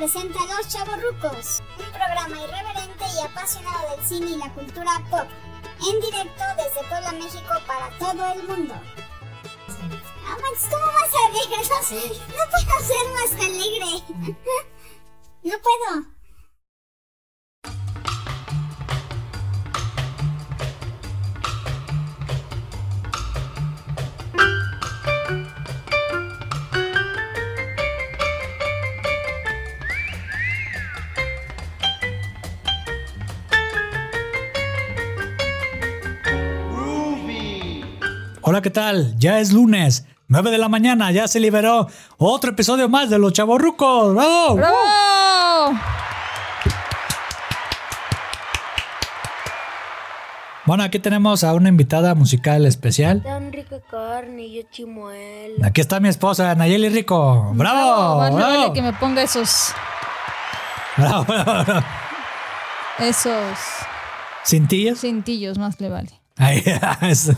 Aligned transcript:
presenta 0.00 0.38
Los 0.46 0.66
Chavorrucos, 0.68 1.62
un 1.78 1.92
programa 1.92 2.40
irreverente 2.42 3.04
y 3.14 3.22
apasionado 3.22 3.90
del 3.90 4.02
cine 4.02 4.30
y 4.30 4.36
la 4.38 4.50
cultura 4.54 4.92
pop, 5.10 5.28
en 5.86 6.00
directo 6.00 6.42
desde 6.56 6.88
Puebla, 6.88 7.12
México 7.12 7.52
para 7.66 7.90
todo 7.98 8.32
el 8.32 8.48
mundo. 8.48 8.74
Ah, 10.26 10.38
Max, 10.40 10.68
¿cómo 10.70 10.86
vas 10.86 11.12
a 11.14 11.26
alegre? 11.28 11.58
No, 11.68 12.34
no 12.34 12.44
puedo 12.50 12.80
ser 12.80 13.04
más 13.12 13.32
alegre. 13.44 14.36
No 15.42 15.54
puedo. 15.58 16.19
Hola, 38.50 38.62
¿qué 38.62 38.70
tal? 38.70 39.16
Ya 39.16 39.38
es 39.38 39.52
lunes, 39.52 40.06
9 40.26 40.50
de 40.50 40.58
la 40.58 40.68
mañana, 40.68 41.12
ya 41.12 41.28
se 41.28 41.38
liberó 41.38 41.86
otro 42.18 42.50
episodio 42.50 42.88
más 42.88 43.08
de 43.08 43.16
Los 43.16 43.32
Chavorrucos. 43.32 44.12
¡Bravo! 44.12 44.56
¡Bravo! 44.56 45.78
Bueno, 50.66 50.82
aquí 50.82 50.98
tenemos 50.98 51.44
a 51.44 51.54
una 51.54 51.68
invitada 51.68 52.16
musical 52.16 52.66
especial. 52.66 53.22
Tan 53.22 53.52
rica 53.52 53.76
carne 53.88 54.66
chimuelo. 54.72 55.64
Aquí 55.64 55.80
está 55.80 56.00
mi 56.00 56.08
esposa, 56.08 56.52
Nayeli 56.56 56.88
Rico. 56.88 57.52
¡Bravo! 57.54 58.18
¡Bravo! 58.18 58.34
vale 58.34 58.72
que 58.72 58.82
me 58.82 58.92
ponga 58.94 59.22
esos. 59.22 59.72
¡Bravo, 60.96 61.22
bravo, 61.22 61.64
bravo! 61.64 61.86
Esos 62.98 63.56
¿Cintillos? 64.44 64.98
cintillos, 64.98 65.56
más 65.56 65.80
le 65.80 65.88
vale. 65.88 66.19
Ahí, 66.40 66.62
es, 67.02 67.30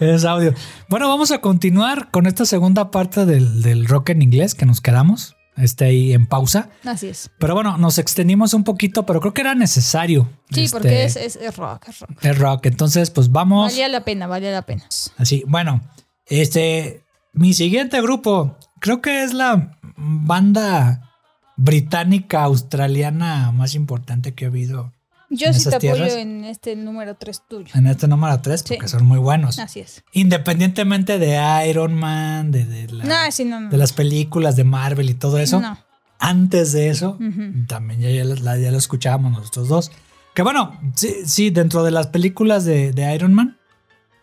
es 0.00 0.24
audio. 0.24 0.54
Bueno, 0.88 1.08
vamos 1.08 1.30
a 1.30 1.38
continuar 1.40 2.10
con 2.10 2.26
esta 2.26 2.44
segunda 2.44 2.90
parte 2.90 3.24
del, 3.26 3.62
del 3.62 3.86
rock 3.86 4.10
en 4.10 4.22
inglés 4.22 4.54
que 4.54 4.66
nos 4.66 4.80
quedamos. 4.80 5.34
Este 5.56 5.86
ahí 5.86 6.12
en 6.12 6.26
pausa. 6.26 6.68
Así 6.84 7.06
es. 7.08 7.30
Pero 7.38 7.54
bueno, 7.54 7.78
nos 7.78 7.96
extendimos 7.96 8.52
un 8.52 8.62
poquito, 8.62 9.06
pero 9.06 9.20
creo 9.20 9.32
que 9.32 9.40
era 9.40 9.54
necesario. 9.54 10.28
Sí, 10.50 10.64
Este, 10.64 10.76
porque 10.78 11.04
es, 11.04 11.16
es, 11.16 11.36
es 11.36 11.56
rock, 11.56 11.88
es 11.88 12.00
rock. 12.00 12.10
es 12.24 12.38
rock. 12.38 12.66
Entonces, 12.66 13.10
pues 13.10 13.32
vamos. 13.32 13.72
Valía 13.72 13.88
la 13.88 14.04
pena, 14.04 14.26
valía 14.26 14.50
la 14.52 14.62
pena. 14.62 14.84
Así, 15.16 15.44
bueno, 15.46 15.80
este, 16.26 17.04
mi 17.32 17.54
siguiente 17.54 18.02
grupo, 18.02 18.58
creo 18.80 19.00
que 19.00 19.22
es 19.24 19.32
la 19.32 19.78
banda 19.96 21.10
británica 21.56 22.42
australiana 22.42 23.50
más 23.52 23.74
importante 23.74 24.34
que 24.34 24.44
he 24.44 24.48
habido 24.48 24.92
Yo 25.28 25.48
¿En 25.48 25.54
sí 25.54 25.68
te 25.68 25.76
apoyo 25.76 26.06
en 26.06 26.44
este 26.44 26.76
número 26.76 27.16
3 27.16 27.42
tuyo. 27.48 27.72
en 27.74 27.86
este 27.88 28.06
número 28.06 28.40
3 28.40 28.60
Sí. 28.60 28.74
porque 28.74 28.88
son 28.88 29.04
muy 29.06 29.18
buenos. 29.18 29.58
Así 29.58 29.80
es. 29.80 30.04
Independientemente 30.12 31.18
de 31.18 31.36
Iron 31.68 31.94
Man, 31.94 32.52
de, 32.52 32.64
de 32.64 32.92
la- 32.92 33.04
No, 33.04 33.32
sí, 33.32 33.44
no, 33.44 33.60
no. 33.60 33.68
de 33.70 33.76
las 33.76 33.92
películas 33.92 34.54
de 34.56 34.64
Marvel 34.64 35.10
y 35.10 35.14
todo 35.14 35.38
eso, 35.38 35.60
No. 35.60 35.76
antes 36.20 36.72
de 36.72 36.90
eso, 36.90 37.18
también 37.66 38.00
ya, 38.00 38.10
ya, 38.10 38.70
lo 38.70 38.78
escuchábamos 38.78 39.32
nosotros 39.32 39.68
dos. 39.68 39.92
Que 40.34 40.42
bueno, 40.42 40.78
sí, 40.94 41.14
sí 41.24 41.50
dentro 41.50 41.82
de 41.82 41.90
las 41.90 42.06
películas 42.08 42.64
de, 42.64 42.92
de 42.92 43.14
Iron 43.14 43.34
Man, 43.34 43.56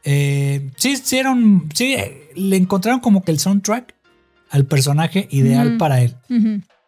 eh, 0.05 0.71
sí, 0.77 0.91
hicieron, 0.91 1.69
sí, 1.73 1.93
eh, 1.95 2.29
le 2.35 2.55
encontraron 2.57 2.99
como 2.99 3.23
que 3.23 3.31
el 3.31 3.39
soundtrack 3.39 3.95
al 4.49 4.65
personaje 4.65 5.27
ideal 5.31 5.77
para 5.77 6.01
él. 6.01 6.15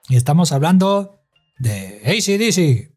Y 0.08 0.16
estamos 0.16 0.52
hablando 0.52 1.20
de 1.58 2.02
ACDC. 2.06 2.95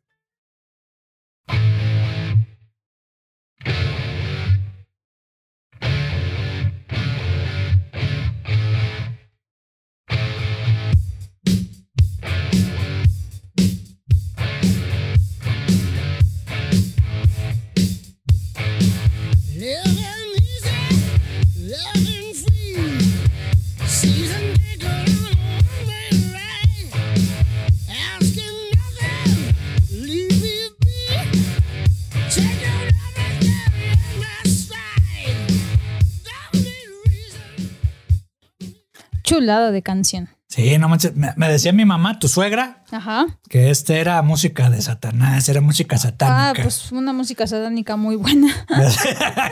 Chulada 39.49 39.71
de 39.71 39.81
canción. 39.83 40.29
Sí, 40.49 40.77
no 40.77 40.91
manches, 40.91 41.17
me, 41.17 41.33
me 41.37 41.49
decía 41.49 41.73
mi 41.73 41.87
mamá, 41.87 42.19
tu 42.19 42.29
suegra, 42.29 42.83
Ajá. 42.91 43.25
que 43.49 43.71
este 43.71 43.99
era 43.99 44.21
música 44.21 44.69
de 44.69 44.83
Satanás, 44.83 45.49
era 45.49 45.63
música 45.63 45.97
Ah, 45.97 45.99
satánica. 45.99 46.63
pues 46.65 46.93
una 46.93 47.15
música 47.15 47.47
satánica 47.47 47.97
muy 47.97 48.17
buena. 48.17 48.55
era 48.69 49.51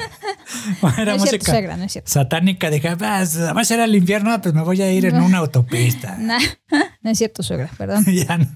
no 0.83 0.89
es 0.89 1.03
cierto, 1.03 1.19
música 1.21 1.53
suegra, 1.53 1.77
no 1.79 1.85
es 1.85 1.93
cierto. 1.93 2.11
satánica. 2.11 2.69
Dije, 2.71 2.89
"Ah, 2.89 2.95
va 3.01 3.61
a 3.61 3.65
ser 3.65 3.81
al 3.81 3.95
infierno, 3.95 4.39
pues 4.43 4.55
me 4.55 4.61
voy 4.61 4.83
a 4.83 4.93
ir 4.93 5.07
en 5.07 5.17
una 5.17 5.39
autopista. 5.39 6.17
Nah, 6.21 6.39
no 7.01 7.11
es 7.11 7.17
cierto, 7.19 7.43
suegra, 7.43 7.71
perdón. 7.79 8.05
ya 8.13 8.37
no. 8.37 8.47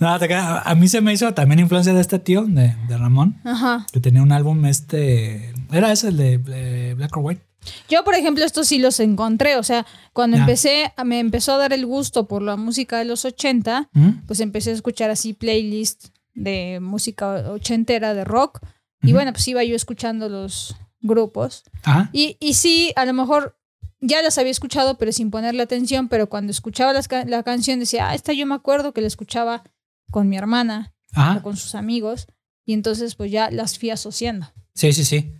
No, 0.00 0.18
te 0.18 0.28
queda- 0.28 0.60
a 0.64 0.74
mí 0.74 0.86
se 0.88 1.00
me 1.00 1.12
hizo 1.14 1.32
también 1.32 1.60
influencia 1.60 1.94
de 1.94 2.00
este 2.02 2.18
tío, 2.18 2.44
de, 2.44 2.76
de 2.88 2.96
Ramón, 2.98 3.40
Ajá. 3.44 3.86
que 3.90 4.00
tenía 4.00 4.22
un 4.22 4.32
álbum 4.32 4.66
este. 4.66 5.54
Era 5.72 5.92
ese 5.92 6.08
el 6.08 6.16
de 6.18 6.94
Black 6.96 7.16
or 7.16 7.24
White. 7.24 7.47
Yo, 7.88 8.04
por 8.04 8.14
ejemplo, 8.14 8.44
estos 8.44 8.68
sí 8.68 8.78
los 8.78 9.00
encontré. 9.00 9.56
O 9.56 9.62
sea, 9.62 9.86
cuando 10.12 10.36
Ya. 10.36 10.42
empecé, 10.44 10.92
me 11.04 11.18
empezó 11.20 11.52
a 11.54 11.58
dar 11.58 11.72
el 11.72 11.84
gusto 11.86 12.26
por 12.26 12.42
la 12.42 12.56
música 12.56 12.98
de 12.98 13.04
los 13.04 13.24
80, 13.24 13.90
¿Mm? 13.92 14.08
pues 14.26 14.40
empecé 14.40 14.70
a 14.70 14.74
escuchar 14.74 15.10
así 15.10 15.32
playlist 15.34 16.06
de 16.34 16.78
música 16.80 17.50
ochentera 17.50 18.14
de 18.14 18.24
rock. 18.24 18.60
Y 19.02 19.12
bueno, 19.12 19.32
pues 19.32 19.46
iba 19.48 19.62
yo 19.64 19.76
escuchando 19.76 20.28
los 20.28 20.74
grupos. 21.00 21.62
Ajá. 21.84 22.10
Y, 22.12 22.36
y 22.40 22.54
sí, 22.54 22.92
a 22.96 23.04
lo 23.04 23.12
mejor 23.12 23.56
ya 24.00 24.22
las 24.22 24.38
había 24.38 24.50
escuchado, 24.50 24.98
pero 24.98 25.12
sin 25.12 25.30
ponerle 25.30 25.62
atención. 25.62 26.08
Pero 26.08 26.28
cuando 26.28 26.50
escuchaba 26.50 26.92
las 26.92 27.08
la 27.26 27.42
canción, 27.42 27.78
decía, 27.80 28.08
ah, 28.10 28.14
esta 28.14 28.32
yo 28.32 28.46
me 28.46 28.54
acuerdo 28.54 28.92
que 28.92 29.00
la 29.00 29.06
escuchaba 29.06 29.62
con 30.10 30.28
mi 30.28 30.36
hermana 30.36 30.94
o 31.16 31.20
Ajá. 31.20 31.42
con 31.42 31.56
sus 31.56 31.74
amigos. 31.74 32.26
Y 32.64 32.72
entonces, 32.72 33.14
pues 33.14 33.30
ya 33.30 33.50
las 33.50 33.78
fui 33.78 33.90
asociando. 33.90 34.46
Sí, 34.74 34.92
sí, 34.92 35.04
sí. 35.04 35.32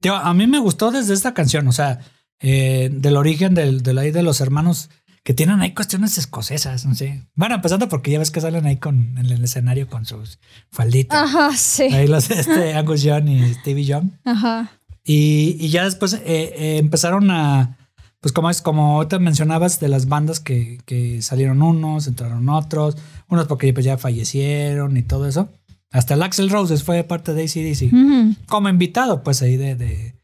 Tío, 0.00 0.16
a 0.16 0.32
mí 0.34 0.46
me 0.46 0.58
gustó 0.58 0.90
desde 0.90 1.14
esta 1.14 1.34
canción, 1.34 1.68
o 1.68 1.72
sea, 1.72 2.00
eh, 2.40 2.88
del 2.92 3.16
origen 3.16 3.54
del, 3.54 3.82
del 3.82 3.98
ahí 3.98 4.10
de 4.10 4.22
los 4.22 4.40
hermanos 4.40 4.88
que 5.22 5.34
tienen 5.34 5.60
ahí 5.60 5.74
cuestiones 5.74 6.16
escocesas, 6.16 6.86
no 6.86 6.94
sé. 6.94 7.26
Bueno, 7.34 7.54
empezando 7.54 7.88
porque 7.88 8.10
ya 8.10 8.18
ves 8.18 8.30
que 8.30 8.40
salen 8.40 8.66
ahí 8.66 8.78
con, 8.78 9.18
en 9.18 9.26
el 9.26 9.44
escenario 9.44 9.88
con 9.88 10.06
sus 10.06 10.38
falditas. 10.70 11.22
Ajá, 11.22 11.54
sí. 11.56 11.84
Ahí 11.84 12.06
los 12.08 12.30
este, 12.30 12.72
Angus 12.76 13.02
Young 13.02 13.28
y 13.28 13.54
Stevie 13.54 13.84
Young. 13.84 14.10
Ajá. 14.24 14.72
Y, 15.04 15.56
y 15.60 15.68
ya 15.68 15.84
después 15.84 16.14
eh, 16.14 16.20
eh, 16.24 16.78
empezaron 16.78 17.30
a, 17.30 17.76
pues 18.20 18.32
como 18.32 18.48
es, 18.48 18.62
como 18.62 19.06
te 19.08 19.18
mencionabas 19.18 19.80
de 19.80 19.88
las 19.88 20.08
bandas 20.08 20.40
que, 20.40 20.78
que 20.86 21.20
salieron 21.20 21.62
unos, 21.62 22.06
entraron 22.06 22.48
otros, 22.48 22.96
unos 23.28 23.46
porque 23.46 23.72
pues 23.74 23.84
ya 23.84 23.98
fallecieron 23.98 24.96
y 24.96 25.02
todo 25.02 25.26
eso. 25.28 25.50
Hasta 25.90 26.14
el 26.14 26.22
Axel 26.22 26.50
Roses 26.50 26.84
fue 26.84 27.02
parte 27.04 27.34
de 27.34 27.42
ACDC. 27.44 27.92
Ujú. 27.92 28.36
Como 28.46 28.68
invitado, 28.68 29.22
pues 29.22 29.42
ahí 29.42 29.56
de, 29.56 29.74
de, 29.74 30.14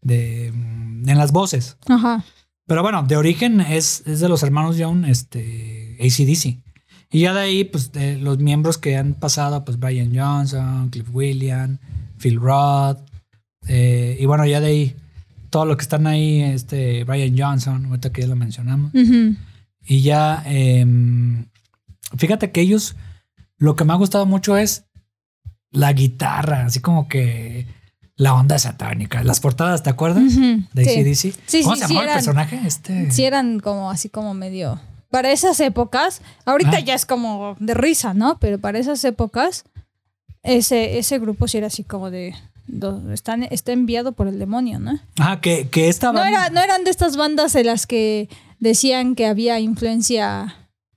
de, 0.00 0.52
mm, 0.52 1.08
en 1.08 1.18
las 1.18 1.32
voces. 1.32 1.76
Ajá. 1.88 2.24
Pero 2.66 2.82
bueno, 2.82 3.02
de 3.04 3.16
origen 3.16 3.60
es, 3.60 4.02
es 4.06 4.20
de 4.20 4.28
los 4.28 4.42
hermanos 4.42 4.76
Young, 4.76 5.04
este, 5.06 5.96
ACDC. 6.00 6.58
Y 7.10 7.20
ya 7.20 7.34
de 7.34 7.40
ahí, 7.40 7.64
pues 7.64 7.92
de 7.92 8.16
los 8.16 8.38
miembros 8.38 8.78
que 8.78 8.96
han 8.96 9.14
pasado, 9.14 9.64
pues 9.64 9.78
Brian 9.78 10.12
Johnson, 10.14 10.88
Cliff 10.90 11.08
Williams, 11.12 11.78
Phil 12.18 12.40
Roth. 12.40 12.98
eh, 13.68 14.16
y 14.18 14.24
bueno, 14.26 14.46
ya 14.46 14.60
de 14.60 14.66
ahí, 14.66 14.96
todo 15.50 15.66
lo 15.66 15.76
que 15.76 15.82
están 15.82 16.06
ahí, 16.06 16.40
este, 16.40 17.04
Brian 17.04 17.36
Johnson, 17.38 17.84
ahorita 17.86 18.10
que 18.10 18.22
ya 18.22 18.28
lo 18.28 18.36
mencionamos. 18.36 18.92
Ujú. 18.94 19.36
Y 19.84 20.00
ya, 20.00 20.42
em, 20.46 21.46
fíjate 22.16 22.50
que 22.50 22.60
ellos, 22.62 22.96
lo 23.58 23.76
que 23.76 23.84
me 23.84 23.92
ha 23.92 23.96
gustado 23.96 24.24
mucho 24.24 24.56
es 24.56 24.86
la 25.72 25.92
guitarra, 25.92 26.66
así 26.66 26.80
como 26.80 27.08
que 27.08 27.66
la 28.16 28.34
onda 28.34 28.58
satánica. 28.58 29.24
Las 29.24 29.40
portadas, 29.40 29.82
¿te 29.82 29.90
acuerdas? 29.90 30.34
De. 30.72 30.82
ACDC. 30.82 31.34
Sí, 31.46 31.62
¿Cómo 31.62 31.74
sí, 31.76 31.82
se 31.82 31.88
llamaba 31.88 32.06
el 32.08 32.12
personaje? 32.14 32.60
Este. 32.64 33.10
Sí, 33.10 33.24
eran 33.24 33.58
como 33.60 33.90
así 33.90 34.08
como 34.08 34.34
medio. 34.34 34.78
Para 35.10 35.30
esas 35.32 35.58
épocas, 35.60 36.22
ahorita 36.46 36.76
Ah. 36.76 36.80
ya 36.80 36.94
es 36.94 37.04
como 37.04 37.56
de 37.58 37.74
risa, 37.74 38.14
¿no? 38.14 38.38
Pero 38.38 38.58
para 38.58 38.78
esas 38.78 39.04
épocas, 39.04 39.64
ese, 40.42 40.98
ese 40.98 41.18
grupo 41.18 41.48
sí 41.48 41.58
era 41.58 41.66
así 41.68 41.84
como 41.84 42.10
de. 42.10 42.34
están, 43.12 43.42
está 43.44 43.72
enviado 43.72 44.12
por 44.12 44.28
el 44.28 44.38
demonio, 44.38 44.78
¿no? 44.78 44.98
Ajá, 45.18 45.40
que, 45.40 45.68
que 45.68 45.88
esta 45.88 46.08
No, 46.12 46.20
banda- 46.20 46.28
era, 46.46 46.50
no 46.50 46.60
eran 46.60 46.84
de 46.84 46.90
estas 46.90 47.16
bandas 47.16 47.52
de 47.52 47.64
las 47.64 47.86
que 47.86 48.28
decían 48.60 49.14
que 49.14 49.26
había 49.26 49.58
influencia 49.60 50.54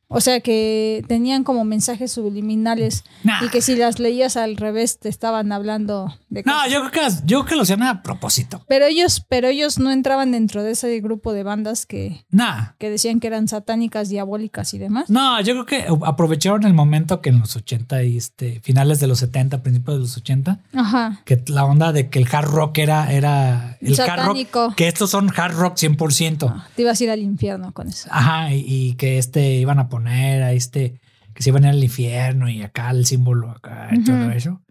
O 0.08 0.22
sea 0.22 0.40
que 0.40 1.04
tenían 1.08 1.44
como 1.44 1.64
mensajes 1.66 2.12
subliminales 2.12 3.04
Nah. 3.24 3.44
y 3.44 3.50
que 3.50 3.62
si 3.62 3.76
las 3.76 4.00
leías 4.00 4.38
al 4.38 4.56
revés 4.56 5.00
te 5.00 5.10
estaban 5.10 5.52
hablando 5.52 6.14
de 6.30 6.44
No, 6.44 6.54
cosas. 6.54 6.72
yo 6.72 6.80
creo 6.82 6.92
que, 6.92 7.00
yo 7.26 7.40
creo 7.40 7.46
que 7.46 7.56
lo 7.56 7.62
hacían 7.64 7.84
a 7.84 8.04
propósito. 8.04 8.64
Pero 8.68 8.86
ellos, 8.86 9.26
pero 9.28 9.48
ellos 9.48 9.80
no 9.80 9.92
entraban 9.92 10.32
dentro 10.32 10.64
de 10.64 10.72
ese 10.72 11.00
grupo 11.02 11.34
de 11.34 11.44
bandas 11.44 11.86
que, 11.86 12.24
Nah. 12.30 12.74
que 12.78 12.90
decían 12.90 13.20
que 13.20 13.28
eran 13.28 13.48
satánicas, 13.48 14.10
diabólicas 14.10 14.74
y 14.74 14.78
demás. 14.78 15.10
No, 15.10 15.42
yo 15.42 15.54
creo 15.54 15.66
que 15.66 15.86
aprovecharon 16.06 16.64
el 16.66 16.74
momento 16.74 17.22
que 17.22 17.30
en 17.30 17.40
los 17.40 17.56
80 17.56 18.04
y 18.04 18.18
este, 18.18 18.60
finales 18.62 19.00
de 19.00 19.08
los 19.08 19.20
70, 19.20 19.64
principios 19.64 19.96
de 19.98 20.02
los 20.02 20.18
80, 20.18 20.60
Ajá. 20.74 21.22
que 21.26 21.44
la 21.48 21.66
onda 21.66 21.92
de 21.92 22.10
que 22.10 22.20
el 22.20 22.28
hard 22.32 22.50
rock 22.50 22.78
era, 22.78 23.12
era 23.12 23.75
el 23.82 24.00
hard 24.00 24.26
rock, 24.26 24.76
que 24.76 24.88
estos 24.88 25.10
son 25.12 25.30
hard 25.36 25.56
rock 25.56 25.76
100%. 25.78 26.48
Ah, 26.50 26.68
Te 26.76 26.82
ibas 26.82 27.00
a 27.00 27.04
ir 27.04 27.10
al 27.12 27.20
infierno 27.20 27.74
con 27.74 27.88
eso. 27.88 28.08
Ajá, 28.12 28.54
y, 28.54 28.64
y 28.68 28.94
que 28.96 29.18
este 29.18 29.56
iban 29.56 29.80
a 29.80 29.90
poner 29.90 30.44
a 30.44 30.52
este, 30.54 31.00
que 31.34 31.44
se 31.44 31.50
iban 31.50 31.64
a 31.66 31.70
ir 31.70 31.74
al 31.76 31.84
infierno 31.84 32.50
y 32.50 32.62
acá 32.64 32.90
el 32.92 33.06
símbolo 33.06 33.52
acá 33.52 33.90
y 33.92 33.96
Ujú. 34.00 34.06
todo 34.06 34.32
eso. 34.32 34.62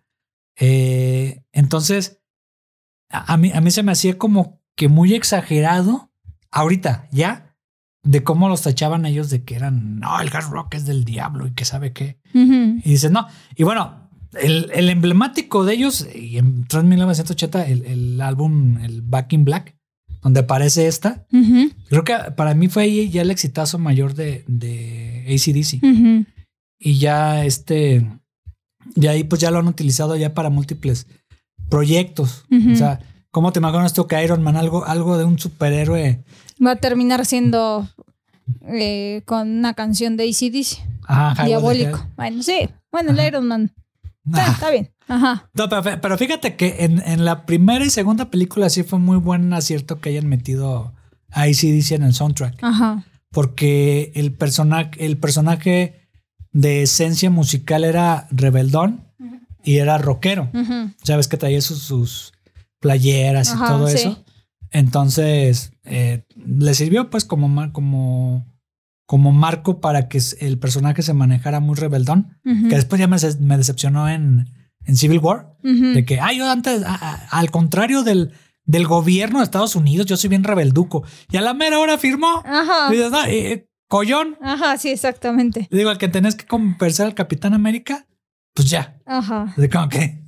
Eh, 0.58 1.42
entonces, 1.52 2.20
a, 3.10 3.32
a 3.32 3.36
mí, 3.36 3.50
a 3.54 3.60
mí 3.60 3.70
se 3.70 3.82
me 3.82 3.92
hacía 3.92 4.18
como 4.18 4.60
que 4.76 4.88
muy 4.88 5.14
exagerado 5.14 6.10
ahorita, 6.50 7.08
ya, 7.10 7.56
de 8.02 8.22
cómo 8.22 8.48
los 8.48 8.62
tachaban 8.62 9.06
ellos 9.06 9.30
de 9.30 9.44
que 9.44 9.56
eran, 9.56 9.98
no, 9.98 10.20
el 10.20 10.28
hard 10.34 10.50
rock 10.50 10.74
es 10.74 10.84
del 10.86 11.04
diablo 11.04 11.46
y 11.46 11.52
que 11.54 11.64
sabe 11.64 11.92
qué. 11.92 12.18
Y 12.34 12.82
dices, 12.82 13.10
no. 13.10 13.26
Y 13.56 13.62
bueno, 13.64 14.03
el, 14.40 14.70
el 14.74 14.90
emblemático 14.90 15.64
de 15.64 15.74
ellos, 15.74 16.06
y 16.14 16.38
en 16.38 16.66
1980 16.70 17.66
el, 17.66 17.84
el 17.84 18.20
álbum, 18.20 18.78
el 18.78 19.02
Back 19.02 19.32
in 19.32 19.44
Black, 19.44 19.76
donde 20.22 20.40
aparece 20.40 20.86
esta. 20.86 21.26
Creo 21.88 22.02
que 22.02 22.16
para 22.34 22.54
mí 22.54 22.68
fue 22.68 22.84
ahí 22.84 23.10
ya 23.10 23.22
el 23.22 23.30
exitazo 23.30 23.78
mayor 23.78 24.14
de, 24.14 24.42
de 24.46 25.24
ACDC. 25.28 25.84
Ujú. 25.84 26.24
Y 26.78 26.98
ya 26.98 27.44
este, 27.44 28.06
de 28.94 29.08
ahí 29.08 29.24
pues 29.24 29.40
ya 29.40 29.50
lo 29.50 29.58
han 29.58 29.68
utilizado 29.68 30.16
ya 30.16 30.32
para 30.32 30.48
múltiples 30.48 31.06
proyectos. 31.68 32.44
O 32.72 32.74
sea, 32.74 33.00
¿cómo 33.30 33.52
te 33.52 33.58
imaginas 33.58 33.92
tú 33.92 34.06
que 34.06 34.22
Iron 34.24 34.42
Man, 34.42 34.56
algo, 34.56 34.86
algo 34.86 35.18
de 35.18 35.24
un 35.24 35.38
superhéroe? 35.38 36.24
Va 36.64 36.72
a 36.72 36.76
terminar 36.76 37.26
siendo 37.26 37.86
eh, 38.62 39.22
con 39.26 39.48
una 39.58 39.74
canción 39.74 40.16
de 40.16 40.24
ACDC. 40.24 40.88
Ajá, 41.06 41.44
Diabólico. 41.44 42.06
Bueno, 42.16 42.42
sí. 42.42 42.70
Bueno, 42.90 43.10
el. 43.10 43.26
Iron 43.26 43.46
Man. 43.46 43.72
Está, 44.26 44.70
bien. 44.70 44.90
Ajá. 45.06 45.50
No, 45.54 45.68
pero, 45.68 46.00
pero 46.00 46.18
fíjate 46.18 46.56
que 46.56 46.84
en, 46.84 47.02
en 47.06 47.24
la 47.24 47.44
primera 47.44 47.84
y 47.84 47.90
segunda 47.90 48.30
película 48.30 48.70
sí 48.70 48.82
fue 48.82 48.98
muy 48.98 49.18
buen 49.18 49.52
acierto 49.52 50.00
que 50.00 50.08
hayan 50.08 50.26
metido 50.26 50.94
a 51.30 51.42
ACDC 51.42 51.92
en 51.92 52.02
el 52.04 52.14
soundtrack. 52.14 52.62
Ajá. 52.62 53.04
Porque 53.30 54.12
el 54.14 54.32
personaje, 54.32 55.04
el 55.04 55.18
personaje 55.18 56.08
de 56.52 56.82
esencia 56.82 57.30
musical 57.30 57.84
era 57.84 58.28
rebeldón 58.30 59.08
y 59.62 59.78
era 59.78 59.98
rockero. 59.98 60.50
Ujú. 60.54 60.90
Sabes 61.02 61.28
que 61.28 61.36
traía 61.36 61.60
sus, 61.60 61.80
sus 61.82 62.32
playeras 62.80 63.52
y 63.54 63.58
todo 63.58 63.88
sí. 63.88 63.96
eso. 63.96 64.24
Entonces, 64.70 65.72
eh, 65.84 66.24
le 66.36 66.74
sirvió 66.74 67.10
pues 67.10 67.24
como, 67.24 67.72
como, 67.72 68.46
como 69.06 69.32
marco 69.32 69.80
para 69.80 70.08
que 70.08 70.20
el 70.40 70.58
personaje 70.58 71.02
se 71.02 71.12
manejara 71.14 71.60
muy 71.60 71.76
rebeldón. 71.76 72.38
Que 72.42 72.76
después 72.76 72.98
ya 73.00 73.06
me, 73.06 73.16
decepcionó 73.56 74.08
en, 74.08 74.50
en 74.84 74.96
Civil 74.96 75.18
War. 75.18 75.56
De 75.62 76.04
que, 76.04 76.20
ay, 76.20 76.38
yo 76.38 76.50
antes, 76.50 76.82
a- 76.84 76.94
a- 76.94 77.14
al 77.38 77.50
contrario 77.50 78.02
del, 78.02 78.32
del 78.64 78.86
gobierno 78.86 79.38
de 79.38 79.44
Estados 79.44 79.76
Unidos, 79.76 80.06
yo 80.06 80.16
soy 80.16 80.28
bien 80.30 80.44
rebelduco. 80.44 81.04
Y 81.30 81.36
a 81.36 81.40
la 81.42 81.54
mera 81.54 81.78
hora 81.78 81.98
firmó. 81.98 82.42
Ajá. 82.46 82.88
Y 82.92 82.96
dices, 82.96 83.10
no, 83.10 83.24
eh, 83.26 83.68
collón. 83.88 84.36
Ajá, 84.42 84.78
sí, 84.78 84.88
exactamente. 84.88 85.68
Digo, 85.70 85.90
al 85.90 85.98
que 85.98 86.08
tenés 86.08 86.34
que 86.34 86.46
conversar 86.46 87.06
al 87.06 87.14
Capitán 87.14 87.52
América, 87.54 88.06
pues 88.54 88.70
ya. 88.70 88.98
Ajá. 89.06 89.52
De 89.56 89.68
como 89.68 89.88
que. 89.88 90.22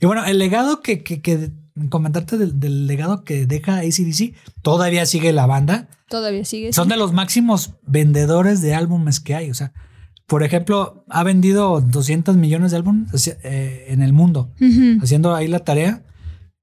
Y 0.00 0.06
bueno, 0.06 0.24
el 0.24 0.38
legado 0.38 0.80
que, 0.80 1.02
que, 1.02 1.20
que 1.20 1.50
comentarte 1.88 2.38
del, 2.38 2.60
del 2.60 2.86
legado 2.86 3.24
que 3.24 3.46
deja 3.46 3.78
ACDC, 3.78 4.34
todavía 4.62 5.06
sigue 5.06 5.32
la 5.32 5.46
banda. 5.46 5.88
Todavía 6.08 6.44
sigue. 6.44 6.72
Son 6.72 6.88
de 6.88 6.96
los 6.96 7.12
máximos 7.12 7.74
vendedores 7.82 8.60
de 8.60 8.74
álbumes 8.74 9.20
que 9.20 9.34
hay. 9.34 9.50
O 9.50 9.54
sea, 9.54 9.72
por 10.26 10.42
ejemplo, 10.42 11.04
ha 11.08 11.22
vendido 11.22 11.80
200 11.80 12.36
millones 12.36 12.70
de 12.70 12.76
álbumes 12.78 13.28
eh, 13.42 13.86
en 13.88 14.02
el 14.02 14.12
mundo, 14.12 14.52
haciendo 15.02 15.34
ahí 15.34 15.48
la 15.48 15.60
tarea, 15.60 16.02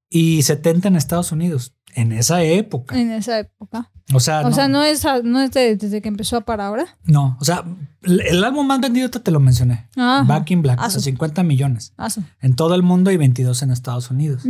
y 0.09 0.41
70 0.41 0.87
en 0.87 0.95
Estados 0.95 1.31
Unidos, 1.31 1.75
en 1.95 2.11
esa 2.11 2.43
época. 2.43 2.97
En 2.99 3.11
esa 3.11 3.39
época. 3.39 3.91
O 4.13 4.19
sea, 4.19 4.41
O 4.47 4.51
sea, 4.51 4.67
no 4.67 4.83
es, 4.83 5.05
no 5.23 5.41
es 5.41 5.51
de- 5.51 5.75
desde 5.77 6.01
que 6.01 6.09
empezó 6.09 6.37
a 6.37 6.41
para 6.41 6.67
ahora. 6.67 6.97
no, 7.03 7.37
o 7.39 7.45
sea, 7.45 7.63
el, 8.03 8.19
el 8.21 8.43
álbum 8.43 8.67
más 8.67 8.79
vendido 8.81 9.09
te, 9.09 9.31
lo 9.31 9.39
mencioné. 9.39 9.87
Ajá. 9.95 10.23
Back 10.23 10.51
in 10.51 10.61
Black, 10.61 10.79
Ah, 10.81 10.87
o 10.87 10.89
sea, 10.89 10.99
sí. 10.99 11.11
50 11.11 11.43
millones 11.43 11.93
Ah, 11.97 12.09
sí. 12.09 12.21
en 12.41 12.55
todo 12.55 12.75
el 12.75 12.83
mundo 12.83 13.11
y 13.11 13.17
22 13.17 13.61
en 13.63 13.71
Estados 13.71 14.11
Unidos. 14.11 14.43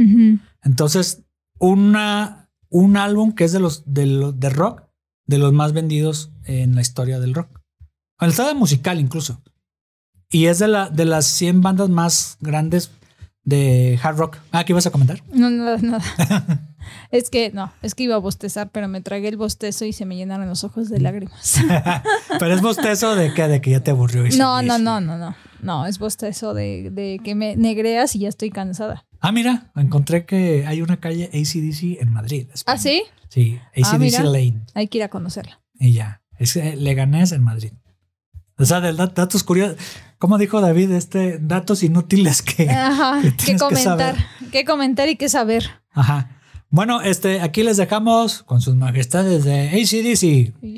Entonces, 0.63 1.23
una, 1.59 2.49
un 2.69 2.97
álbum 2.97 3.33
que 3.33 3.43
es 3.43 3.51
de 3.51 3.59
los 3.59 3.83
de, 3.85 4.31
de 4.35 4.49
rock, 4.49 4.83
de 5.27 5.37
los 5.37 5.53
más 5.53 5.73
vendidos 5.73 6.31
en 6.43 6.75
la 6.75 6.81
historia 6.81 7.19
del 7.19 7.33
rock. 7.33 7.59
En 8.19 8.27
la 8.27 8.29
historia 8.29 8.53
musical 8.53 8.99
incluso. 8.99 9.41
Y 10.29 10.45
es 10.45 10.59
de, 10.59 10.67
la, 10.67 10.89
de 10.89 11.05
las 11.05 11.25
100 11.25 11.61
bandas 11.61 11.89
más 11.89 12.37
grandes 12.39 12.91
de 13.43 13.99
hard 14.01 14.17
rock. 14.17 14.37
Ah, 14.51 14.63
¿qué 14.63 14.73
ibas 14.73 14.85
a 14.85 14.91
comentar? 14.91 15.23
No, 15.31 15.49
nada, 15.49 15.77
nada. 15.77 16.03
es 17.11 17.29
que, 17.29 17.51
no, 17.51 17.71
es 17.81 17.95
que 17.95 18.03
iba 18.03 18.15
a 18.15 18.19
bostezar, 18.19 18.69
pero 18.71 18.87
me 18.87 19.01
tragué 19.01 19.27
el 19.27 19.37
bostezo 19.37 19.85
y 19.85 19.93
se 19.93 20.05
me 20.05 20.15
llenaron 20.15 20.47
los 20.47 20.63
ojos 20.63 20.89
de 20.89 20.99
lágrimas. 20.99 21.55
Pero 22.39 22.53
es 22.53 22.61
bostezo 22.61 23.15
de 23.15 23.33
que, 23.33 23.47
de 23.47 23.61
que 23.61 23.71
ya 23.71 23.81
te 23.81 23.91
aburrió. 23.91 24.25
y 24.25 24.29
no, 24.37 24.61
no, 24.61 24.77
no, 24.77 25.01
no, 25.01 25.17
no. 25.17 25.35
No, 25.61 25.85
es 25.85 25.99
bostezo 25.99 26.53
de, 26.53 26.89
de 26.91 27.19
que 27.23 27.35
me 27.35 27.55
negreas 27.55 28.15
y 28.15 28.19
ya 28.19 28.29
estoy 28.29 28.49
cansada. 28.49 29.05
Ah, 29.19 29.31
mira, 29.31 29.71
encontré 29.75 30.25
que 30.25 30.65
hay 30.65 30.81
una 30.81 30.97
calle 30.99 31.25
ACDC 31.33 32.01
en 32.01 32.11
Madrid. 32.11 32.47
España. 32.53 32.75
¿Ah, 32.75 32.77
sí? 32.81 33.03
Sí, 33.29 33.59
Ah, 33.83 33.91
ACDC 33.91 33.99
mira. 33.99 34.23
Lane. 34.23 34.61
Hay 34.73 34.87
que 34.87 34.97
ir 34.99 35.03
a 35.03 35.09
conocerla. 35.09 35.61
Y 35.79 35.93
ya. 35.93 36.21
Es 36.39 36.55
eh, 36.55 36.75
Leganés 36.75 37.31
en 37.31 37.43
Madrid. 37.43 37.73
O 38.57 38.65
sea, 38.65 38.81
de 38.81 38.93
dat- 38.93 39.13
datos 39.13 39.43
curiosos. 39.43 39.77
¿Cómo 40.21 40.37
dijo 40.37 40.61
David? 40.61 40.91
Este, 40.91 41.39
datos 41.39 41.81
inútiles 41.81 42.43
que. 42.43 42.69
Ajá, 42.69 43.23
que 43.23 43.31
qué 43.31 43.31
tienes 43.31 43.63
que 43.63 43.67
comentar, 43.67 44.15
comentar 44.67 45.09
y 45.09 45.15
qué 45.15 45.27
saber. 45.29 45.71
Ajá. 45.93 46.29
Bueno, 46.69 47.01
este, 47.01 47.41
aquí 47.41 47.63
les 47.63 47.77
dejamos 47.77 48.43
con 48.43 48.61
sus 48.61 48.75
majestades 48.75 49.43
de 49.45 49.69
ACDC. 49.69 50.53
Y 50.61 50.77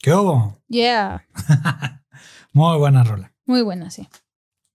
¿Qué 0.00 0.12
hubo? 0.14 0.60
Yeah, 0.68 1.26
Muy 2.52 2.76
buena 2.78 3.04
rola. 3.04 3.32
muy 3.46 3.62
buena, 3.62 3.90
sí. 3.90 4.08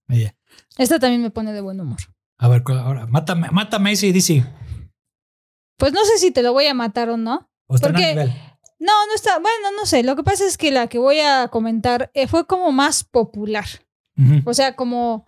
Ella. 0.08 0.34
Esta 0.78 0.98
también 0.98 1.22
me 1.22 1.30
pone 1.30 1.52
de 1.52 1.60
buen 1.60 1.80
humor. 1.80 1.98
A 2.38 2.48
ver, 2.48 2.62
¿cuál- 2.62 2.78
ahora, 2.80 3.06
mátame, 3.06 3.48
mátame 3.50 3.90
ACDC. 3.92 4.44
Pues 5.78 5.92
no 5.92 6.04
sé 6.04 6.18
si 6.18 6.30
te 6.30 6.42
lo 6.42 6.52
voy 6.52 6.66
a 6.66 6.74
matar 6.74 7.08
o 7.10 7.16
no. 7.16 7.48
O 7.66 7.74
está 7.76 7.88
Porque- 7.88 8.10
el 8.10 8.16
nivel. 8.16 8.32
No, 8.78 8.92
no 9.06 9.14
está. 9.14 9.38
Bueno, 9.38 9.70
no 9.78 9.86
sé. 9.86 10.02
Lo 10.02 10.14
que 10.16 10.22
pasa 10.24 10.44
es 10.46 10.58
que 10.58 10.70
la 10.70 10.88
que 10.88 10.98
voy 10.98 11.20
a 11.20 11.48
comentar 11.48 12.10
eh, 12.14 12.26
fue 12.26 12.46
como 12.46 12.70
más 12.72 13.02
popular. 13.04 13.64
O 14.44 14.54
sea, 14.54 14.76
como, 14.76 15.26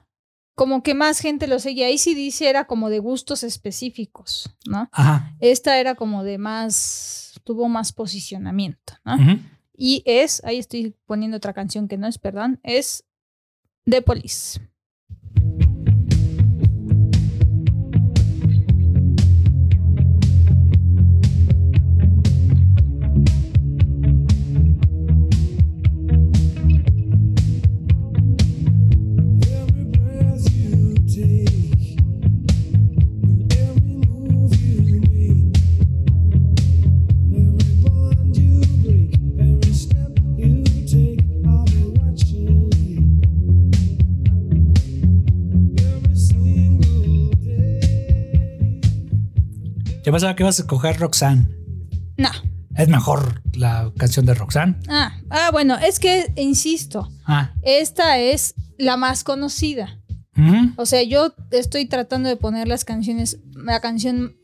como 0.54 0.82
que 0.82 0.94
más 0.94 1.18
gente 1.20 1.46
lo 1.48 1.58
seguía. 1.58 1.86
Ahí 1.86 1.98
sí 1.98 2.14
dice 2.14 2.48
era 2.50 2.66
como 2.66 2.90
de 2.90 2.98
gustos 2.98 3.42
específicos, 3.44 4.50
¿no? 4.66 4.88
Ajá. 4.92 5.34
Esta 5.40 5.78
era 5.78 5.94
como 5.94 6.22
de 6.22 6.38
más. 6.38 7.40
tuvo 7.44 7.68
más 7.68 7.92
posicionamiento, 7.92 8.94
¿no? 9.04 9.14
Ujú. 9.14 9.38
Y 9.76 10.02
es, 10.06 10.42
ahí 10.45 10.59
estoy 10.59 10.95
poniendo 11.06 11.37
otra 11.37 11.52
canción 11.52 11.88
que 11.88 11.97
no 11.99 12.06
es, 12.06 12.18
perdón, 12.18 12.61
es 12.62 13.04
The 13.85 14.02
Police. 14.02 14.61
Pensaba 50.16 50.35
que 50.37 50.42
ibas 50.42 50.58
a 50.58 50.62
escoger 50.62 50.99
Roxanne. 50.99 51.46
No. 52.16 52.30
Es 52.75 52.88
mejor 52.88 53.42
la 53.54 53.92
canción 53.99 54.25
de 54.26 54.35
Roxanne. 54.35 54.76
Ah, 54.88 55.18
ah, 55.30 55.50
bueno, 55.52 55.76
es 55.76 55.99
que, 55.99 56.32
insisto, 56.37 57.08
Ah. 57.26 57.52
esta 57.62 58.18
es 58.18 58.54
la 58.78 58.96
más 58.96 59.25
conocida. 59.25 60.00
O 60.76 60.85
sea, 60.85 61.02
yo 61.02 61.32
estoy 61.50 61.87
tratando 61.87 62.28
de 62.28 62.37
poner 62.37 62.68
las 62.68 62.85
canciones, 62.85 63.38
la 63.54 63.80
canción 63.80 64.37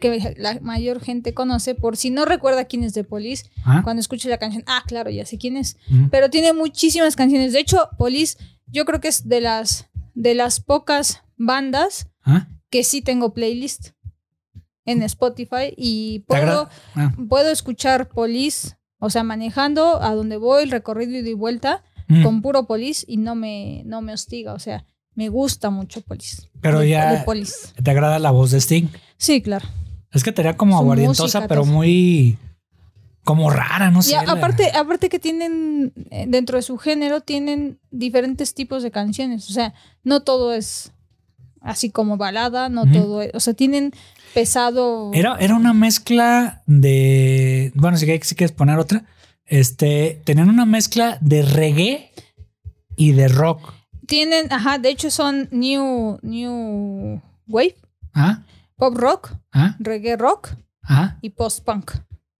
que 0.00 0.34
la 0.36 0.58
mayor 0.60 1.00
gente 1.00 1.32
conoce, 1.34 1.74
por 1.76 1.96
si 1.96 2.10
no 2.10 2.24
recuerda 2.24 2.64
quién 2.64 2.82
es 2.84 2.92
de 2.94 3.04
Police, 3.04 3.48
Ah. 3.64 3.82
cuando 3.84 4.00
escuche 4.00 4.28
la 4.28 4.38
canción, 4.38 4.64
ah, 4.66 4.82
claro, 4.86 5.10
ya 5.10 5.24
sé 5.26 5.38
quién 5.38 5.56
es. 5.56 5.76
Pero 6.10 6.28
tiene 6.30 6.52
muchísimas 6.52 7.14
canciones. 7.16 7.52
De 7.52 7.60
hecho, 7.60 7.88
Police, 7.98 8.36
yo 8.66 8.84
creo 8.84 9.00
que 9.00 9.08
es 9.08 9.28
de 9.28 9.40
las, 9.40 9.86
de 10.14 10.34
las 10.34 10.58
pocas 10.60 11.22
bandas 11.36 12.08
Ah. 12.24 12.48
que 12.70 12.82
sí 12.84 13.00
tengo 13.00 13.32
playlist 13.32 13.90
en 14.90 15.02
Spotify 15.02 15.72
y 15.76 16.20
¿Te 16.20 16.24
puedo? 16.26 16.68
Ah. 16.94 17.12
puedo 17.28 17.50
escuchar 17.50 18.08
Police, 18.08 18.76
o 18.98 19.10
sea, 19.10 19.22
manejando 19.22 20.02
a 20.02 20.14
donde 20.14 20.36
voy, 20.36 20.62
el 20.64 20.70
recorrido 20.70 21.16
y 21.16 21.34
vuelta, 21.34 21.82
Mm. 22.08 22.22
con 22.22 22.40
puro 22.42 22.66
Police 22.66 23.04
y 23.06 23.18
no 23.18 23.34
me, 23.34 23.82
no 23.84 24.00
me 24.00 24.12
hostiga, 24.14 24.54
o 24.54 24.58
sea, 24.58 24.84
me 25.14 25.28
gusta 25.28 25.68
mucho 25.70 26.00
Police. 26.00 26.48
Pero 26.62 26.80
De- 26.80 26.88
ya- 26.90 27.12
de 27.12 27.18
Police. 27.24 27.68
¿Te 27.82 27.90
agrada 27.90 28.18
la 28.18 28.30
voz 28.30 28.50
de 28.50 28.58
Sting? 28.60 28.86
Sí, 29.18 29.42
claro. 29.42 29.68
Es 30.12 30.24
que 30.24 30.32
tenía 30.32 30.56
como 30.56 30.72
Su 30.76 30.78
aguardientosa, 30.82 31.22
música, 31.40 31.48
pero 31.48 31.64
muy. 31.66 32.38
como 33.24 33.50
rara, 33.50 33.90
no 33.90 34.00
sé. 34.00 34.12
Y 34.12 34.14
la- 34.26 34.32
aparte, 34.32 34.70
aparte 34.74 35.10
que 35.10 35.18
tienen, 35.18 35.92
eh, 36.10 36.24
dentro 36.26 36.56
de 36.56 36.62
su 36.62 36.78
género, 36.78 37.20
tienen 37.20 37.78
diferentes 37.90 38.54
tipos 38.54 38.82
de 38.82 38.90
canciones. 38.90 39.50
O 39.50 39.52
sea, 39.52 39.74
no 40.02 40.20
todo 40.22 40.54
es 40.54 40.92
así 41.60 41.90
como 41.90 42.16
balada, 42.16 42.70
no 42.70 42.90
todo 42.90 43.20
es, 43.20 43.32
o 43.34 43.40
sea, 43.40 43.52
tienen 43.52 43.92
pesado. 44.34 45.10
Era, 45.14 45.36
era 45.38 45.54
una 45.54 45.72
mezcla 45.72 46.62
de. 46.66 47.72
Bueno, 47.74 47.96
si, 47.96 48.06
quieres 48.06 48.52
poner 48.52 48.78
otra. 48.78 49.04
Este. 49.44 50.20
Tenían 50.24 50.48
una 50.48 50.66
mezcla 50.66 51.18
de 51.20 51.42
reggae 51.42 52.12
y 52.96 53.12
de 53.12 53.28
rock. 53.28 53.72
Tienen, 54.06 54.52
ajá, 54.52 54.78
de 54.78 54.88
hecho 54.88 55.10
son 55.10 55.48
new, 55.50 56.18
new 56.22 57.20
wave, 57.46 57.76
Ah, 58.14 58.42
pop 58.76 58.96
rock, 58.96 59.34
ah, 59.52 59.76
reggae 59.78 60.16
rock 60.16 60.56
ah, 60.82 61.18
y 61.20 61.30
post 61.30 61.64
punk. 61.64 61.92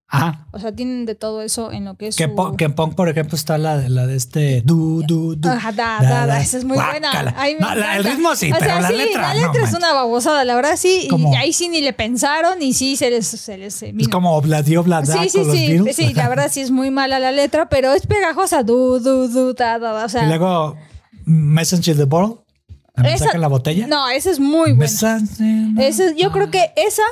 Ah. 0.08 0.46
O 0.52 0.58
sea, 0.58 0.72
tienen 0.72 1.06
de 1.06 1.14
todo 1.14 1.42
eso 1.42 1.70
en 1.72 1.84
lo 1.84 1.94
que 1.96 2.08
es 2.08 2.16
Que, 2.16 2.24
su... 2.24 2.56
que 2.56 2.64
en 2.64 2.74
punk, 2.74 2.94
por 2.94 3.08
ejemplo, 3.08 3.36
está 3.36 3.58
la, 3.58 3.76
de- 3.78 3.88
la 3.90 4.06
de 4.06 4.16
este. 4.16 4.62
Du, 4.62 5.02
du, 5.06 5.34
du. 5.36 5.48
Ajá, 5.48 5.72
da, 5.72 5.98
da, 6.02 6.26
da, 6.26 6.40
esa 6.40 6.58
es 6.58 6.64
muy 6.64 6.76
buena. 6.76 7.10
Guácala. 7.10 7.34
Ay, 7.36 7.54
me 7.54 7.60
No, 7.60 7.74
la- 7.74 7.96
el 7.96 8.04
ritmo 8.04 8.34
sí, 8.36 8.50
o 8.50 8.54
pero 8.58 8.64
sea, 8.70 8.80
la 8.80 8.88
sí, 8.88 8.94
letra. 8.96 9.34
la 9.34 9.40
no 9.40 9.46
letra 9.52 9.68
es 9.68 9.74
una 9.74 9.92
babosada, 9.92 10.44
la 10.44 10.54
verdad 10.54 10.76
sí. 10.76 11.06
Como- 11.10 11.32
Y 11.32 11.36
ahí 11.36 11.52
sí 11.52 11.68
ni 11.68 11.80
le 11.80 11.92
pensaron 11.92 12.60
y 12.62 12.72
sí 12.72 12.96
se 12.96 13.10
les, 13.10 13.26
se 13.26 13.58
les 13.58 13.82
eh, 13.82 13.94
Es 13.98 14.08
como 14.08 14.34
Obladio 14.36 14.82
Blada 14.82 15.04
Sí, 15.22 15.28
sí, 15.28 15.38
con 15.38 15.46
los 15.48 15.56
sí, 15.56 15.92
sí, 15.92 16.14
la 16.14 16.28
verdad 16.28 16.48
sí 16.50 16.60
es 16.60 16.70
muy 16.70 16.90
mala 16.90 17.18
la 17.18 17.32
letra, 17.32 17.68
pero 17.68 17.92
es 17.92 18.06
pegajosa. 18.06 18.62
Du, 18.62 18.98
du, 19.00 19.28
du, 19.28 19.54
da, 19.54 19.78
da, 19.78 19.92
da, 19.92 20.04
o 20.04 20.08
sea, 20.08 20.24
Y 20.24 20.28
luego, 20.28 20.76
Messenger 21.24 21.96
the 21.96 22.04
Bottle. 22.04 22.36
¿El 22.96 23.04
Esa- 23.06 23.10
mensaje 23.12 23.34
en 23.36 23.40
la 23.42 23.48
botella? 23.48 23.86
no, 23.86 24.08
esa 24.08 24.30
es 24.30 24.40
muy 24.40 24.72
buena. 24.72 24.86
Messenger- 24.92 25.80
Esa 25.80 26.06
es- 26.06 26.16
yo 26.16 26.32
creo 26.32 26.50
que 26.50 26.72
esa, 26.76 27.02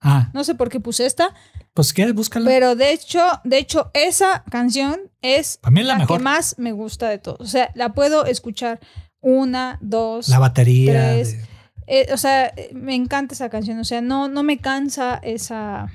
Ah, 0.00 0.30
no 0.34 0.44
sé 0.44 0.54
por 0.54 0.68
qué 0.68 0.78
puse 0.80 1.04
esta, 1.06 1.30
pues 1.74 1.92
quieres, 1.92 2.14
búscala. 2.14 2.46
pero 2.48 2.74
de 2.76 2.92
hecho, 2.92 3.20
de 3.44 3.58
hecho, 3.58 3.90
esa 3.94 4.44
canción 4.50 5.00
es 5.22 5.58
la 5.62 5.96
mejor. 5.96 6.18
que 6.18 6.22
más 6.24 6.56
me 6.58 6.72
gusta 6.72 7.08
de 7.08 7.18
todo. 7.18 7.36
O 7.40 7.46
sea, 7.46 7.70
la 7.74 7.92
puedo 7.94 8.26
escuchar 8.26 8.80
una, 9.20 9.78
dos, 9.80 10.28
la 10.28 10.38
batería. 10.38 10.92
tres. 10.92 11.32
de- 11.38 11.52
eh, 11.88 12.06
o 12.12 12.16
sea, 12.16 12.52
me 12.72 12.94
encanta 12.94 13.34
esa 13.34 13.48
canción. 13.50 13.78
O 13.78 13.84
sea, 13.84 14.00
no, 14.00 14.28
no 14.28 14.42
me 14.42 14.58
cansa 14.58 15.16
esa, 15.22 15.90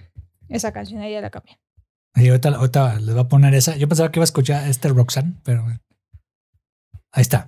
esa 0.49 0.71
canción. 0.73 1.01
Ahí 1.01 1.13
ya 1.13 1.21
la 1.21 1.29
cambié. 1.29 1.57
Y 2.15 2.27
ahorita, 2.29 2.49
ahorita 2.49 2.95
les 2.99 3.13
voy 3.15 3.23
a 3.23 3.27
poner 3.27 3.53
esa. 3.53 3.75
Yo 3.77 3.87
pensaba 3.87 4.11
que 4.11 4.19
iba 4.19 4.23
a 4.23 4.25
escuchar 4.25 4.67
este 4.67 4.89
Roxanne, 4.89 5.35
pero 5.43 5.65
ahí 7.11 7.21
está. 7.21 7.47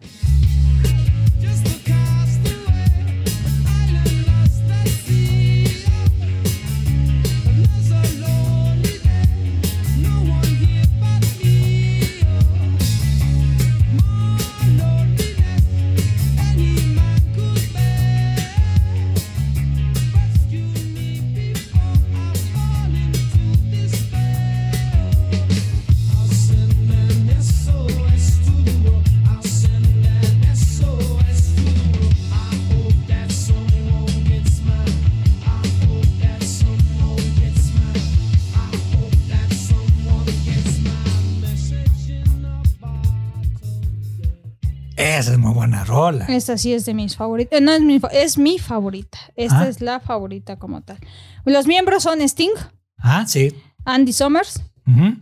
Rola. 45.90 46.26
Esta 46.28 46.58
sí 46.58 46.74
es 46.74 46.86
de 46.86 46.94
mis 46.94 47.16
favoritas. 47.18 47.62
No 47.62 47.72
es 47.74 47.82
mi, 47.82 48.00
es 48.14 48.38
mi 48.38 48.60
favorita. 48.60 49.18
Esta 49.36 49.62
Ah. 49.62 49.68
es 49.68 49.82
la 49.82 50.00
favorita 50.00 50.58
como 50.58 50.82
tal. 50.82 50.98
Los 51.46 51.68
miembros 51.68 52.04
son 52.04 52.22
Sting, 52.22 52.52
Ah, 52.98 53.26
sí. 53.28 53.54
Andy 53.86 54.14
Summers 54.14 54.62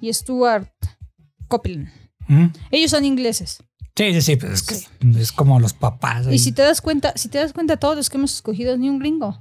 y 0.02 0.14
Stuart 0.14 0.70
Copeland. 1.48 1.90
Ellos 2.72 2.92
son 2.92 3.06
ingleses. 3.06 3.60
Sí, 3.96 4.14
sí, 4.14 4.22
sí. 4.22 4.36
pues 4.36 4.52
es, 4.54 4.62
que 5.00 5.20
es 5.20 5.32
como 5.32 5.60
los 5.60 5.74
papás. 5.74 6.28
ahí. 6.28 6.36
Y 6.36 6.40
si 6.40 6.52
te 6.52 6.62
das 6.62 6.82
cuenta, 6.82 7.14
si 7.16 7.30
te 7.30 7.40
das 7.40 7.52
cuenta, 7.54 7.78
todos 7.78 7.96
los 7.96 8.10
que 8.10 8.18
hemos 8.18 8.34
escogido 8.36 8.74
es 8.74 8.80
ni 8.80 8.90
un 8.90 9.00
gringo. 9.00 9.40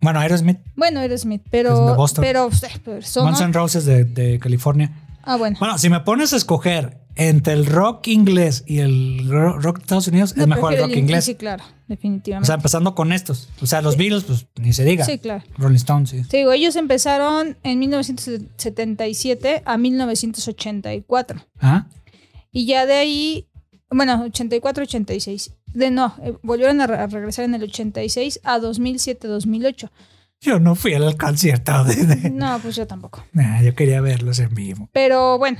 Bueno, 0.00 0.20
Aerosmith, 0.20 0.58
Bueno, 0.76 1.00
eres 1.00 1.22
Smith, 1.22 1.42
Es 1.44 1.50
pero. 1.50 1.86
de 1.88 1.92
Boston. 1.94 2.22
Pero, 2.22 2.48
pero 2.84 3.02
son- 3.02 3.26
Guns 3.26 3.40
N' 3.42 3.52
Roses 3.52 3.84
de, 3.84 4.04
de 4.04 4.38
California. 4.38 4.90
Ah, 5.22 5.36
bueno. 5.36 5.56
Bueno, 5.58 5.78
si 5.78 5.88
me 5.90 6.00
pones 6.00 6.32
a 6.32 6.36
escoger 6.36 6.98
entre 7.16 7.52
el 7.52 7.66
rock 7.66 8.06
inglés 8.08 8.64
y 8.66 8.78
el 8.78 9.28
ro- 9.28 9.58
rock 9.58 9.76
de 9.78 9.82
Estados 9.82 10.08
Unidos, 10.08 10.36
No, 10.36 10.42
es 10.44 10.48
mejor 10.48 10.72
el 10.74 10.80
rock 10.80 10.90
in- 10.92 10.98
inglés. 11.00 11.24
Sí, 11.24 11.34
claro, 11.34 11.64
O 11.64 11.68
definitivamente. 11.88 12.46
sea, 12.46 12.54
empezando 12.54 12.94
con 12.94 13.12
estos. 13.12 13.48
O 13.60 13.66
sea, 13.66 13.82
los 13.82 13.96
Beatles, 13.96 14.24
pues 14.24 14.46
ni 14.60 14.72
se 14.72 14.84
diga. 14.84 15.04
sí, 15.04 15.18
claro. 15.18 15.42
Rolling 15.58 15.76
Stones, 15.76 16.10
sí. 16.10 16.22
Te 16.22 16.38
digo, 16.38 16.52
ellos 16.52 16.76
empezaron 16.76 17.56
en 17.62 17.78
1977 17.80 19.62
a 19.64 19.76
1984. 19.76 21.40
Ah, 21.60 21.86
Y 22.52 22.66
ya 22.66 22.86
de 22.86 22.94
ahí, 22.94 23.48
bueno, 23.90 24.24
84-86. 24.26 25.52
De 25.72 25.90
no, 25.90 26.14
eh, 26.22 26.34
volvieron 26.42 26.80
a, 26.80 26.86
re- 26.86 26.96
a 26.98 27.06
regresar 27.06 27.44
en 27.44 27.54
el 27.54 27.62
86 27.64 28.40
a 28.44 28.58
2007-2008. 28.58 29.90
Yo 30.40 30.58
no 30.60 30.74
fui 30.74 30.94
al 30.94 31.16
concierto 31.16 31.84
de. 31.84 32.30
No, 32.30 32.58
pues 32.60 32.76
yo 32.76 32.86
tampoco. 32.86 33.24
Nah, 33.32 33.60
yo 33.62 33.74
quería 33.74 34.00
verlos 34.00 34.38
en 34.38 34.54
vivo. 34.54 34.88
Pero 34.92 35.38
bueno, 35.38 35.58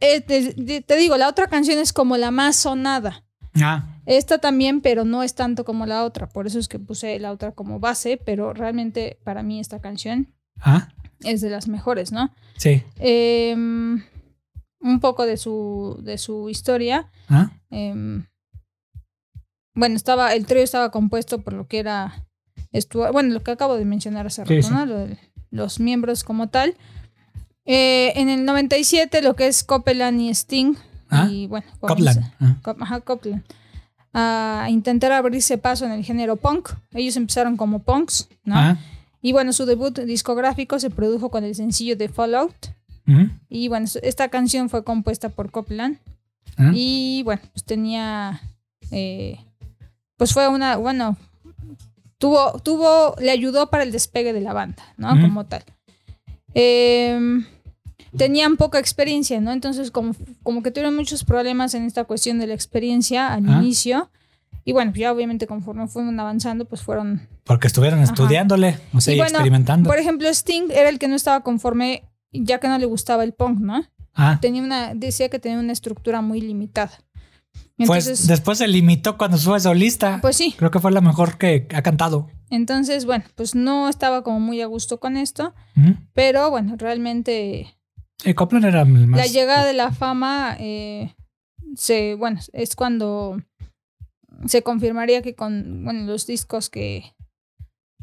eh, 0.00 0.20
te, 0.20 0.52
te- 0.54 0.80
te 0.82 0.96
digo, 0.96 1.16
la 1.16 1.28
otra 1.28 1.46
canción 1.48 1.78
es 1.78 1.92
como 1.92 2.16
la 2.16 2.30
más 2.30 2.56
sonada. 2.56 3.24
Ah, 3.60 4.00
Esta 4.06 4.38
también, 4.38 4.80
pero 4.82 5.04
no 5.04 5.22
es 5.22 5.34
tanto 5.34 5.64
como 5.64 5.86
la 5.86 6.04
otra. 6.04 6.28
Por 6.28 6.46
eso 6.46 6.58
es 6.58 6.68
que 6.68 6.78
puse 6.78 7.18
la 7.18 7.32
otra 7.32 7.52
como 7.52 7.80
base, 7.80 8.16
pero 8.24 8.52
realmente 8.52 9.18
para 9.24 9.42
mí 9.42 9.58
esta 9.58 9.80
canción 9.80 10.32
ah, 10.60 10.88
es 11.20 11.40
de 11.40 11.50
las 11.50 11.66
mejores, 11.66 12.12
¿no? 12.12 12.32
sí. 12.56 12.82
Em, 12.98 14.04
un 14.80 15.00
poco 15.00 15.26
de 15.26 15.36
su, 15.38 15.98
de 16.02 16.18
su 16.18 16.48
historia. 16.50 17.10
Ah, 17.28 17.50
em, 17.70 18.26
bueno, 19.74 19.96
estaba, 19.96 20.34
el 20.34 20.46
trío 20.46 20.62
estaba 20.62 20.90
compuesto 20.90 21.40
por 21.40 21.52
lo 21.54 21.66
que 21.66 21.78
era 21.78 22.27
Stuart- 22.72 23.12
bueno, 23.12 23.32
lo 23.34 23.42
que 23.42 23.50
acabo 23.50 23.76
de 23.76 23.84
mencionar 23.84 24.26
hace 24.26 24.44
Sí, 24.46 24.60
rato. 24.60 24.86
¿no? 25.06 25.16
Los 25.50 25.80
miembros 25.80 26.24
como 26.24 26.48
tal. 26.48 26.74
Eh, 27.64 28.12
en 28.16 28.28
el 28.28 28.44
97, 28.44 29.22
lo 29.22 29.34
que 29.36 29.46
es 29.46 29.64
Copeland 29.64 30.20
y 30.20 30.30
Sting. 30.30 30.74
Ah, 31.10 31.28
Y 31.30 31.46
bueno, 31.46 31.66
comienza- 31.80 32.34
Ah, 32.40 32.56
Cop- 32.62 32.82
ajá, 32.82 33.00
Copeland. 33.00 33.42
A 34.14 34.66
intentar 34.70 35.12
abrirse 35.12 35.58
paso 35.58 35.84
en 35.86 35.92
el 35.92 36.04
género 36.04 36.36
punk. 36.36 36.70
Ellos 36.92 37.16
empezaron 37.16 37.56
como 37.56 37.80
punks, 37.80 38.28
¿no? 38.44 38.54
ah, 38.56 38.78
Y 39.20 39.32
bueno, 39.32 39.52
su 39.52 39.66
debut 39.66 39.98
discográfico 40.00 40.78
se 40.78 40.90
produjo 40.90 41.30
con 41.30 41.44
el 41.44 41.54
sencillo 41.54 41.96
de 41.96 42.08
Fallout. 42.08 42.54
Y 43.48 43.68
bueno, 43.68 43.86
esta 44.02 44.28
canción 44.28 44.68
fue 44.68 44.84
compuesta 44.84 45.28
por 45.30 45.50
Copeland. 45.50 45.98
ah. 46.58 46.70
Y 46.74 47.22
bueno, 47.24 47.40
pues 47.52 47.64
tenía. 47.64 48.40
eh, 48.90 49.38
pues 50.16 50.32
fue 50.32 50.46
una. 50.48 50.76
Bueno, 50.76 51.16
tuvo, 52.18 52.58
tuvo. 52.60 53.14
Le 53.20 53.30
ayudó 53.30 53.70
para 53.70 53.82
el 53.84 53.92
despegue 53.92 54.32
de 54.32 54.40
la 54.40 54.52
banda, 54.52 54.82
¿no? 54.96 55.08
Como 55.20 55.46
tal. 55.46 55.64
Em, 56.54 57.44
tenían 58.16 58.56
poca 58.56 58.78
experiencia, 58.78 59.40
¿no? 59.40 59.52
Entonces, 59.52 59.90
como, 59.90 60.14
como 60.42 60.62
que 60.62 60.70
tuvieron 60.70 60.96
muchos 60.96 61.24
problemas 61.24 61.74
en 61.74 61.84
esta 61.84 62.04
cuestión 62.04 62.38
de 62.38 62.46
la 62.46 62.54
experiencia 62.54 63.32
al 63.32 63.48
Ah. 63.48 63.58
inicio. 63.62 64.10
Y 64.64 64.72
bueno, 64.72 64.92
ya 64.94 65.12
obviamente 65.12 65.46
conforme 65.46 65.86
fueron 65.88 66.18
avanzando, 66.20 66.66
pues 66.66 66.82
fueron... 66.82 67.26
Porque 67.44 67.66
estuvieron 67.68 68.00
Ajá. 68.00 68.12
estudiándole, 68.12 68.78
o 68.92 69.00
sea, 69.00 69.14
y 69.14 69.16
y 69.16 69.20
bueno, 69.20 69.30
experimentando. 69.30 69.88
Por 69.88 69.98
ejemplo, 69.98 70.28
Sting 70.28 70.70
era 70.70 70.90
el 70.90 70.98
que 70.98 71.08
no 71.08 71.14
estaba 71.14 71.40
conforme, 71.42 72.02
ya 72.32 72.60
que 72.60 72.68
no 72.68 72.76
le 72.78 72.84
gustaba 72.84 73.24
el 73.24 73.32
punk, 73.32 73.60
¿no? 73.60 73.86
Ah, 74.14 74.38
Tenía 74.42 74.62
una, 74.62 74.94
decía 74.94 75.30
que 75.30 75.38
tenía 75.38 75.58
una 75.58 75.72
estructura 75.72 76.20
muy 76.20 76.42
limitada. 76.42 76.90
Pues 77.76 78.06
Entonces, 78.06 78.26
después 78.26 78.58
se 78.58 78.66
limitó 78.68 79.16
cuando 79.16 79.38
fue 79.38 79.60
solista. 79.60 80.18
pues 80.20 80.36
sí. 80.36 80.54
Creo 80.58 80.70
que 80.70 80.80
fue 80.80 80.90
la 80.90 81.00
mejor 81.00 81.38
que 81.38 81.66
ha 81.74 81.82
cantado. 81.82 82.28
Entonces, 82.50 83.04
bueno, 83.04 83.24
pues 83.34 83.54
no 83.54 83.88
estaba 83.88 84.22
como 84.22 84.40
muy 84.40 84.60
a 84.62 84.66
gusto 84.66 84.98
con 85.00 85.16
esto, 85.16 85.54
pero 86.14 86.50
bueno, 86.50 86.74
realmente 86.78 87.74
Sí, 88.22 88.34
Copland 88.34 88.64
era 88.64 88.82
el 88.82 89.06
más. 89.06 89.20
la 89.20 89.26
llegada 89.26 89.64
de 89.64 89.74
la 89.74 89.92
fama 89.92 90.56
eh, 90.58 91.14
se, 91.76 92.14
bueno, 92.14 92.40
es 92.52 92.74
cuando 92.74 93.40
se 94.46 94.62
confirmaría 94.62 95.22
que 95.22 95.34
con 95.34 95.84
bueno, 95.84 96.04
los 96.04 96.26
discos 96.26 96.70
que 96.70 97.14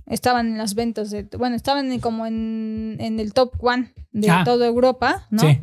estaban 0.06 0.48
en 0.48 0.58
las 0.58 0.76
ventas 0.76 1.10
de, 1.10 1.24
bueno, 1.38 1.56
estaban 1.56 2.00
como 2.00 2.26
en, 2.28 2.96
en 3.00 3.20
el 3.20 3.34
top 3.34 3.56
one 3.62 3.94
de 4.12 4.30
Ah. 4.30 4.44
toda 4.46 4.68
Europa, 4.68 5.28
¿no? 5.32 5.42
Sí. 5.42 5.60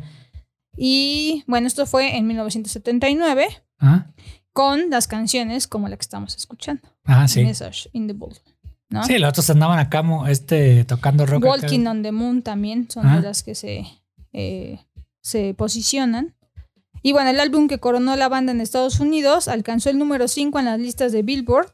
Y 0.75 1.43
bueno, 1.47 1.67
esto 1.67 1.85
fue 1.85 2.17
en 2.17 2.27
1979 2.27 3.47
Ah, 3.83 4.07
con 4.53 4.89
las 4.89 5.07
canciones 5.07 5.67
como 5.67 5.87
la 5.89 5.97
que 5.97 6.01
estamos 6.03 6.35
escuchando, 6.35 6.81
ah, 7.05 7.27
sí. 7.27 7.43
Message 7.43 7.89
in 7.93 8.07
the 8.07 8.13
Ball. 8.13 8.33
¿no? 8.89 9.03
Sí, 9.03 9.17
los 9.17 9.29
otros 9.29 9.49
andaban 9.49 9.79
acá 9.79 10.03
este, 10.29 10.83
tocando 10.85 11.25
rock. 11.25 11.43
acá. 11.45 11.61
Walking 11.63 11.85
on 11.87 12.03
the 12.03 12.11
Moon 12.11 12.41
también 12.43 12.87
son 12.89 13.07
Ah. 13.07 13.15
de 13.17 13.23
las 13.23 13.41
que 13.43 13.55
se, 13.55 13.85
eh, 14.33 14.79
se 15.21 15.53
posicionan. 15.55 16.35
Y 17.01 17.11
bueno, 17.11 17.31
el 17.31 17.39
álbum 17.39 17.67
que 17.67 17.79
coronó 17.79 18.15
la 18.15 18.29
banda 18.29 18.51
en 18.51 18.61
Estados 18.61 18.99
Unidos 18.99 19.47
alcanzó 19.47 19.89
el 19.89 19.97
número 19.97 20.27
5 20.27 20.59
en 20.59 20.65
las 20.65 20.79
listas 20.79 21.11
de 21.11 21.23
Billboard, 21.23 21.71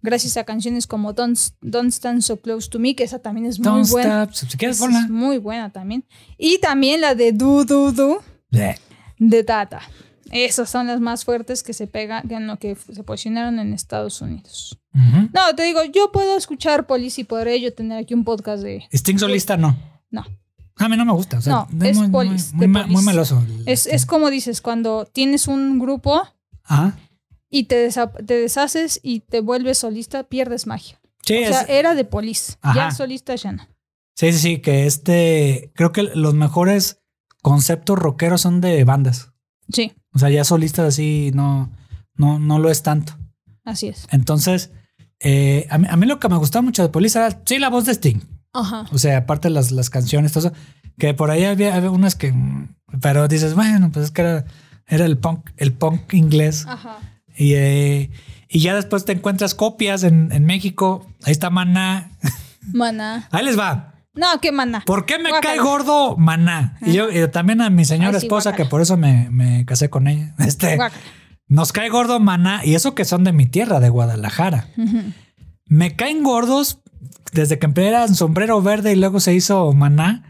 gracias 0.00 0.36
a 0.36 0.44
canciones 0.44 0.86
como 0.86 1.12
Don't, 1.12 1.36
Don't 1.60 1.92
Stand 1.92 2.22
So 2.22 2.36
Close 2.40 2.70
to 2.70 2.78
Me, 2.78 2.94
que 2.94 3.02
esa 3.04 3.18
también 3.18 3.46
es 3.46 3.58
muy 3.58 3.64
Don't 3.66 3.90
buena. 3.90 4.22
stop. 4.30 4.48
Si 4.50 4.56
quieres, 4.56 4.80
es 4.80 5.10
muy 5.10 5.38
buena 5.38 5.70
también. 5.70 6.04
Y 6.38 6.58
también 6.58 7.00
la 7.00 7.14
de 7.16 7.32
Do 7.32 7.64
Do 7.64 7.90
Do 7.92 8.22
Bleh. 8.50 8.76
de 9.18 9.42
Tata. 9.44 9.82
Esas 10.30 10.70
son 10.70 10.86
las 10.86 11.00
más 11.00 11.24
fuertes 11.24 11.62
que 11.62 11.72
se 11.72 11.86
pegan, 11.86 12.28
que, 12.28 12.38
no, 12.40 12.58
que 12.58 12.74
se 12.76 13.02
posicionaron 13.02 13.58
en 13.58 13.72
Estados 13.72 14.20
Unidos. 14.20 14.78
No, 14.92 15.54
te 15.56 15.62
digo, 15.64 15.80
yo 15.84 16.10
puedo 16.12 16.36
escuchar 16.36 16.86
Police 16.86 17.20
y 17.20 17.24
podré 17.24 17.60
yo 17.60 17.72
tener 17.74 17.98
aquí 17.98 18.14
un 18.14 18.24
podcast 18.24 18.62
de... 18.62 18.84
Sting 18.92 19.18
solista 19.18 19.56
no. 19.56 19.76
No. 20.10 20.24
A 20.76 20.88
mí 20.88 20.96
no 20.96 21.04
me 21.04 21.12
gusta. 21.12 21.38
o 21.38 21.40
sea, 21.40 21.52
No, 21.52 21.84
es 21.84 21.96
muy, 21.96 22.08
muy- 22.08 22.26
Police, 22.26 22.52
muy, 22.54 22.60
de 22.60 22.68
ma- 22.68 22.80
Police. 22.82 22.92
muy 22.94 23.04
meloso. 23.04 23.44
el 23.46 23.68
Es, 23.68 23.86
es 23.86 24.06
como 24.06 24.30
dices, 24.30 24.60
cuando 24.60 25.04
tienes 25.04 25.46
un 25.48 25.78
grupo 25.78 26.22
Ajá. 26.64 26.98
y 27.50 27.64
te, 27.64 27.88
desa- 27.88 28.12
te 28.26 28.34
deshaces 28.34 28.98
y 29.02 29.20
te 29.20 29.40
vuelves 29.40 29.78
solista, 29.78 30.24
pierdes 30.24 30.66
magia. 30.66 30.98
Sí, 31.24 31.36
o 31.44 31.46
sea, 31.48 31.60
es- 31.62 31.68
era 31.68 31.94
de. 31.94 32.08
Ajá. 32.62 32.74
Ya 32.74 32.90
solista 32.92 33.34
ya 33.34 33.52
no. 33.52 33.68
sí, 34.16 34.32
sí, 34.32 34.38
sí, 34.38 34.58
que 34.60 34.86
este. 34.86 35.70
Creo 35.74 35.92
que 35.92 36.02
los 36.02 36.34
mejores 36.34 37.02
conceptos 37.42 37.98
rockeros 37.98 38.40
son 38.40 38.60
de 38.60 38.82
bandas. 38.84 39.32
Sí, 39.72 39.92
O 40.12 40.18
sea, 40.18 40.30
ya 40.30 40.44
solistas 40.44 40.86
así 40.86 41.30
no, 41.34 41.70
no, 42.16 42.38
no 42.38 42.58
lo 42.58 42.70
es 42.70 42.82
tanto. 42.82 43.16
así 43.64 43.88
es. 43.88 44.06
Entonces, 44.10 44.70
eh, 45.20 45.66
a, 45.70 45.78
mí, 45.78 45.86
a 45.88 45.96
mí 45.96 46.06
lo 46.06 46.18
que 46.18 46.28
me 46.28 46.36
gustaba 46.36 46.62
mucho 46.62 46.82
de 46.82 46.88
Police 46.88 47.18
era, 47.18 47.38
sí, 47.44 47.58
la 47.58 47.68
voz 47.68 47.86
de 47.86 47.92
Sting. 47.92 48.20
Ajá. 48.52 48.86
O 48.92 48.98
sea, 48.98 49.18
aparte 49.18 49.48
de 49.48 49.54
las, 49.54 49.70
las 49.70 49.90
canciones, 49.90 50.32
todo 50.32 50.48
eso, 50.48 50.56
que 50.98 51.14
por 51.14 51.30
ahí 51.30 51.44
había, 51.44 51.74
había 51.74 51.90
unas 51.90 52.16
que, 52.16 52.34
pero 53.00 53.28
dices, 53.28 53.54
bueno, 53.54 53.90
pues 53.92 54.06
es 54.06 54.10
que 54.10 54.22
era, 54.22 54.44
era 54.86 55.04
el 55.04 55.18
punk, 55.18 55.50
el 55.56 55.72
punk 55.72 56.14
inglés. 56.14 56.66
Ajá. 56.66 56.98
Y, 57.36 57.54
eh, 57.54 58.10
y 58.48 58.60
ya 58.60 58.74
después 58.74 59.04
te 59.04 59.12
encuentras 59.12 59.54
copias 59.54 60.02
en, 60.02 60.32
en 60.32 60.44
México. 60.44 61.06
Ahí 61.22 61.32
está 61.32 61.48
Maná. 61.50 62.10
Maná. 62.72 63.28
Ahí 63.30 63.44
les 63.44 63.58
va. 63.58 63.89
No, 64.12 64.26
qué 64.40 64.52
maná. 64.52 64.82
¿Por 64.86 65.06
qué 65.06 65.18
me 65.18 65.30
cae 65.40 65.58
gordo 65.60 66.16
Maná? 66.16 66.76
Y 66.82 66.92
yo 66.94 67.10
y 67.10 67.28
también 67.30 67.60
a 67.60 67.70
mi 67.70 67.84
señora 67.84 68.16
Ay, 68.16 68.20
sí, 68.20 68.26
esposa, 68.26 68.54
que 68.54 68.64
por 68.64 68.80
eso 68.80 68.96
me, 68.96 69.28
me 69.30 69.64
casé 69.64 69.88
con 69.88 70.08
ella. 70.08 70.34
Este, 70.38 70.78
nos 71.46 71.72
cae 71.72 71.88
gordo 71.90 72.18
Maná. 72.18 72.64
Y 72.64 72.74
eso 72.74 72.94
que 72.94 73.04
son 73.04 73.24
de 73.24 73.32
mi 73.32 73.46
tierra, 73.46 73.80
de 73.80 73.88
Guadalajara. 73.88 74.68
Me 75.66 75.94
caen 75.94 76.22
gordos 76.24 76.80
desde 77.32 77.58
que 77.58 77.70
eran 77.76 78.14
sombrero 78.14 78.60
verde 78.60 78.92
y 78.92 78.96
luego 78.96 79.20
se 79.20 79.34
hizo 79.34 79.72
Maná, 79.72 80.24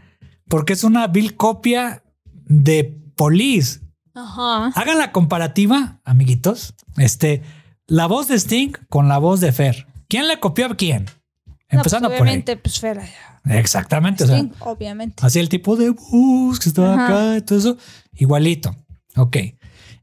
porque 0.47 0.73
es 0.73 0.83
una 0.83 1.07
vil 1.07 1.35
copia 1.35 2.03
de 2.45 2.99
Police. 3.15 3.81
Ajá. 4.13 4.67
Hagan 4.75 4.97
la 4.99 5.11
comparativa, 5.11 6.01
amiguitos. 6.03 6.75
Este, 6.97 7.41
la 7.87 8.05
voz 8.05 8.27
de 8.27 8.35
Sting 8.35 8.73
con 8.89 9.07
la 9.07 9.17
voz 9.17 9.39
de 9.39 9.51
Fer. 9.51 9.87
¿Quién 10.07 10.27
le 10.27 10.39
copió 10.39 10.67
a 10.67 10.75
quién? 10.75 11.05
No, 11.45 11.55
Empezando 11.69 12.09
pues, 12.09 12.19
por 12.19 12.27
ahí. 12.27 12.33
obviamente, 12.33 12.57
pues 12.57 12.79
Fera. 12.79 13.05
Exactamente. 13.45 14.23
o 14.23 14.27
sea, 14.27 14.45
obviamente. 14.59 15.25
así 15.25 15.39
el 15.39 15.49
tipo 15.49 15.75
de 15.75 15.89
bus 15.89 16.59
que 16.59 16.69
estaba 16.69 16.93
Ajá. 16.93 17.05
acá 17.07 17.37
y 17.37 17.41
todo 17.41 17.59
eso. 17.59 17.77
Igualito. 18.15 18.75
Ok. 19.15 19.37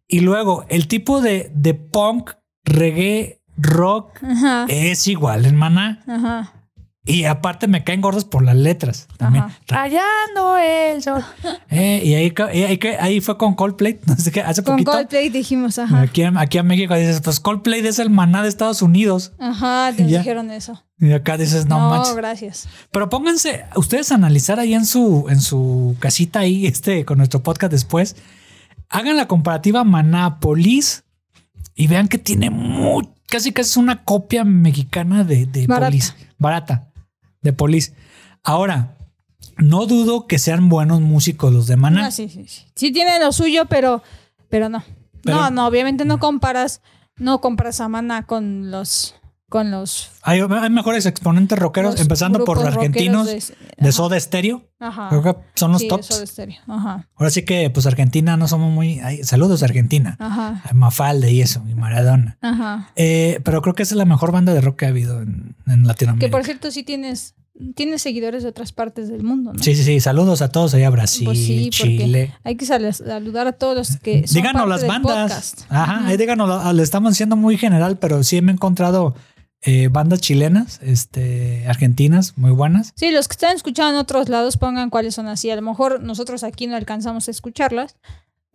Y 0.09 0.21
luego 0.21 0.65
el 0.69 0.89
tipo 0.89 1.21
de, 1.21 1.51
de 1.55 1.75
punk, 1.75 2.33
reggae, 2.65 3.41
rock 3.57 4.23
Ajá. 4.23 4.67
es 4.69 5.07
igual 5.07 5.47
en 5.47 5.57
Maná. 5.57 6.03
Ajá. 6.07 6.53
Y 7.09 7.25
aparte 7.25 7.69
me 7.69 7.85
caen 7.85 8.03
gordos 8.03 8.27
por 8.27 8.45
las 8.45 8.55
letras 8.55 9.09
también. 9.17 9.45
Ajá. 9.45 9.59
Rayando 9.67 10.59
el 10.59 11.03
sol. 11.03 11.25
Eh, 11.71 12.03
y 12.05 12.15
ahí, 12.15 12.33
y 12.55 12.63
ahí, 12.65 12.81
ahí 13.01 13.21
fue 13.21 13.37
con 13.39 13.55
Coldplay. 13.55 13.99
No 14.07 14.17
sé 14.17 14.31
qué, 14.31 14.43
hace 14.43 14.63
Con 14.63 14.75
poquito. 14.75 14.93
Coldplay 14.93 15.29
dijimos, 15.31 15.79
ajá. 15.79 16.01
Aquí, 16.03 16.23
aquí 16.23 16.59
en 16.59 16.67
México 16.67 16.95
dices, 16.95 17.21
pues 17.23 17.41
Coldplay 17.41 17.87
es 17.87 17.99
el 17.99 18.11
maná 18.11 18.43
de 18.43 18.49
Estados 18.49 18.83
Unidos. 18.83 19.33
Ajá, 19.39 19.93
te 19.97 20.05
dijeron 20.05 20.51
eso. 20.51 20.83
Y 21.01 21.13
acá 21.13 21.37
dices, 21.39 21.67
no, 21.67 21.79
No, 21.79 21.91
manches. 21.91 22.15
gracias. 22.17 22.69
Pero 22.91 23.09
pónganse 23.09 23.65
ustedes 23.77 24.13
a 24.13 24.17
analizar 24.17 24.59
ahí 24.61 24.75
en 24.75 24.85
su, 24.85 25.27
en 25.31 25.41
su 25.41 25.97
casita 26.01 26.41
ahí, 26.41 26.67
este, 26.69 27.05
con 27.07 27.17
nuestro 27.19 27.43
podcast 27.43 27.73
después. 27.73 28.17
Hagan 28.91 29.17
la 29.17 29.29
comparativa 29.29 29.83
Maná-Polis 29.85 31.05
y 31.75 31.87
vean 31.87 32.09
que 32.09 32.19
tiene 32.19 32.51
muy, 32.51 33.09
casi 33.29 33.53
casi 33.53 33.71
es 33.71 33.77
una 33.77 34.05
copia 34.05 34.45
mexicana 34.45 35.25
de, 35.25 35.47
de 35.47 35.67
Barata. 35.67 35.87
Polis. 35.87 36.15
Barata. 36.39 36.85
De 37.43 37.53
Polis. 37.53 37.93
Ahora, 38.43 38.97
no 39.57 39.87
dudo 39.87 40.27
que 40.27 40.39
sean 40.39 40.69
buenos 40.69 41.01
músicos 41.01 41.53
los 41.53 41.67
de 41.67 41.77
Maná. 41.77 42.03
No, 42.03 42.11
sí, 42.11 42.29
sí, 42.29 42.47
sí. 42.47 42.67
Sí 42.75 42.93
tiene 42.93 43.19
lo 43.19 43.33
suyo, 43.33 43.67
pero, 43.67 44.03
pero 44.49 44.69
no. 44.69 44.83
Pero- 45.23 45.37
no, 45.39 45.51
no, 45.51 45.67
obviamente 45.67 46.05
no 46.05 46.19
comparas, 46.19 46.81
no 47.17 47.41
comparas 47.41 47.81
a 47.81 47.89
Maná 47.89 48.25
con 48.27 48.71
los, 48.71 49.15
con 49.49 49.71
los, 49.71 50.11
Hay, 50.23 50.41
hay 50.41 50.71
mejores 50.71 51.07
exponentes 51.07 51.59
rockeros, 51.59 51.93
los 51.93 52.01
empezando 52.03 52.45
por 52.45 52.59
grupos 52.59 52.75
argentinos 52.77 53.27
de. 53.79 53.93
Soda 53.93 54.21
Stereo. 54.21 54.63
Ajá. 54.79 55.09
Creo 55.09 55.23
que 55.23 55.37
son 55.55 55.73
los 55.73 55.81
sí, 55.81 55.89
tops. 55.89 56.07
Soda 56.07 56.27
Stereo. 56.27 56.59
Ajá. 56.67 57.09
Ahora 57.17 57.31
sí 57.31 57.45
que, 57.45 57.71
pues 57.71 57.87
Argentina 57.87 58.37
no 58.37 58.47
somos 58.47 58.71
muy. 58.71 59.01
ay, 59.01 59.25
saludos, 59.25 59.63
Argentina. 59.63 60.17
Ajá. 60.21 60.63
A 60.69 60.75
Mafalda 60.75 61.31
y 61.31 61.41
eso, 61.41 61.63
y 61.69 61.75
Maradona. 61.75 62.37
Ajá. 62.43 62.91
Eh, 62.97 63.41
pero 63.43 63.63
creo 63.63 63.75
que 63.75 63.83
esa 63.85 63.95
es 63.95 63.99
la 63.99 64.05
mejor 64.05 64.33
banda 64.33 64.53
de 64.53 64.61
rock 64.61 64.81
que 64.81 64.85
ha 64.87 64.89
habido 64.91 65.23
en, 65.23 65.57
en 65.67 65.87
Latinoamérica. 65.87 66.27
Que 66.27 66.31
por 66.31 66.45
cierto 66.45 66.71
sí 66.71 66.83
tienes, 66.83 67.35
tienes 67.75 68.03
seguidores 68.03 68.43
de 68.43 68.51
otras 68.51 68.73
partes 68.73 69.09
del 69.09 69.23
mundo, 69.25 69.53
¿no? 69.55 69.63
Sí, 69.63 69.75
sí, 69.75 69.83
sí. 69.83 69.99
Saludos 69.99 70.43
a 70.43 70.51
todos 70.53 70.75
allá, 70.75 70.91
Brasil, 70.91 71.25
Pues 71.25 71.39
sí, 71.39 71.71
Chile. 71.71 72.35
Hay 72.45 72.57
que 72.57 72.67
sal- 72.67 72.93
saludar 72.95 73.47
a 73.47 73.53
todos 73.53 73.75
los 73.77 73.97
que 73.97 74.29
son 74.29 74.35
Díganos 74.43 74.61
parte 74.63 74.69
las 74.71 74.81
del 74.83 74.89
bandas. 74.91 75.31
podcast. 75.33 75.63
Ajá, 75.73 76.07
ahí 76.07 76.17
díganos. 76.19 76.75
Le 76.75 76.83
estamos 76.83 77.13
haciendo 77.13 77.35
muy 77.35 77.57
general, 77.57 77.97
pero 77.99 78.23
sí 78.23 78.41
me 78.43 78.53
he 78.53 78.55
encontrado 78.55 79.15
eh, 79.63 79.89
bandas 79.89 80.21
chilenas, 80.21 80.79
este, 80.83 81.65
argentinas, 81.67 82.37
muy 82.39 82.51
buenas. 82.53 82.93
Sí, 82.97 83.11
los 83.11 83.29
que 83.29 83.33
están 83.33 83.57
escuchando 83.57 83.93
en 83.93 83.97
otros 83.97 84.29
lados 84.29 84.57
pongan 84.57 84.91
cuáles 84.91 85.15
son 85.15 85.27
así. 85.27 85.51
A 85.51 85.57
lo 85.57 85.63
mejor 85.63 86.03
nosotros 86.03 86.45
aquí 86.45 86.67
no 86.67 86.77
alcanzamos 86.77 87.29
a 87.29 87.31
escucharlas, 87.31 87.97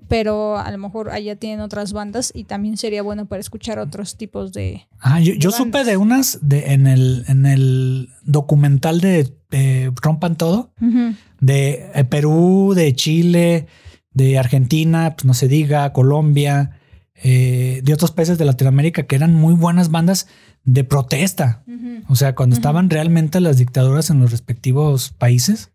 pero 0.08 0.58
a 0.58 0.70
lo 0.72 0.78
mejor 0.78 1.10
allá 1.12 1.36
tienen 1.36 1.62
otras 1.62 1.94
bandas 1.94 2.32
y 2.34 2.44
también 2.46 2.78
sería 2.78 3.02
bueno 3.04 3.26
para 3.26 3.40
escuchar 3.40 3.80
otros 3.80 4.18
tipos 4.18 4.52
de... 4.54 4.88
Ah, 5.00 5.20
yo, 5.20 5.34
yo 5.34 5.52
de 5.52 5.58
supe 5.58 5.70
bandas. 5.72 5.88
de 5.88 5.98
unas 5.98 6.40
de, 6.42 6.74
en, 6.74 6.88
el, 6.88 7.26
en 7.28 7.46
el 7.46 8.10
documental 8.24 9.00
de 9.02 9.34
eh, 9.52 9.92
Rompan 10.02 10.36
Todo, 10.36 10.74
Ujú. 10.82 11.16
de 11.40 11.90
eh, 11.94 12.04
Perú, 12.06 12.74
de 12.76 12.94
Chile, 12.96 13.68
de 14.12 14.38
Argentina, 14.38 15.14
pues 15.16 15.26
no 15.26 15.34
se 15.34 15.48
diga, 15.48 15.92
Colombia, 15.94 16.80
eh, 17.16 17.82
de 17.84 17.94
otros 17.94 18.12
países 18.12 18.38
de 18.38 18.46
Latinoamérica 18.46 19.04
que 19.04 19.16
eran 19.16 19.34
muy 19.34 19.54
buenas 19.54 19.90
bandas 19.90 20.28
de 20.64 20.84
protesta. 20.84 21.64
O 22.08 22.16
sea, 22.16 22.36
cuando 22.36 22.56
estaban 22.56 22.90
realmente 22.90 23.40
las 23.40 23.58
dictaduras 23.58 24.10
en 24.10 24.20
los 24.20 24.32
respectivos 24.32 25.10
países, 25.18 25.72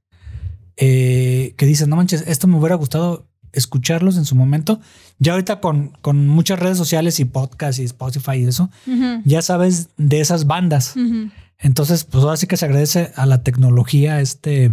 eh, 0.77 1.55
que 1.57 1.67
dicen, 1.67 1.91
no 1.91 1.97
manches, 1.97 2.25
esto 2.27 2.47
me 2.47 2.57
hubiera 2.57 2.77
gustado 2.77 3.27
escucharlos 3.53 4.17
en 4.17 4.25
su 4.25 4.37
momento. 4.37 4.81
Ya 5.19 5.33
ahorita 5.33 5.61
con, 5.61 5.93
con 6.01 6.29
muchas 6.29 6.59
redes 6.59 6.79
sociales 6.79 7.19
y 7.21 7.25
podcasts 7.25 7.81
y 7.81 7.85
Spotify 7.85 8.37
y 8.37 8.45
eso, 8.45 8.71
ya 9.25 9.43
sabes 9.43 9.89
de 9.97 10.21
esas 10.21 10.47
bandas. 10.47 10.95
Entonces, 11.59 12.05
pues 12.05 12.23
ahora 12.25 12.37
sí 12.37 12.47
que 12.47 12.57
se 12.57 12.67
agradece 12.67 13.11
a 13.17 13.27
la 13.27 13.43
tecnología 13.43 14.21
este 14.21 14.71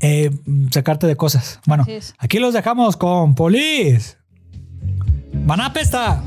eh, 0.00 0.30
sacarte 0.70 1.06
de 1.06 1.16
cosas. 1.16 1.60
Bueno, 1.66 1.86
aquí 2.18 2.38
los 2.38 2.54
dejamos 2.54 2.96
con 2.96 3.34
Polis. 3.34 4.16
Van 5.46 5.60
a 5.60 5.72
pesta. 5.72 6.22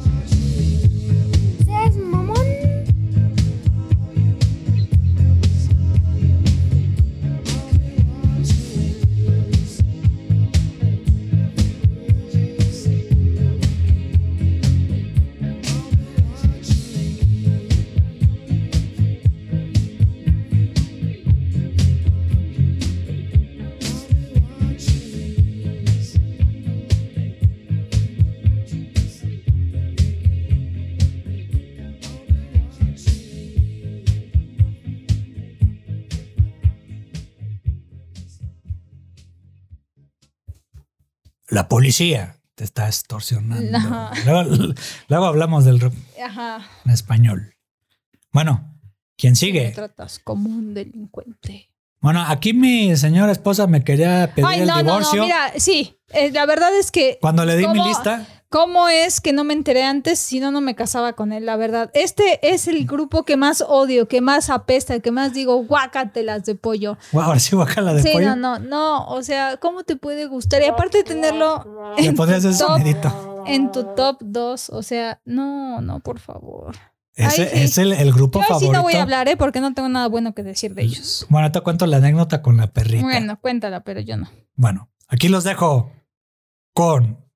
La 41.58 41.68
policía 41.68 42.36
te 42.54 42.64
está 42.64 42.86
extorsionando. 42.88 43.80
Luego, 44.26 44.74
luego 45.08 45.26
hablamos 45.26 45.66
del 45.66 45.92
Ajá. 46.24 46.62
en 46.86 46.92
español. 46.92 47.56
Bueno, 48.32 48.80
¿quién 49.18 49.32
Me 49.32 49.36
sigue? 49.38 49.72
tratas 49.72 50.20
como 50.24 50.48
un 50.50 50.76
delincuente. 50.76 51.72
Bueno, 52.00 52.24
aquí 52.28 52.54
mi 52.54 52.96
señora 52.96 53.32
esposa 53.32 53.66
me 53.66 53.84
quería 53.84 54.32
pedir 54.36 54.48
Ay, 54.48 54.60
el 54.62 54.68
no, 54.68 54.76
no, 54.76 54.84
no, 54.84 54.84
divorcio. 55.00 55.24
mira, 55.24 55.52
sí. 55.58 55.98
eh, 56.10 56.32
la 56.32 56.46
verdad 56.46 56.70
es 56.80 56.92
que. 56.92 57.18
Cuando 57.20 57.44
le 57.44 57.58
di 57.58 57.68
mi 57.68 57.84
lista, 57.84 58.24
¿Cómo 58.50 58.88
es 58.88 59.20
que 59.20 59.34
no 59.34 59.44
me 59.44 59.54
enteré 59.54 59.84
antes 59.84 60.20
si 60.20 60.40
no, 60.40 60.52
no 60.52 60.62
me 60.62 60.74
casaba 60.74 61.14
con 61.14 61.34
él? 61.34 61.46
La 61.46 61.58
verdad. 61.58 61.92
Este 61.94 62.40
es 62.54 62.68
el 62.68 62.86
grupo 62.86 63.24
que 63.24 63.36
más 63.36 63.62
odio, 63.68 64.08
que 64.08 64.22
más 64.22 64.50
apesta, 64.50 65.00
que 65.02 65.12
más 65.12 65.34
digo, 65.34 65.58
guácatelas 65.66 66.46
de 66.46 66.56
pollo. 66.56 66.98
wow, 67.12 67.24
ahora 67.24 67.40
sí 67.40 67.56
guacala 67.56 67.94
de 67.94 68.04
sí, 68.04 68.10
pollo. 68.14 68.36
no, 68.38 68.58
no, 68.58 68.60
no. 68.60 69.08
O 69.10 69.22
sea, 69.22 69.58
¿cómo 69.58 69.84
te 69.84 69.98
puede 69.98 70.28
gustar? 70.28 70.62
Y 70.62 70.66
aparte 70.68 71.00
de 71.00 71.04
tenerlo 71.04 71.94
Le 71.98 72.06
en 72.06 72.16
podrías 72.16 72.42
tu, 72.44 72.50
hacer 72.50 72.66
top, 72.66 72.78
sonidito. 72.78 73.44
en 73.48 73.72
tu 73.74 73.84
top 73.96 74.18
2, 74.22 74.70
o 74.70 74.82
sea, 74.82 75.20
no, 75.26 75.82
no, 75.82 76.00
por 76.00 76.20
favor. 76.20 76.74
Ese 77.16 77.42
Ay, 77.44 77.50
sí. 77.52 77.64
es 77.64 77.78
el, 77.80 77.92
el 77.94 78.14
grupo 78.14 78.40
Yo 78.40 78.44
ahí 78.44 78.48
sí 78.48 78.54
favorito. 78.54 78.74
no 78.74 78.84
voy 78.84 78.94
a 78.94 79.02
hablar, 79.02 79.28
¿eh? 79.28 79.36
Porque 79.36 79.60
no 79.60 79.74
tengo 79.74 79.90
nada 79.90 80.08
bueno 80.08 80.34
que 80.34 80.44
decir 80.44 80.74
de 80.74 80.84
ellos. 80.84 81.26
Bueno, 81.30 81.52
te 81.52 81.60
cuento 81.62 81.86
la 81.86 81.98
anécdota 81.98 82.42
con 82.42 82.56
la 82.58 82.68
perrita. 82.68 83.04
Bueno, 83.04 83.38
cuéntala, 83.42 83.82
pero 83.82 84.00
yo 84.00 84.16
no. 84.18 84.30
Bueno, 84.56 84.90
aquí 85.10 85.28
los 85.28 85.44
dejo 85.44 85.92
con 86.74 87.27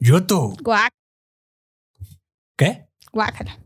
YouTube. 0.00 0.56
Guac, 0.62 0.92
¿Qué? 2.56 2.88
guácala. 3.12 3.58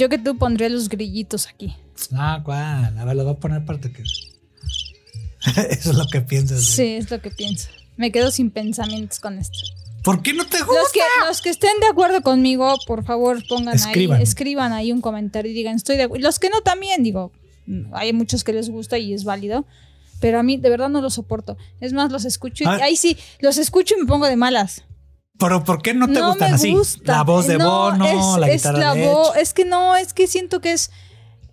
Yo 0.00 0.08
que 0.08 0.16
tú 0.16 0.38
pondría 0.38 0.70
los 0.70 0.88
grillitos 0.88 1.46
aquí. 1.46 1.76
Ah, 2.14 2.40
¿cuál? 2.42 2.96
A 2.98 3.04
ver, 3.04 3.14
lo 3.16 3.24
voy 3.24 3.34
a 3.34 3.36
poner 3.36 3.66
parte 3.66 3.92
que. 3.92 4.02
Eso 5.70 5.90
es 5.90 5.94
lo 5.96 6.06
que 6.06 6.22
piensas. 6.22 6.64
Sí, 6.64 6.94
es 6.94 7.10
lo 7.10 7.20
que 7.20 7.30
pienso. 7.30 7.68
Me 7.98 8.10
quedo 8.10 8.30
sin 8.30 8.50
pensamientos 8.50 9.20
con 9.20 9.38
esto. 9.38 9.58
¿Por 10.02 10.22
qué 10.22 10.32
no 10.32 10.46
te 10.46 10.58
gusta? 10.60 10.72
Los 10.80 10.90
que, 10.92 11.00
los 11.28 11.42
que 11.42 11.50
estén 11.50 11.78
de 11.82 11.88
acuerdo 11.88 12.22
conmigo, 12.22 12.74
por 12.86 13.04
favor, 13.04 13.46
pongan 13.46 13.74
Escriban. 13.74 14.16
ahí, 14.16 14.22
escriban 14.22 14.72
ahí 14.72 14.90
un 14.90 15.02
comentario 15.02 15.50
y 15.52 15.54
digan, 15.54 15.76
estoy 15.76 15.98
de 15.98 16.04
acuerdo. 16.04 16.26
Los 16.26 16.38
que 16.38 16.48
no 16.48 16.62
también, 16.62 17.02
digo, 17.02 17.30
hay 17.92 18.14
muchos 18.14 18.42
que 18.42 18.54
les 18.54 18.70
gusta 18.70 18.96
y 18.96 19.12
es 19.12 19.24
válido, 19.24 19.66
pero 20.18 20.38
a 20.38 20.42
mí 20.42 20.56
de 20.56 20.70
verdad 20.70 20.88
no 20.88 21.02
los 21.02 21.12
soporto. 21.14 21.58
Es 21.80 21.92
más, 21.92 22.10
los 22.10 22.24
escucho 22.24 22.64
y 22.64 22.66
Ah. 22.66 22.78
ahí 22.80 22.96
sí, 22.96 23.18
los 23.40 23.58
escucho 23.58 23.94
y 23.98 24.00
me 24.00 24.06
pongo 24.06 24.26
de 24.26 24.36
malas. 24.36 24.82
Pero 25.40 25.64
¿por 25.64 25.82
qué 25.82 25.94
no 25.94 26.06
te 26.06 26.20
gustan 26.20 26.50
me 26.50 26.54
así? 26.56 26.72
gusta. 26.72 27.12
La 27.16 27.22
voz 27.24 27.46
de 27.46 27.58
No, 27.58 27.68
Bono, 27.90 28.06
es, 28.06 28.38
la 28.40 28.46
es 28.48 28.62
guitarra 28.62 28.78
la 28.78 28.94
de 28.94 29.04
Edge. 29.10 29.40
es 29.40 29.54
que 29.54 29.64
no, 29.64 29.96
es 29.96 30.12
que 30.12 30.26
siento 30.26 30.60
que 30.60 30.72
es 30.72 30.90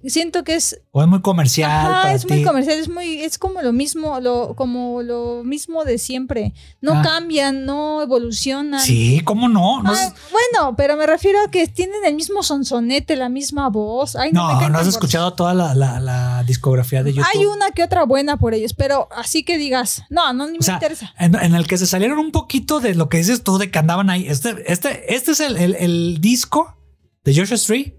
siento 0.09 0.43
que 0.43 0.55
es 0.55 0.79
O 0.91 1.01
es 1.01 1.07
muy 1.07 1.21
comercial 1.21 1.69
Ajá, 1.71 1.87
para 2.03 2.13
es 2.13 2.25
ti. 2.25 2.33
muy 2.33 2.43
comercial, 2.43 2.77
es 2.79 2.89
muy, 2.89 3.21
es 3.21 3.37
como 3.37 3.61
lo 3.61 3.73
mismo, 3.73 4.19
lo, 4.19 4.55
como 4.55 5.01
lo 5.03 5.43
mismo 5.43 5.83
de 5.85 5.97
siempre. 5.97 6.53
No 6.81 6.93
Ah. 6.93 7.01
cambian, 7.03 7.65
no 7.65 8.01
evolucionan. 8.01 8.79
Sí, 8.81 9.21
¿cómo 9.23 9.49
no? 9.49 9.81
No, 9.83 9.91
Ah, 9.91 10.03
es- 10.05 10.13
bueno, 10.31 10.75
pero 10.75 10.97
me 10.97 11.05
refiero 11.05 11.39
a 11.45 11.51
que 11.51 11.67
tienen 11.67 12.03
el 12.05 12.15
mismo 12.15 12.43
sonsonete, 12.43 13.15
la 13.15 13.29
misma 13.29 13.69
voz. 13.69 14.15
Ay, 14.15 14.31
no, 14.31 14.59
no, 14.59 14.69
no 14.69 14.79
has 14.79 14.87
escuchado 14.87 15.33
toda 15.33 15.53
la, 15.53 15.73
la- 15.75 15.99
la 15.99 16.43
discografía 16.43 17.03
de. 17.03 17.13
YouTube. 17.13 17.29
Hay 17.33 17.45
una 17.45 17.71
que 17.71 17.83
otra 17.83 18.03
buena 18.05 18.37
por 18.37 18.53
ellos, 18.53 18.73
pero 18.73 19.07
así 19.15 19.43
que 19.43 19.57
digas, 19.57 20.03
no, 20.09 20.31
no, 20.33 20.47
ni 20.49 20.57
O 20.57 20.61
sea, 20.61 20.75
me 20.75 20.77
interesa. 20.77 21.13
en, 21.19 21.35
en 21.35 21.55
el 21.55 21.67
que 21.67 21.77
se 21.77 21.85
salieron 21.87 22.19
un 22.19 22.31
poquito 22.31 22.79
de 22.79 22.95
lo 22.95 23.09
que 23.09 23.17
dices 23.17 23.43
tú, 23.43 23.57
de 23.57 23.69
que 23.71 23.79
andaban 23.79 24.09
ahí. 24.09 24.27
Este, 24.27 24.55
este, 24.71 25.13
este 25.15 25.31
es 25.31 25.39
el, 25.39 25.57
el- 25.57 25.75
el 25.75 26.17
disco 26.21 26.75
de 27.23 27.35
Joshua 27.35 27.55
Street. 27.55 27.93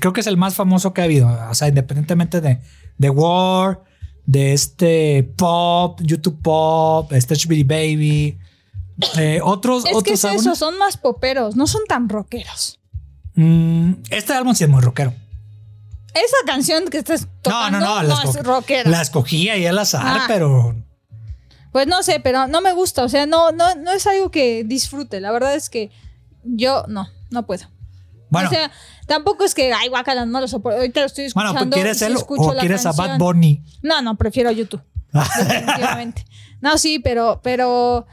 Creo 0.00 0.12
que 0.12 0.20
es 0.20 0.26
el 0.26 0.36
más 0.36 0.54
famoso 0.54 0.92
que 0.92 1.00
ha 1.00 1.04
habido. 1.04 1.28
O 1.50 1.54
sea, 1.54 1.68
independientemente 1.68 2.40
de, 2.40 2.60
de 2.98 3.10
War, 3.10 3.82
de 4.26 4.52
este 4.52 5.22
Pop, 5.36 6.00
YouTube 6.02 6.40
Pop, 6.42 7.12
este 7.12 7.34
HBD 7.34 7.64
Baby. 7.66 8.38
eh, 9.16 9.40
otros, 9.42 9.84
Es 9.84 9.90
que 9.90 9.96
otros 9.96 10.12
es 10.14 10.18
eso, 10.24 10.28
álbumes. 10.28 10.58
son 10.58 10.78
más 10.78 10.96
poperos, 10.96 11.56
no 11.56 11.66
son 11.66 11.82
tan 11.88 12.08
rockeros. 12.08 12.78
Mm, 13.34 13.92
este 14.10 14.32
álbum 14.34 14.54
sí 14.54 14.64
es 14.64 14.70
muy 14.70 14.80
rockero. 14.80 15.14
Esa 16.14 16.36
canción 16.46 16.88
que 16.88 16.98
estás 16.98 17.28
tocando 17.42 17.78
no, 17.80 17.86
no, 17.86 18.02
no. 18.02 18.08
la 18.08 18.22
es 18.24 18.30
esco- 18.36 18.42
rockera. 18.42 18.90
La 18.90 19.00
escogí 19.02 19.48
ahí 19.50 19.66
al 19.66 19.78
azar, 19.78 20.02
Ah. 20.04 20.24
pero 20.26 20.74
Pues 21.70 21.86
no 21.86 22.02
sé, 22.02 22.18
pero 22.18 22.48
no 22.48 22.60
me 22.60 22.72
gusta. 22.72 23.04
O 23.04 23.08
sea, 23.08 23.26
no, 23.26 23.52
no, 23.52 23.74
no 23.76 23.92
es 23.92 24.06
algo 24.06 24.30
que 24.30 24.64
disfrute. 24.64 25.20
La 25.20 25.30
verdad 25.30 25.54
es 25.54 25.70
que 25.70 25.90
yo 26.42 26.84
no, 26.88 27.06
no 27.30 27.46
puedo. 27.46 27.66
Bueno. 28.30 28.48
O 28.48 28.52
sea, 28.52 28.70
tampoco 29.06 29.44
es 29.44 29.54
que, 29.54 29.72
ay, 29.72 29.88
guacala, 29.88 30.26
no 30.26 30.40
lo 30.40 30.48
soporto. 30.48 30.78
Ahorita 30.78 31.00
lo 31.00 31.06
estoy 31.06 31.24
escuchando. 31.26 31.52
bueno, 31.54 31.70
pues, 31.70 31.74
¿quieres 31.82 32.02
él 32.02 32.16
o 32.16 32.58
quieres 32.58 32.86
a 32.86 32.92
Bad. 32.92 33.18
Bunny? 33.18 33.62
No, 33.82 34.02
no, 34.02 34.16
prefiero 34.16 34.50
YouTube. 34.50 34.82
Definitivamente. 35.12 36.24
No, 36.60 36.76
sí, 36.78 36.98
pero, 36.98 37.40
pero 37.42 38.06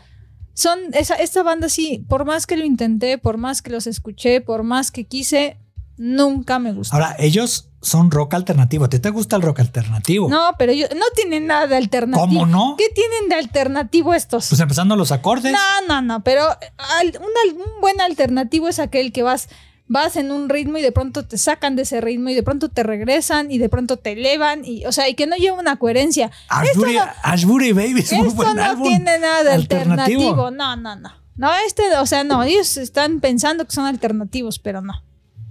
son 0.54 0.80
esa, 0.94 1.16
esta 1.16 1.44
banda 1.44 1.68
sí, 1.70 2.06
por 2.08 2.26
más 2.26 2.46
que 2.48 2.58
lo 2.58 2.64
intenté, 2.66 3.18
por 3.18 3.38
más 3.38 3.62
que 3.62 3.72
los 3.72 3.88
escuché, 3.88 4.40
por 4.42 4.64
más 4.64 4.92
que 4.92 5.06
quise, 5.06 5.58
nunca 5.98 6.60
me 6.60 6.72
gustó. 6.74 6.96
Ahora, 6.96 7.16
ellos 7.20 7.70
son 7.82 8.10
rock 8.12 8.34
alternativo. 8.36 8.86
¿A 8.86 8.90
ti 8.90 9.00
te 9.00 9.10
gusta 9.10 9.36
el 9.36 9.42
rock 9.42 9.60
alternativo? 9.60 10.28
no, 10.30 10.52
pero 10.58 10.72
ellos 10.72 10.90
no 10.96 11.06
tienen 11.16 11.48
nada 11.48 11.68
de 11.68 11.76
alternativo. 11.78 12.26
¿Cómo 12.28 12.46
no? 12.46 12.76
¿Qué 12.78 12.90
tienen 12.94 13.30
de 13.30 13.36
alternativo 13.36 14.14
estos? 14.14 14.48
Pues 14.50 14.60
empezando 14.62 14.96
los 14.96 15.12
acordes. 15.12 15.52
No, 15.54 15.60
no, 15.88 16.02
no, 16.02 16.24
pero 16.24 16.44
al- 16.48 17.08
un, 17.20 17.24
al- 17.44 17.58
un 17.58 17.82
buen 17.82 18.00
alternativo 18.02 18.68
es 18.70 18.80
aquel 18.80 19.12
que 19.12 19.24
vas, 19.24 19.50
vas 19.88 20.16
en 20.16 20.32
un 20.32 20.50
ritmo 20.50 20.78
y 20.78 20.82
de 20.82 20.92
pronto 20.92 21.26
te 21.26 21.38
sacan 21.38 21.76
de 21.76 21.84
ese 21.84 22.02
ritmo 22.02 22.30
y 22.30 22.34
de 22.34 22.44
pronto 22.44 22.70
te 22.70 22.82
regresan 22.84 23.52
y 23.52 23.58
de 23.60 23.70
pronto 23.70 23.98
te 23.98 24.14
elevan 24.14 24.66
y, 24.66 24.86
o 24.86 24.92
sea, 24.92 25.08
y 25.10 25.14
que 25.16 25.28
no 25.28 25.36
lleva 25.36 25.60
una 25.60 25.76
coherencia. 25.78 26.32
Ashbury, 26.50 26.96
Esto 26.96 27.06
no- 27.06 27.12
Ashbury 27.24 27.72
Baby 27.74 28.00
es 28.00 28.12
muy 28.14 28.28
Esto 28.28 28.36
buen 28.36 28.56
no 28.56 28.64
álbum. 28.64 28.88
tiene 28.88 29.20
nada 29.20 29.44
de 29.44 29.52
alternativo. 29.54 30.22
alternativo. 30.22 30.52
No, 30.52 30.76
no, 30.76 30.96
no. 30.96 31.10
No, 31.38 31.50
este, 31.68 31.84
o 31.98 32.06
sea, 32.06 32.24
no, 32.24 32.44
ellos 32.44 32.78
están 32.78 33.20
pensando 33.20 33.66
que 33.66 33.72
son 33.74 33.86
alternativos, 33.86 34.58
pero 34.60 34.82
no. 34.82 34.94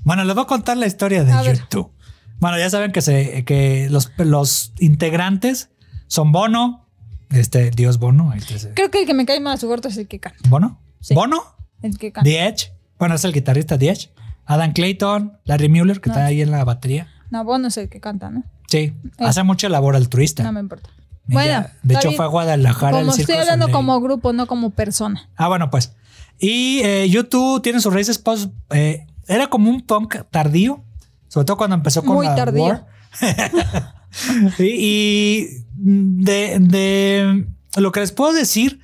Bueno, 0.03 0.25
les 0.25 0.35
voy 0.35 0.45
a 0.45 0.47
contar 0.47 0.77
la 0.79 0.87
historia 0.87 1.25
de 1.25 1.33
A 1.33 1.43
ver. 1.43 1.59
YouTube. 1.59 1.91
Bueno, 2.41 2.59
ya 2.59 2.69
saben 2.71 2.91
que, 2.91 3.03
se, 3.03 3.45
que 3.45 3.89
los, 3.91 4.11
los 4.19 4.73
integrantes 4.79 5.71
son 6.09 6.33
Bono, 6.33 6.89
este 7.31 7.71
Dios 7.71 7.99
Bono, 7.99 8.31
ahí 8.33 8.41
te- 8.41 8.73
Creo 8.75 8.91
que 8.91 9.01
el 9.01 9.07
que 9.07 9.15
me 9.15 9.27
cae 9.27 9.41
más 9.41 9.63
gordo 9.63 9.89
es 9.89 9.97
el 9.97 10.09
que 10.09 10.19
canta. 10.21 10.39
Bono, 10.49 10.81
Sí. 11.01 11.15
Bono, 11.15 11.43
El 11.83 11.99
que 11.99 12.13
canta. 12.13 12.29
The 12.29 12.47
Edge, 12.47 12.73
bueno, 12.99 13.15
es 13.15 13.25
el 13.25 13.33
guitarrista 13.33 13.75
Edge, 13.77 14.11
Adam 14.47 14.73
Clayton, 14.73 15.39
Larry 15.45 15.69
Mueller, 15.69 16.01
que 16.01 16.11
No. 16.11 16.15
está 16.15 16.27
ahí 16.27 16.43
en 16.43 16.51
la 16.51 16.65
batería. 16.65 17.09
No, 17.31 17.45
Bono 17.45 17.69
es 17.69 17.77
el 17.77 17.89
que 17.89 18.01
canta, 18.01 18.31
¿no? 18.31 18.45
Sí, 18.69 18.93
hace 19.19 19.43
mucha 19.43 19.69
labor 19.69 19.97
altruista. 19.97 20.43
No 20.43 20.53
me 20.53 20.61
importa. 20.61 20.91
Ella, 21.29 21.35
Bueno, 21.35 21.67
de 21.83 21.95
hecho, 21.95 22.09
bien. 22.09 22.17
fue 22.17 22.25
a 22.27 22.29
Guadalajara. 22.29 22.99
al 22.99 23.05
Como 23.05 23.13
Circo 23.17 23.33
estoy 23.33 23.43
hablando 23.43 23.71
como 23.73 24.01
grupo, 24.01 24.33
no 24.33 24.47
como 24.47 24.71
persona. 24.71 25.29
Ah, 25.37 25.49
bueno, 25.49 25.71
pues. 25.71 25.93
Y 26.39 26.81
eh, 26.83 27.09
YouTube 27.09 27.63
tiene 27.63 27.81
sus 27.81 27.93
raíces 27.95 28.19
post. 28.19 28.51
eh, 28.71 29.07
era 29.27 29.47
como 29.47 29.71
un 29.71 29.81
punk 29.83 30.17
tardío, 30.31 30.83
sobre 31.29 31.47
todo 31.47 31.57
cuando 31.57 31.77
empezó 31.77 32.03
con 32.05 32.17
Muy 32.17 32.27
la 32.27 32.35
tardío. 32.35 32.65
War. 32.65 32.87
y 34.59 34.65
y 34.65 35.49
de, 35.77 36.59
de 36.61 37.47
lo 37.77 37.91
que 37.93 38.01
les 38.01 38.13
puedo 38.13 38.33
decir 38.33 38.81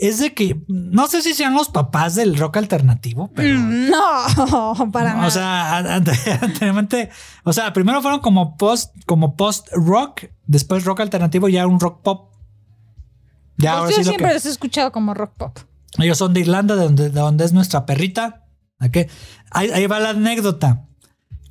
es 0.00 0.18
de 0.20 0.34
que 0.34 0.62
no 0.68 1.06
sé 1.08 1.22
si 1.22 1.34
sean 1.34 1.54
los 1.54 1.68
papás 1.68 2.14
del 2.14 2.36
rock 2.38 2.58
alternativo, 2.58 3.30
pero. 3.34 3.58
No, 3.58 4.90
para 4.92 5.14
o 5.14 5.16
nada. 5.16 5.30
sea, 5.30 5.76
an- 5.78 5.86
ante- 6.06 6.38
anteriormente, 6.40 7.10
o 7.44 7.52
sea, 7.52 7.72
primero 7.72 8.00
fueron 8.02 8.20
como 8.20 8.56
post, 8.56 8.94
como 9.06 9.36
post 9.36 9.68
rock, 9.72 10.24
después 10.46 10.84
rock 10.84 11.00
alternativo, 11.00 11.48
ya 11.48 11.66
un 11.66 11.80
rock 11.80 12.02
pop. 12.02 12.32
Ya 13.56 13.72
Pues 13.72 13.78
ahora 13.80 13.90
yo 13.90 13.96
sí 13.96 14.04
siempre 14.04 14.28
que- 14.28 14.34
los 14.34 14.46
he 14.46 14.50
escuchado 14.50 14.92
como 14.92 15.14
rock 15.14 15.32
pop. 15.36 15.58
ellos 15.98 16.16
son 16.18 16.32
de 16.34 16.40
Irlanda, 16.40 16.76
de 16.76 16.84
donde, 16.84 17.10
de 17.10 17.20
donde 17.20 17.44
es 17.44 17.52
nuestra 17.52 17.84
perrita. 17.86 18.44
¿A 18.78 18.90
qué? 18.90 19.08
Ahí, 19.50 19.70
ahí 19.72 19.86
va 19.88 19.98
la 19.98 20.10
anécdota. 20.10 20.84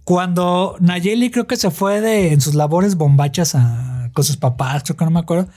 Cuando 0.06 0.78
Nayeli 0.80 1.32
creo 1.32 1.48
que 1.48 1.58
se 1.58 1.70
fue 1.70 2.00
de 2.00 2.32
en 2.32 2.40
sus 2.40 2.56
labores 2.56 2.96
bombachas 2.96 3.56
a- 3.56 4.10
con 4.14 4.24
sus 4.24 4.38
papás, 4.38 4.84
creo 4.84 4.96
que 4.96 5.04
no 5.06 5.12
me 5.12 5.20
acuerdo. 5.20 5.50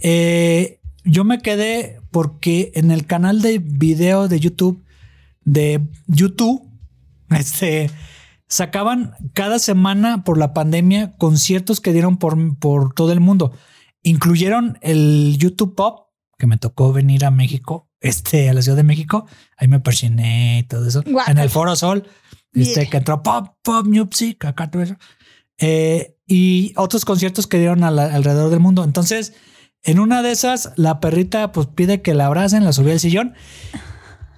eh, 0.00 0.80
yo 1.04 1.24
me 1.24 1.38
quedé 1.40 1.97
porque 2.10 2.72
en 2.74 2.90
el 2.90 3.06
canal 3.06 3.42
de 3.42 3.58
video 3.58 4.28
de 4.28 4.40
YouTube 4.40 4.84
de 5.44 5.80
YouTube, 6.06 6.62
este, 7.30 7.90
sacaban 8.48 9.14
cada 9.32 9.58
semana 9.58 10.24
por 10.24 10.38
la 10.38 10.52
pandemia 10.54 11.16
conciertos 11.16 11.80
que 11.80 11.92
dieron 11.92 12.16
por, 12.18 12.58
por 12.58 12.94
todo 12.94 13.12
el 13.12 13.20
mundo. 13.20 13.52
Incluyeron 14.02 14.78
el 14.82 15.36
YouTube 15.38 15.74
Pop, 15.74 16.08
que 16.38 16.46
me 16.46 16.56
tocó 16.56 16.92
venir 16.92 17.24
a 17.24 17.30
México, 17.30 17.90
este, 18.00 18.48
a 18.48 18.54
la 18.54 18.62
Ciudad 18.62 18.76
de 18.76 18.84
México. 18.84 19.26
Ahí 19.56 19.68
me 19.68 19.80
persiné 19.80 20.60
y 20.60 20.62
todo 20.64 20.86
eso. 20.86 21.02
En 21.26 21.38
el 21.38 21.50
Foro 21.50 21.74
Sol, 21.76 22.04
este, 22.52 22.82
Yeah. 22.82 22.90
que 22.90 22.96
entró 22.98 23.22
Pop, 23.22 23.56
Pop 23.62 23.86
Music, 23.86 24.44
acá 24.44 24.70
todo 24.70 24.82
eso. 24.82 24.96
Eh, 25.58 26.14
y 26.26 26.72
otros 26.76 27.04
conciertos 27.04 27.46
que 27.46 27.58
dieron 27.58 27.80
la- 27.80 28.14
alrededor 28.14 28.50
del 28.50 28.60
mundo. 28.60 28.84
Entonces, 28.84 29.32
en 29.84 29.98
una 30.00 30.22
de 30.22 30.32
esas, 30.32 30.72
la 30.76 31.00
perrita 31.00 31.52
pues 31.52 31.66
pide 31.66 32.02
que 32.02 32.14
la 32.14 32.26
abracen, 32.26 32.64
la 32.64 32.72
subí 32.72 32.90
al 32.90 33.00
sillón 33.00 33.34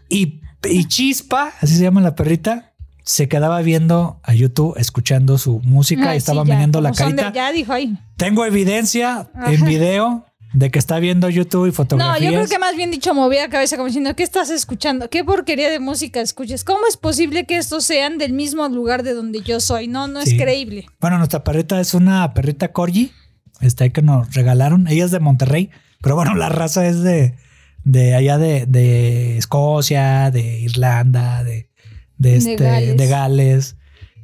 y, 0.09 0.40
y 0.68 0.85
Chispa, 0.87 1.53
así 1.61 1.76
se 1.76 1.83
llama 1.83 2.00
la 2.00 2.14
perrita, 2.14 2.72
se 3.03 3.29
quedaba 3.29 3.61
viendo 3.62 4.20
a 4.22 4.35
YouTube, 4.35 4.74
escuchando 4.76 5.38
su 5.38 5.61
música 5.61 6.14
y 6.14 6.18
estaba 6.18 6.42
sí, 6.44 6.48
la 6.81 6.92
carita. 6.92 7.33
ya 7.33 7.53
dijo 7.53 7.72
ahí. 7.72 7.96
Tengo 8.16 8.44
evidencia 8.44 9.31
en 9.46 9.64
video 9.64 10.26
de 10.53 10.70
que 10.70 10.79
está 10.81 10.98
viendo 10.98 11.29
YouTube 11.29 11.66
y 11.66 11.68
No, 11.68 11.74
fotografías. 11.74 12.20
yo 12.22 12.29
creo 12.37 12.46
que 12.48 12.59
más 12.59 12.76
bien 12.76 12.90
dicho 12.90 13.14
movía 13.14 13.42
la 13.42 13.48
cabeza 13.48 13.76
como 13.76 13.87
diciendo, 13.87 14.14
¿qué 14.16 14.22
estás 14.24 14.50
escuchando? 14.50 15.09
¿Qué 15.09 15.24
porquería 15.24 15.70
de 15.70 15.79
música 15.79 16.20
escuchas? 16.20 16.64
¿Cómo 16.64 16.87
es 16.88 16.96
posible 16.96 17.46
que 17.46 17.57
estos 17.57 17.85
sean 17.85 18.18
del 18.18 18.33
mismo 18.33 18.68
lugar 18.68 19.03
de 19.05 19.14
donde 19.14 19.42
yo 19.42 19.61
soy? 19.61 19.87
No, 19.88 20.07
no 20.09 20.20
Sí. 20.22 20.37
es 20.37 20.42
creíble. 20.42 20.87
Bueno, 21.00 21.18
nuestra 21.18 21.42
perrita 21.44 21.81
es 21.81 21.94
una 21.94 22.33
perrita 22.35 22.72
corgi, 22.72 23.12
este 23.61 23.92
que 23.92 24.03
nos 24.03 24.35
regalaron. 24.35 24.88
Ella 24.88 25.05
es 25.05 25.11
de 25.11 25.20
Monterrey, 25.20 25.70
pero 26.01 26.14
bueno, 26.14 26.35
la 26.35 26.49
raza 26.49 26.87
es 26.87 27.03
de, 27.03 27.35
de 27.85 28.14
allá 28.14 28.38
de, 28.38 28.66
de 28.66 29.38
Escocia, 29.38 30.31
de 30.31 30.61
Irlanda, 30.61 31.44
de, 31.44 31.70
de, 32.18 32.37
este, 32.37 32.57
Gales. 32.57 32.96
de 32.96 33.07
Gales, 33.07 33.77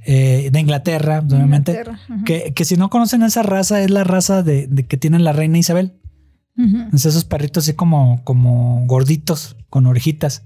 eh, 0.05 0.49
de 0.53 0.61
Inglaterra, 0.61 1.21
obviamente. 1.21 1.73
Inglaterra. 1.73 2.01
Que, 2.25 2.53
que 2.55 2.65
si 2.65 2.77
no 2.77 2.91
conocen 2.91 3.23
esa 3.23 3.43
raza, 3.43 3.83
es 3.83 3.91
la 3.91 4.05
raza 4.05 4.43
de, 4.43 4.67
de 4.67 4.87
que 4.87 4.97
tiene 4.97 5.19
la 5.19 5.33
reina 5.33 5.59
Isabel. 5.59 5.99
Ujú. 6.57 6.95
Es 6.95 7.05
esos 7.05 7.25
perritos 7.25 7.65
así 7.65 7.75
como, 7.75 8.23
como 8.25 8.85
gorditos, 8.87 9.57
con 9.69 9.87
orejitas. 9.87 10.45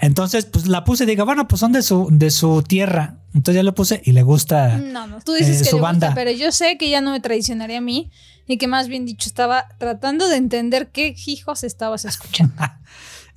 Entonces, 0.00 0.44
pues 0.44 0.68
la 0.68 0.84
puse 0.84 1.04
y 1.04 1.06
digo, 1.06 1.24
bueno, 1.24 1.48
pues 1.48 1.60
son 1.60 1.72
de 1.72 1.82
su, 1.82 2.08
de 2.10 2.30
su 2.30 2.62
tierra. 2.62 3.17
Entonces 3.34 3.56
ya 3.56 3.62
lo 3.62 3.74
puse 3.74 4.00
y 4.04 4.12
le 4.12 4.22
gusta. 4.22 4.78
No, 4.78 5.06
no, 5.06 5.20
tú 5.20 5.32
dices 5.32 5.56
eh, 5.60 5.64
que 5.64 5.70
su 5.70 5.76
le 5.76 5.82
gusta, 5.82 5.92
banda. 5.92 6.12
pero 6.14 6.30
yo 6.30 6.50
sé 6.52 6.78
que 6.78 6.88
ya 6.88 7.00
no 7.00 7.10
me 7.12 7.20
traicionaría 7.20 7.78
a 7.78 7.82
mí 7.82 8.10
y 8.46 8.56
que 8.56 8.66
más 8.66 8.88
bien 8.88 9.04
dicho 9.04 9.28
estaba 9.28 9.66
tratando 9.78 10.28
de 10.28 10.36
entender 10.36 10.88
qué 10.90 11.14
hijos 11.26 11.64
estabas 11.64 12.04
escuchando. 12.04 12.54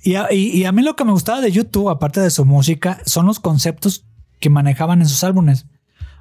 Y 0.04 0.16
a, 0.16 0.32
y- 0.32 0.48
y 0.50 0.64
a 0.64 0.72
mí 0.72 0.82
lo 0.82 0.96
que 0.96 1.04
me 1.04 1.12
gustaba 1.12 1.40
de 1.40 1.52
YouTube, 1.52 1.88
aparte 1.88 2.20
de 2.20 2.30
su 2.30 2.44
música, 2.44 2.98
son 3.06 3.24
los 3.26 3.38
conceptos 3.38 4.04
que 4.40 4.50
manejaban 4.50 5.00
en 5.00 5.08
sus 5.08 5.22
álbumes. 5.22 5.66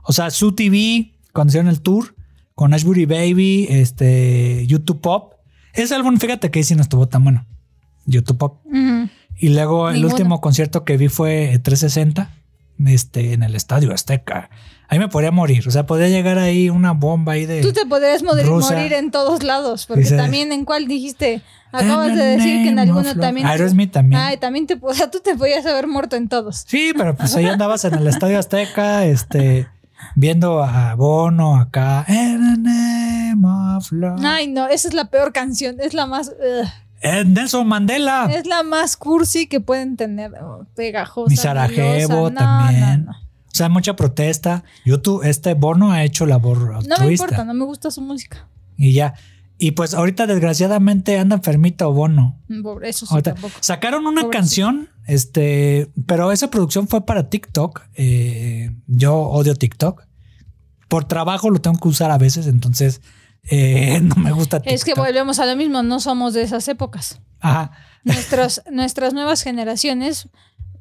O 0.03 0.13
sea, 0.13 0.29
su 0.29 0.51
TV, 0.53 1.15
cuando 1.33 1.49
hicieron 1.49 1.67
el 1.67 1.81
tour, 1.81 2.13
con 2.53 2.75
Ashbury 2.75 3.05
Baby, 3.07 3.65
este, 3.71 4.67
YouTube 4.67 5.01
Pop. 5.01 5.33
Ese 5.73 5.95
álbum, 5.95 6.17
fíjate 6.19 6.51
que 6.51 6.63
sí 6.63 6.75
no 6.75 6.83
estuvo 6.83 7.07
tan 7.07 7.23
bueno. 7.23 7.47
YouTube 8.05 8.37
Pop. 8.37 8.61
Y 9.39 9.49
luego 9.49 9.89
el 9.89 10.05
último 10.05 10.41
concierto 10.41 10.83
que 10.85 10.97
vi 10.97 11.07
fue 11.07 11.59
360, 11.63 12.29
este, 12.87 13.33
en 13.33 13.43
el 13.43 13.55
Estadio 13.55 13.93
Azteca. 13.93 14.49
Ahí 14.87 14.99
me 14.99 15.07
podría 15.07 15.31
morir. 15.31 15.65
O 15.67 15.71
sea, 15.71 15.85
podría 15.85 16.09
llegar 16.09 16.37
ahí 16.37 16.69
una 16.69 16.91
bomba 16.91 17.33
ahí 17.33 17.45
de. 17.45 17.61
Tú 17.61 17.71
te 17.71 17.85
podrías 17.85 18.23
morir, 18.23 18.91
en 18.93 19.09
todos 19.09 19.41
lados, 19.43 19.85
porque 19.85 20.03
Dice- 20.03 20.17
también 20.17 20.51
en 20.51 20.65
cuál 20.65 20.85
dijiste, 20.87 21.41
acabas 21.71 22.09
de 22.09 22.15
the 22.15 22.23
decir 22.23 22.63
que 22.63 22.69
en 22.69 22.79
alguno 22.79 23.15
también... 23.15 23.47
Aerosmith 23.47 23.91
también. 23.91 24.21
Ay, 24.21 24.35
también 24.37 24.67
te, 24.67 24.77
o 24.81 24.93
sea, 24.93 25.09
tú 25.09 25.19
te 25.19 25.35
podías 25.35 25.65
haber 25.65 25.87
muerto 25.87 26.17
en 26.17 26.27
todos. 26.27 26.65
Sí, 26.67 26.91
pero 26.97 27.15
pues 27.15 27.33
ahí 27.37 27.45
andabas 27.45 27.85
en 27.85 27.93
el 27.93 28.05
Estadio 28.05 28.37
Azteca, 28.37 29.05
este, 29.05 29.67
viendo 30.15 30.61
a 30.61 30.93
Bono 30.95 31.55
acá. 31.55 32.05
Ay, 32.07 32.37
no, 34.47 34.67
esa 34.67 34.87
es 34.89 34.93
la 34.93 35.05
peor 35.05 35.31
canción, 35.31 35.77
es 35.79 35.93
la 35.93 36.05
más... 36.05 36.29
ugh, 36.29 36.67
Eh, 37.01 37.23
Nelson 37.25 37.67
Mandela. 37.67 38.29
es 38.31 38.45
la 38.45 38.63
más 38.63 38.95
cursi 38.97 39.47
que 39.47 39.59
pueden 39.59 39.97
tener, 39.97 40.33
oh, 40.35 40.65
pegajosa. 40.75 41.29
Mi 41.29 41.35
Sarajevo. 41.35 42.29
No, 42.29 42.33
también. 42.37 43.05
No, 43.05 43.11
no. 43.11 43.17
O 43.19 43.53
sea, 43.55 43.69
mucha 43.69 43.95
protesta. 43.95 44.63
YouTube, 44.85 45.23
este 45.23 45.53
Bono 45.55 45.91
ha 45.91 46.03
hecho 46.03 46.25
labor 46.25 46.59
No 46.59 46.67
me 46.67 46.77
altruista. 46.77 47.25
importa, 47.25 47.43
no 47.43 47.53
me 47.53 47.65
gusta 47.65 47.91
su 47.91 48.01
música. 48.01 48.47
Y 48.77 48.93
ya. 48.93 49.13
Y 49.57 49.71
pues 49.71 49.93
ahorita 49.93 50.25
desgraciadamente 50.25 51.19
anda 51.19 51.35
enfermito 51.35 51.91
Bono. 51.93 52.39
Pobre, 52.63 52.89
Eso 52.89 53.05
sí, 53.05 53.13
Ahorita, 53.13 53.33
tampoco. 53.33 53.53
sacaron 53.59 54.07
una 54.07 54.29
canción, 54.29 54.89
este, 55.05 55.91
pero 56.07 56.31
esa 56.31 56.49
producción 56.49 56.87
fue 56.87 57.05
para 57.05 57.29
TikTok. 57.29 57.81
Eh, 57.95 58.71
yo 58.87 59.15
odio 59.19 59.53
TikTok. 59.55 60.03
Por 60.87 61.05
trabajo 61.05 61.49
lo 61.49 61.59
tengo 61.59 61.79
que 61.79 61.87
usar 61.89 62.09
a 62.09 62.17
veces, 62.17 62.47
entonces 62.47 63.01
eh, 63.49 63.99
no 64.03 64.15
me 64.15 64.31
gusta 64.31 64.59
TikTok. 64.59 64.73
Es 64.73 64.83
que 64.83 64.93
volvemos 64.93 65.39
a 65.39 65.45
lo 65.45 65.55
mismo, 65.55 65.83
no 65.83 65.99
somos 65.99 66.33
de 66.33 66.43
esas 66.43 66.67
épocas. 66.67 67.21
Ajá. 67.39 67.71
Nuestras, 68.03 68.61
nuestras 68.71 69.13
nuevas 69.13 69.41
generaciones 69.43 70.29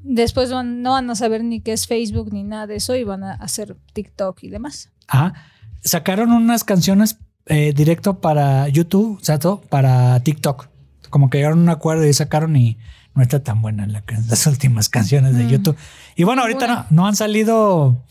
después 0.02 0.50
van- 0.50 0.82
no 0.82 0.92
van 0.92 1.10
a 1.10 1.14
saber 1.14 1.44
ni 1.44 1.60
qué 1.60 1.72
es 1.72 1.86
Facebook 1.86 2.32
ni 2.32 2.42
nada 2.42 2.66
de 2.66 2.76
eso 2.76 2.94
y 2.96 3.04
van 3.04 3.24
a 3.24 3.32
hacer 3.34 3.76
TikTok 3.92 4.42
y 4.42 4.48
demás. 4.50 4.90
Ajá. 5.08 5.34
Sacaron 5.82 6.32
unas 6.32 6.64
canciones 6.64 7.18
eh, 7.46 7.72
directo 7.74 8.20
para 8.20 8.68
YouTube, 8.68 9.18
o 9.20 9.24
sea, 9.24 9.38
todo 9.38 9.60
para 9.62 10.20
TikTok. 10.20 10.68
Como 11.08 11.28
que 11.30 11.38
llegaron 11.38 11.58
a 11.60 11.62
un 11.62 11.68
acuerdo 11.70 12.06
y 12.06 12.12
sacaron 12.12 12.54
y 12.56 12.78
no 13.14 13.22
está 13.22 13.42
tan 13.42 13.60
buena 13.60 13.86
la 13.86 14.04
las 14.28 14.46
últimas 14.46 14.88
canciones 14.88 15.36
de 15.36 15.44
Mm. 15.44 15.48
YouTube. 15.48 15.76
Y 16.14 16.24
bueno, 16.24 16.42
ahorita 16.42 16.66
no, 16.66 16.86
no 16.90 17.06
han 17.08 17.16
salido 17.16 18.04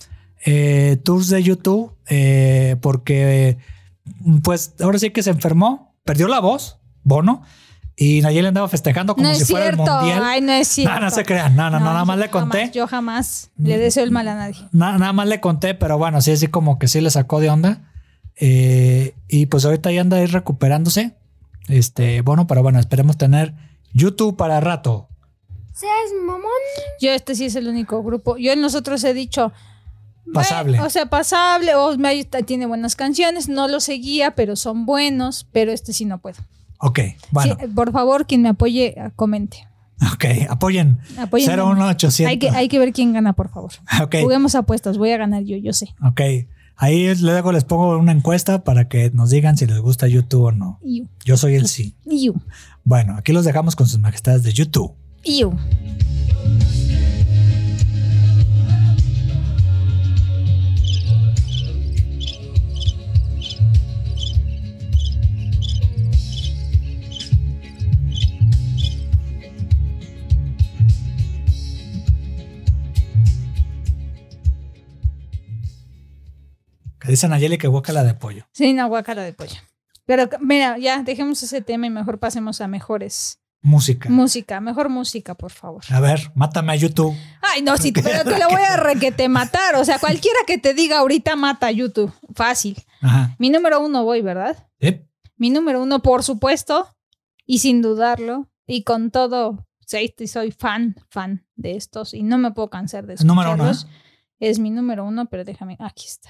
eh, 0.45 0.97
tours 1.03 1.29
de 1.29 1.41
YouTube 1.43 1.93
eh, 2.07 2.75
porque 2.81 3.57
pues 4.43 4.73
ahora 4.81 4.99
sí 4.99 5.09
que 5.11 5.23
se 5.23 5.29
enfermó, 5.31 5.95
perdió 6.05 6.27
la 6.27 6.39
voz, 6.39 6.77
Bono, 7.03 7.43
y 7.95 8.21
Nayeli 8.21 8.47
andaba 8.47 8.67
festejando 8.69 9.13
como 9.15 9.27
no 9.27 9.35
si 9.35 9.43
fuera 9.45 9.67
cierto. 9.67 9.83
el 9.83 9.89
mundial. 9.91 10.21
Ay, 10.23 10.41
no 10.41 10.51
es 10.53 10.67
cierto. 10.69 10.93
no, 10.95 10.99
no 11.01 11.09
se 11.11 11.25
crean, 11.25 11.55
no, 11.55 11.69
no, 11.69 11.79
no, 11.79 11.85
nada 11.85 12.05
más 12.05 12.17
yo 12.17 12.23
le 12.23 12.29
conté. 12.29 12.57
jamás- 12.59 12.71
yo 12.73 12.87
jamás 12.87 13.51
le 13.57 13.77
deseo 13.77 14.03
el 14.03 14.11
mal 14.11 14.27
a 14.29 14.35
nadie. 14.35 14.55
Na- 14.71 14.97
nada 14.97 15.11
más 15.13 15.27
le 15.27 15.39
conté, 15.41 15.73
pero 15.75 15.97
bueno, 15.97 16.21
sí, 16.21 16.31
así 16.31 16.47
como 16.47 16.79
que 16.79 16.87
sí 16.87 17.01
le 17.01 17.09
sacó 17.09 17.39
de 17.41 17.49
onda. 17.49 17.91
Eh, 18.37 19.15
y 19.27 19.47
pues 19.47 19.65
ahorita 19.65 19.91
ya 19.91 20.01
anda 20.01 20.17
ahí 20.17 20.25
recuperándose. 20.25 21.15
Este, 21.67 22.21
bueno, 22.21 22.47
pero 22.47 22.63
bueno, 22.63 22.79
esperemos 22.79 23.17
tener 23.17 23.53
YouTube 23.93 24.37
para 24.37 24.59
rato. 24.61 25.09
¿Seas 25.73 25.93
mamón? 26.25 26.43
Yo 27.01 27.11
este 27.11 27.35
sí 27.35 27.45
es 27.45 27.55
el 27.55 27.67
único 27.67 28.01
grupo. 28.03 28.37
Yo 28.37 28.51
en 28.53 28.61
los 28.61 28.75
otros 28.75 29.03
he 29.03 29.13
dicho... 29.13 29.51
Pasable. 30.33 30.71
"Bueno, 30.73 30.85
o 30.87 30.89
sea, 30.89 31.05
pasable. 31.07 31.75
O 31.75 31.97
me- 31.97 32.23
tiene 32.45 32.65
buenas 32.65 32.95
canciones. 32.95 33.49
No 33.49 33.67
lo 33.67 33.79
seguía, 33.79 34.31
pero 34.31 34.55
son 34.55 34.85
buenos. 34.85 35.47
Pero 35.51 35.71
este 35.71 35.93
sí 35.93 36.05
no 36.05 36.19
puedo. 36.19 36.37
Ok, 36.79 36.99
bueno, 37.31 37.57
Sí, 37.59 37.67
por 37.75 37.91
favor, 37.91 38.25
quien 38.25 38.41
me 38.41 38.49
apoye, 38.49 38.95
comente. 39.17 39.67
ok, 40.13 40.25
apoyen. 40.49 40.97
Apoyen. 41.17 41.49
01800. 41.49 42.29
Hay 42.29 42.39
que, 42.39 42.49
hay 42.49 42.69
que 42.69 42.79
ver 42.79 42.93
quién 42.93 43.11
gana, 43.11 43.33
por 43.33 43.49
favor. 43.49 43.71
Ok, 44.01 44.15
Juguemos 44.21 44.55
apuestas. 44.55 44.97
Voy 44.97 45.11
a 45.11 45.17
ganar 45.17 45.43
yo, 45.43 45.57
yo 45.57 45.73
sé. 45.73 45.93
ok. 46.01 46.21
Ahí 46.81 47.13
luego 47.15 47.51
les 47.51 47.65
pongo 47.65 47.97
una 47.97 48.13
encuesta 48.13 48.63
para 48.63 48.87
que 48.87 49.11
nos 49.11 49.29
digan 49.31 49.57
si 49.57 49.65
les 49.65 49.79
gusta 49.79 50.07
YouTube 50.07 50.43
o 50.43 50.51
no. 50.53 50.79
Iu, 50.81 51.09
Yo 51.25 51.35
soy 51.35 51.55
el 51.55 51.67
sí. 51.67 51.93
iu, 52.05 52.35
Bueno, 52.85 53.15
aquí 53.17 53.33
los 53.33 53.43
dejamos 53.43 53.75
con 53.75 53.85
sus 53.85 53.99
majestades 53.99 54.43
de 54.43 54.53
YouTube. 54.53 54.93
iu. 55.25 55.51
Que 76.99 77.09
dicen 77.09 77.29
Nayeli 77.29 77.57
que 77.57 77.67
la 77.93 78.03
de 78.03 78.13
pollo. 78.13 78.45
Sí, 78.51 78.71
una 78.71 78.85
guacala 78.85 79.23
de 79.23 79.33
pollo. 79.33 79.55
Pero 80.05 80.27
mira, 80.41 80.77
ya 80.77 81.03
dejemos 81.03 81.41
ese 81.43 81.61
tema 81.61 81.85
y 81.87 81.89
mejor 81.89 82.19
pasemos 82.19 82.61
a 82.61 82.67
mejores 82.67 83.39
Música. 83.61 84.09
música. 84.09 84.59
Mejor 84.61 84.89
música, 84.89 85.35
por 85.35 85.51
favor. 85.51 85.83
A 85.89 85.99
ver, 85.99 86.31
mátame 86.33 86.71
a 86.73 86.75
YouTube. 86.75 87.15
Ay, 87.41 87.61
no, 87.61 87.77
sí, 87.77 87.91
pero 87.91 88.23
te 88.23 88.37
la 88.37 88.47
voy 88.47 88.61
a 88.61 88.77
requete 88.77 89.29
matar. 89.29 89.75
O 89.75 89.85
sea, 89.85 89.99
cualquiera 89.99 90.39
que 90.47 90.57
te 90.57 90.73
diga 90.73 90.99
ahorita 90.99 91.35
mata 91.35 91.67
a 91.67 91.71
YouTube. 91.71 92.11
Fácil. 92.33 92.81
Ajá. 93.01 93.35
Mi 93.37 93.49
número 93.49 93.81
uno 93.81 94.03
voy, 94.03 94.21
¿verdad? 94.21 94.67
Yep. 94.79 95.07
Mi 95.37 95.49
número 95.49 95.81
uno, 95.83 96.01
por 96.01 96.23
supuesto, 96.23 96.87
y 97.45 97.59
sin 97.59 97.81
dudarlo, 97.81 98.49
y 98.67 98.83
con 98.83 99.09
todo, 99.11 99.67
sí, 99.85 100.13
soy 100.27 100.51
fan, 100.51 100.95
fan 101.09 101.45
de 101.55 101.75
estos, 101.75 102.13
y 102.13 102.23
no 102.23 102.37
me 102.37 102.51
puedo 102.51 102.69
cansar 102.69 103.05
de 103.07 103.15
Número 103.23 103.53
uno, 103.53 103.67
¿eh? 103.67 103.71
escucharlos. 103.71 103.99
Es 104.39 104.59
mi 104.59 104.69
número 104.69 105.05
uno, 105.05 105.27
pero 105.29 105.43
déjame, 105.43 105.77
aquí 105.79 106.05
está. 106.07 106.29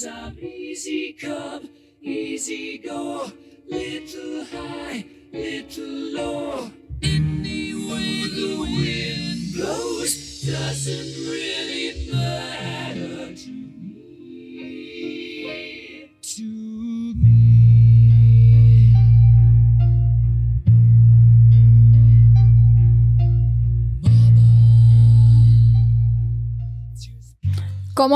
Because 0.00 0.16
I'm 0.16 0.38
easy 0.40 1.12
come, 1.12 1.68
easy 2.00 2.78
go, 2.78 3.30
little 3.68 4.44
high, 4.46 5.04
little 5.30 5.84
low. 5.84 6.70
Any 7.02 7.74
way 7.74 8.24
the 8.32 8.56
wind 8.60 9.52
blows 9.54 10.40
doesn't 10.40 11.14
really 11.28 12.10
matter 12.10 13.34
to 13.34 13.50
me. 13.50 13.80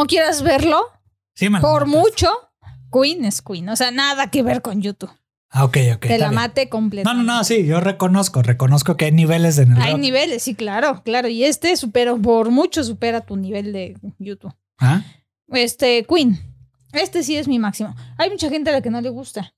Quieras 0.06 0.40
verlo, 0.42 0.93
Sí, 1.34 1.48
me 1.48 1.58
la 1.58 1.62
por 1.62 1.86
mataste. 1.86 1.98
mucho, 2.10 2.28
Queen 2.92 3.24
es 3.24 3.42
Queen. 3.42 3.68
O 3.68 3.76
sea, 3.76 3.90
nada 3.90 4.30
que 4.30 4.42
ver 4.42 4.62
con 4.62 4.80
YouTube. 4.82 5.10
Ah, 5.50 5.64
ok, 5.64 5.76
ok. 5.94 6.00
Te 6.00 6.12
está 6.14 6.18
la 6.18 6.28
bien. 6.30 6.34
mate 6.34 6.64
No, 6.64 6.70
completa. 6.70 7.14
no, 7.14 7.22
no, 7.22 7.44
sí, 7.44 7.64
yo 7.64 7.80
reconozco, 7.80 8.42
reconozco 8.42 8.96
que 8.96 9.04
hay 9.06 9.12
niveles 9.12 9.58
en 9.58 9.72
el 9.72 9.82
Hay 9.82 9.92
rock. 9.92 10.00
niveles, 10.00 10.42
sí, 10.42 10.54
claro, 10.54 11.02
claro. 11.04 11.28
Y 11.28 11.44
este 11.44 11.76
supera, 11.76 12.14
por 12.16 12.50
mucho 12.50 12.82
supera 12.82 13.20
tu 13.20 13.36
nivel 13.36 13.72
de 13.72 13.96
YouTube. 14.18 14.52
¿Ah? 14.78 15.02
Este, 15.48 16.04
Queen. 16.08 16.38
Este 16.92 17.22
sí 17.22 17.36
es 17.36 17.46
mi 17.48 17.58
máximo. 17.58 17.94
Hay 18.18 18.30
mucha 18.30 18.48
gente 18.48 18.70
a 18.70 18.72
la 18.72 18.80
que 18.80 18.90
no 18.90 19.00
le 19.00 19.10
gusta. 19.10 19.52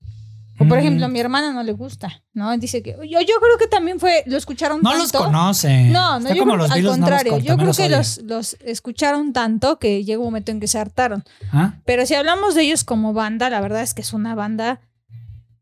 O 0.59 0.67
por 0.67 0.79
ejemplo, 0.79 1.05
a 1.05 1.09
mi 1.09 1.19
hermana 1.19 1.53
no 1.53 1.61
le 1.61 1.71
gusta, 1.71 2.23
¿no? 2.33 2.57
Dice 2.57 2.81
que. 2.81 2.91
Yo, 2.93 3.19
yo 3.21 3.35
creo 3.39 3.57
que 3.59 3.67
también 3.67 3.99
fue. 3.99 4.23
Lo 4.25 4.37
escucharon 4.37 4.81
No 4.81 4.89
tanto. 4.91 5.03
los 5.03 5.11
conocen. 5.11 5.91
No, 5.91 6.19
no, 6.19 6.29
yo 6.33 6.39
como 6.41 6.53
creo- 6.53 6.63
los 6.63 6.71
al 6.71 6.81
no 6.81 6.87
los 6.89 6.97
contrario. 6.97 7.31
cortan, 7.33 7.47
yo 7.47 7.55
no 7.57 7.63
creo 7.63 7.73
que 7.73 7.89
los, 7.95 8.17
los 8.23 8.57
escucharon 8.61 9.33
tanto 9.33 9.77
que 9.77 10.03
llegó 10.03 10.23
un 10.23 10.27
momento 10.29 10.51
en 10.51 10.59
que 10.59 10.67
se 10.67 10.79
hartaron. 10.79 11.23
¿Ah? 11.51 11.75
Pero 11.85 12.05
si 12.05 12.15
hablamos 12.15 12.55
de 12.55 12.63
ellos 12.63 12.83
como 12.83 13.13
banda, 13.13 13.49
la 13.49 13.61
verdad 13.61 13.81
es 13.83 13.93
que 13.93 14.01
es 14.01 14.13
una 14.13 14.33
banda 14.35 14.81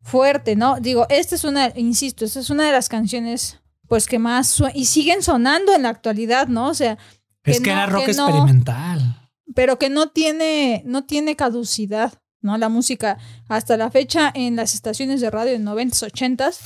fuerte, 0.02 0.56
¿no? 0.56 0.80
Digo, 0.80 1.08
esta 1.10 1.36
es 1.36 1.44
una, 1.44 1.72
insisto, 1.76 2.26
esta 2.26 2.40
es 2.40 2.50
una 2.50 2.66
de 2.66 2.72
las 2.72 2.90
canciones, 2.90 3.60
pues 3.88 4.06
que 4.08 4.20
más 4.20 4.62
y 4.74 4.86
siguen 4.86 5.24
sonando 5.24 5.74
en 5.74 5.84
la 5.84 5.90
actualidad, 5.90 6.48
¿no? 6.48 6.68
O 6.70 6.74
sea, 6.74 6.98
Es 7.44 7.58
Que 7.58 7.64
que 7.64 7.70
no, 7.72 7.76
era 7.78 7.86
rock 7.88 8.06
que 8.06 8.14
no. 8.14 8.28
experimental. 8.28 9.30
pero 9.56 9.78
que 9.80 9.90
no 9.90 10.08
tiene, 10.10 10.84
no 10.86 11.06
tiene 11.06 11.36
caducidad, 11.36 12.14
¿no? 12.46 12.58
La 12.58 12.70
música 12.70 13.18
hasta 13.50 13.76
la 13.76 13.92
fecha 13.92 14.32
en 14.34 14.56
las 14.56 14.74
estaciones 14.74 15.20
de 15.20 15.30
radio 15.30 15.54
en 15.54 15.66
90s, 15.66 16.04
80s, 16.12 16.60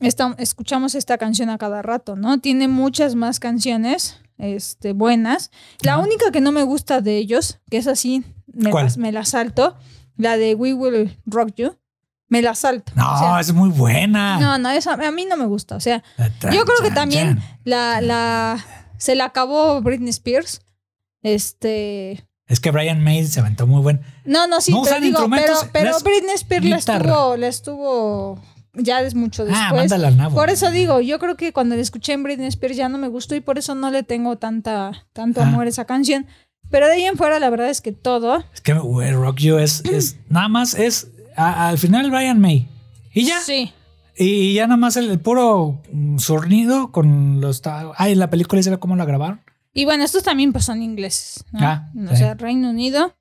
esta- 0.00 0.34
escuchamos 0.38 0.96
esta 0.96 1.16
canción 1.18 1.48
a 1.50 1.58
cada 1.58 1.82
rato, 1.82 2.16
¿no? 2.16 2.40
Tiene 2.40 2.66
muchas 2.66 3.14
más 3.14 3.38
canciones 3.38 4.18
este, 4.38 4.92
buenas. 4.92 5.52
La 5.82 5.98
única 5.98 6.32
que 6.32 6.40
no 6.40 6.50
me 6.50 6.64
gusta 6.64 7.00
de 7.00 7.18
ellos, 7.18 7.60
que 7.70 7.76
es 7.76 7.86
así, 7.86 8.24
me, 8.52 8.72
las- 8.72 8.96
me 8.96 9.12
la 9.12 9.24
salto, 9.24 9.76
la 10.16 10.36
de 10.36 10.56
We 10.56 10.74
Will 10.74 11.16
Rock 11.26 11.52
You, 11.56 11.76
me 12.28 12.42
la 12.42 12.54
salto. 12.56 12.92
No, 12.96 13.14
O 13.14 13.18
sea, 13.18 13.40
es 13.40 13.52
muy 13.52 13.68
buena. 13.70 14.40
no, 14.40 14.58
no, 14.58 14.70
esa 14.70 14.94
a 14.94 15.10
mí 15.12 15.26
no 15.26 15.36
me 15.36 15.44
gusta. 15.46 15.76
O 15.76 15.80
sea, 15.80 16.02
yo 16.50 16.64
creo 16.64 16.78
que 16.82 16.90
también 16.90 17.38
la, 17.64 18.00
la, 18.00 18.64
se 18.98 19.14
la 19.14 19.26
acabó 19.26 19.80
Britney 19.82 20.10
Spears. 20.10 20.60
Este, 21.22 22.26
Es 22.52 22.60
que 22.60 22.70
Brian 22.70 23.02
May 23.02 23.24
se 23.26 23.40
aventó 23.40 23.66
muy 23.66 23.80
buen. 23.80 24.02
No, 24.26 24.46
no, 24.46 24.60
sí, 24.60 24.72
No 24.72 24.82
pero 24.82 24.96
usan 24.96 25.02
digo, 25.02 25.18
pero, 25.30 25.36
instrumentos, 25.36 25.68
pero 25.72 25.96
Britney 26.04 26.34
Spears 26.34 26.66
la 26.66 26.76
estuvo, 26.76 27.36
la 27.38 27.46
estuvo 27.48 28.38
ya 28.74 29.00
es 29.00 29.14
mucho 29.14 29.44
después. 29.44 29.62
Ah, 29.70 29.74
mándala 29.74 30.08
al 30.08 30.16
nabo. 30.16 30.34
por 30.34 30.50
eso 30.50 30.70
digo, 30.70 31.00
yo 31.00 31.18
creo 31.18 31.36
que 31.36 31.52
cuando 31.52 31.76
la 31.76 31.80
escuché 31.82 32.12
en 32.12 32.22
Britney 32.22 32.48
Spears 32.48 32.76
ya 32.76 32.88
no 32.88 32.98
me 32.98 33.08
gustó 33.08 33.34
y 33.34 33.40
por 33.40 33.56
eso 33.58 33.74
no 33.74 33.90
le 33.90 34.02
tengo 34.02 34.36
tanta, 34.36 34.92
tanto 35.12 35.40
Ah. 35.40 35.44
amor 35.48 35.66
a 35.66 35.70
esa 35.70 35.84
canción. 35.86 36.26
Pero 36.70 36.86
de 36.88 36.94
ahí 36.94 37.04
en 37.04 37.16
fuera, 37.16 37.38
la 37.40 37.48
verdad 37.50 37.70
es 37.70 37.80
que 37.80 37.92
todo. 37.92 38.44
Es 38.54 38.60
que 38.60 38.74
güey, 38.74 39.12
Rock 39.12 39.38
You 39.38 39.56
es, 39.58 39.82
es 39.86 40.16
nada 40.28 40.48
más 40.48 40.74
es 40.74 41.08
a- 41.36 41.68
al 41.68 41.78
final 41.78 42.10
Brian 42.10 42.38
May. 42.40 42.68
Y 43.14 43.24
ya. 43.24 43.40
Sí. 43.40 43.72
Y 44.16 44.52
ya 44.54 44.66
nada 44.66 44.76
más 44.76 44.96
el, 44.98 45.10
el 45.10 45.20
puro 45.20 45.80
mm, 45.90 46.18
sonido 46.18 46.92
con 46.92 47.40
los. 47.40 47.62
Ay, 47.96 48.12
en 48.12 48.18
la 48.18 48.28
película 48.28 48.60
hicieron 48.60 48.78
cómo 48.78 48.94
la 48.96 49.06
grabaron. 49.06 49.40
Y 49.72 49.84
bueno, 49.84 50.04
estos 50.04 50.22
también 50.22 50.52
pues 50.52 50.64
son 50.64 50.82
ingleses, 50.82 51.44
¿no? 51.52 51.60
Ah, 51.62 51.90
o 52.06 52.10
sí. 52.10 52.16
sea, 52.16 52.34
Reino 52.34 52.70
Unido. 52.70 53.14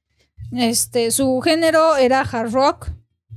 Este, 0.52 1.12
su 1.12 1.40
género 1.42 1.96
era 1.96 2.22
hard 2.22 2.52
rock, 2.52 2.90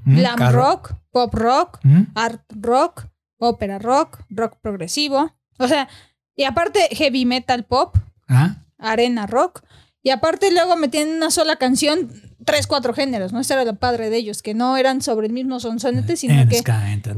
Mm, 0.07 0.17
glam 0.17 0.37
carro. 0.37 0.59
rock, 0.63 0.93
pop 1.13 1.33
rock, 1.35 1.79
Mm, 1.83 2.03
art 2.15 2.43
rock, 2.51 3.07
ópera 3.39 3.79
rock, 3.79 4.19
rock 4.29 4.57
progresivo. 4.61 5.33
O 5.59 5.69
sea, 5.69 5.89
y 6.37 6.45
aparte 6.45 6.81
heavy 6.91 7.25
metal 7.25 7.65
pop, 7.65 7.97
Ah, 8.29 8.57
arena 8.79 9.27
rock. 9.27 9.63
Y 10.03 10.11
aparte 10.11 10.51
luego 10.53 10.77
metían 10.77 11.09
en 11.09 11.15
una 11.17 11.31
sola 11.31 11.57
canción 11.57 12.11
tres, 12.45 12.67
cuatro 12.67 12.93
géneros, 12.93 13.33
¿no? 13.33 13.41
Este 13.41 13.55
era 13.55 13.65
lo 13.65 13.77
padre 13.77 14.11
de 14.11 14.17
ellos, 14.19 14.43
que 14.43 14.53
no 14.53 14.77
eran 14.77 15.01
sobre 15.01 15.27
el 15.29 15.33
mismo 15.33 15.59
sonsonete, 15.61 16.17
sino 16.17 16.47
que 16.49 16.63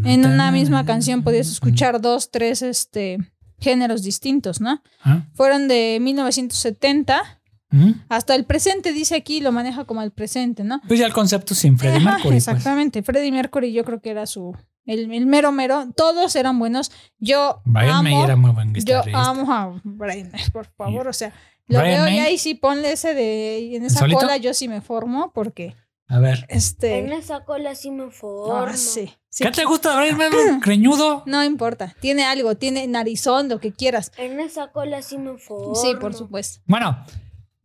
en 0.04 0.24
una 0.26 0.52
misma 0.52 0.85
canción 0.87 1.24
podías 1.24 1.48
escuchar 1.48 2.00
dos, 2.00 2.30
tres 2.30 2.62
este, 2.62 3.18
géneros 3.61 4.03
distintos, 4.03 4.61
¿no? 4.61 4.83
Ah, 5.03 5.27
Fueron 5.35 5.69
de 5.69 5.99
1970 6.01 7.40
mm. 7.71 7.90
hasta 8.09 8.35
el 8.35 8.45
presente, 8.45 8.92
dice 8.92 9.14
aquí, 9.16 9.40
lo 9.40 9.53
maneja 9.53 9.85
como 9.85 10.03
el 10.03 10.12
presente, 10.12 10.64
¿no? 10.64 10.81
Pues 10.87 11.01
ya 11.01 11.07
el 11.07 11.12
concepto 11.12 11.55
sin 11.55 11.79
Freddie 11.79 11.99
Ajá, 11.99 12.12
Mercury. 12.12 12.35
pues. 12.35 12.49
exactamente. 12.49 13.03
Freddie 13.03 13.33
Mercury 13.33 13.73
yo 13.73 13.85
creo 13.85 14.01
que 14.01 14.11
era 14.11 14.27
su... 14.27 14.57
El, 14.85 15.11
el 15.11 15.26
mero 15.26 15.51
mero. 15.51 15.89
Todos 15.97 16.37
eran 16.37 16.59
buenos. 16.61 16.93
Yo 17.18 17.61
Brian 17.64 17.91
amo... 17.91 18.03
May 18.05 18.22
era 18.22 18.37
muy 18.37 18.53
buen 18.53 18.72
Yo 18.74 19.03
amo 19.14 19.53
a 19.53 19.80
Brian 19.83 20.30
May, 20.30 20.49
por 20.53 20.66
favor. 20.66 21.09
O 21.09 21.12
sea, 21.12 21.33
lo 21.66 21.80
Brian 21.80 21.95
veo 21.95 22.05
May. 22.05 22.16
ya 22.16 22.30
y 22.30 22.39
sí 22.39 22.55
ponle 22.55 22.93
ese 22.93 23.14
de... 23.14 23.61
y 23.61 23.76
en 23.76 23.85
esa 23.85 24.07
cola 24.09 24.37
yo 24.37 24.55
sí 24.55 24.68
me 24.68 24.80
formo 24.80 25.33
porque... 25.35 25.74
A 26.09 26.18
ver. 26.20 26.46
En 26.48 26.57
Este... 26.59 27.14
esa 27.16 27.44
cola 27.44 27.74
sí 27.74 27.90
me 27.90 28.11
formo. 28.11 28.54
ah, 28.57 28.72
sí, 28.76 29.12
sí. 29.28 29.44
¿Qué 29.44 29.50
te 29.50 29.64
gusta 29.64 29.90
de 29.90 29.96
Brian 30.12 30.16
May? 30.16 30.28
Creñudo. 30.62 31.24
No 31.26 31.42
importa. 31.44 31.94
Tiene 32.00 32.24
algo. 32.24 32.57
Tiene 32.57 32.86
narizón, 32.86 33.48
lo 33.48 33.59
que 33.59 33.72
quieras. 33.72 34.12
En 34.16 34.38
esa 34.38 34.68
cola 34.72 35.02
sí 35.02 35.18
me 35.18 35.36
formo. 35.38 35.74
Sí, 35.74 35.94
por 36.00 36.14
supuesto. 36.14 36.61
Bueno, 36.66 37.04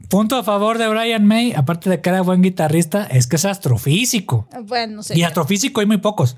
punto 0.09 0.37
a 0.37 0.43
favor 0.43 0.77
de 0.79 0.87
Brian 0.87 1.25
May, 1.25 1.53
aparte 1.53 1.89
de 1.89 2.01
que 2.01 2.09
era 2.09 2.21
buen 2.21 2.41
guitarrista, 2.41 3.03
es 3.05 3.27
que 3.27 3.35
es 3.35 3.45
astrofísico. 3.45 4.47
Bueno, 4.63 4.97
no 4.97 5.03
sé. 5.03 5.17
Y 5.17 5.23
astrofísico 5.23 5.81
hay 5.81 5.85
muy 5.87 5.97
pocos. 5.97 6.37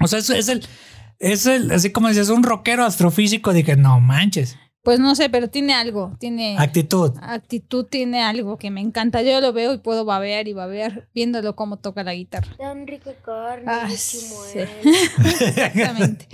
O 0.00 0.06
sea, 0.06 0.20
es, 0.20 0.30
es 0.30 0.48
el. 0.48 0.64
Es 1.18 1.46
el, 1.46 1.72
así 1.72 1.90
como 1.90 2.06
dices, 2.08 2.28
un 2.28 2.44
rockero 2.44 2.84
astrofísico. 2.84 3.52
Dije, 3.52 3.74
no 3.74 3.98
manches. 3.98 4.56
Pues 4.82 5.00
no 5.00 5.14
sé, 5.14 5.28
pero 5.28 5.50
tiene 5.50 5.74
algo. 5.74 6.16
Tiene... 6.18 6.56
Actitud. 6.58 7.12
Actitud 7.20 7.84
tiene 7.84 8.22
algo 8.22 8.58
que 8.58 8.70
me 8.70 8.80
encanta. 8.80 9.22
Yo 9.22 9.40
lo 9.40 9.52
veo 9.52 9.74
y 9.74 9.78
puedo 9.78 10.04
babear 10.04 10.48
y 10.48 10.52
babear 10.52 11.08
viéndolo 11.14 11.56
cómo 11.56 11.76
toca 11.78 12.04
la 12.04 12.14
guitarra. 12.14 12.48
Tan 12.56 12.86
rica 12.86 13.12
carne 13.22 13.64
Ah, 13.66 13.90
sí. 13.90 14.26
Exactamente. 15.18 16.28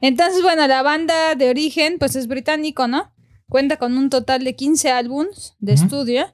Entonces, 0.00 0.42
bueno, 0.42 0.66
la 0.66 0.82
banda 0.82 1.34
de 1.34 1.48
origen, 1.48 1.96
pues 1.98 2.14
es 2.16 2.26
británico, 2.26 2.88
¿no? 2.88 3.10
Cuenta 3.48 3.76
con 3.78 3.96
un 3.96 4.10
total 4.10 4.44
de 4.44 4.54
15 4.54 4.90
álbums 4.90 5.54
de 5.60 5.74
estudio 5.74 6.26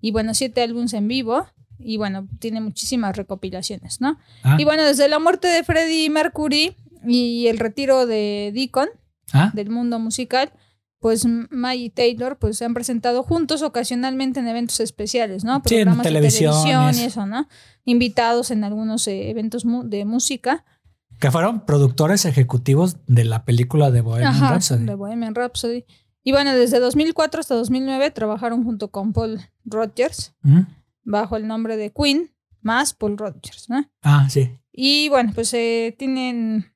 y, 0.00 0.10
bueno, 0.10 0.34
7 0.34 0.60
álbums 0.62 0.92
en 0.94 1.06
vivo. 1.06 1.46
Y, 1.78 1.98
bueno, 1.98 2.26
tiene 2.38 2.60
muchísimas 2.60 3.16
recopilaciones, 3.16 4.00
¿no? 4.00 4.18
Ah, 4.42 4.56
Y, 4.58 4.64
bueno, 4.64 4.82
desde 4.82 5.08
la 5.08 5.18
muerte 5.18 5.48
de 5.48 5.62
Freddie 5.62 6.10
Mercury 6.10 6.76
y 7.06 7.46
el 7.48 7.58
retiro 7.58 8.06
de 8.06 8.50
Deacon 8.54 8.88
ah, 9.32 9.50
del 9.54 9.70
mundo 9.70 9.98
musical, 9.98 10.52
pues 11.02 11.26
May 11.50 11.86
y 11.86 11.90
Taylor 11.90 12.38
pues 12.38 12.56
se 12.56 12.64
han 12.64 12.74
presentado 12.74 13.24
juntos 13.24 13.60
ocasionalmente 13.62 14.38
en 14.38 14.46
eventos 14.46 14.78
especiales, 14.78 15.42
¿no? 15.42 15.60
Sí, 15.66 15.74
en 15.74 15.80
Programas 15.80 16.04
televisión, 16.04 16.54
de 16.54 16.70
televisión 16.70 16.94
y 16.94 17.04
eso. 17.04 17.26
¿no? 17.26 17.48
Invitados 17.84 18.52
en 18.52 18.62
algunos 18.62 19.08
eh, 19.08 19.28
eventos 19.28 19.64
de 19.66 20.04
música. 20.04 20.64
Que 21.18 21.32
fueron 21.32 21.66
productores 21.66 22.24
ejecutivos 22.24 22.98
de 23.08 23.24
la 23.24 23.44
película 23.44 23.90
de 23.90 24.00
Bohemian 24.00 24.32
Ajá, 24.32 24.52
Rhapsody. 24.52 24.84
de 24.86 24.94
Bohemian 24.94 25.34
Rhapsody. 25.34 25.84
Y 26.22 26.30
bueno, 26.30 26.54
desde 26.54 26.78
2004 26.78 27.40
hasta 27.40 27.56
2009 27.56 28.12
trabajaron 28.12 28.62
junto 28.62 28.92
con 28.92 29.12
Paul 29.12 29.40
Rodgers 29.64 30.36
¿Mm? 30.42 30.60
bajo 31.02 31.36
el 31.36 31.48
nombre 31.48 31.76
de 31.76 31.92
Queen, 31.92 32.30
más 32.60 32.94
Paul 32.94 33.18
Rodgers, 33.18 33.68
¿no? 33.68 33.90
Ah, 34.02 34.28
sí. 34.30 34.56
Y 34.72 35.08
bueno, 35.08 35.32
pues 35.34 35.52
eh, 35.52 35.96
tienen 35.98 36.71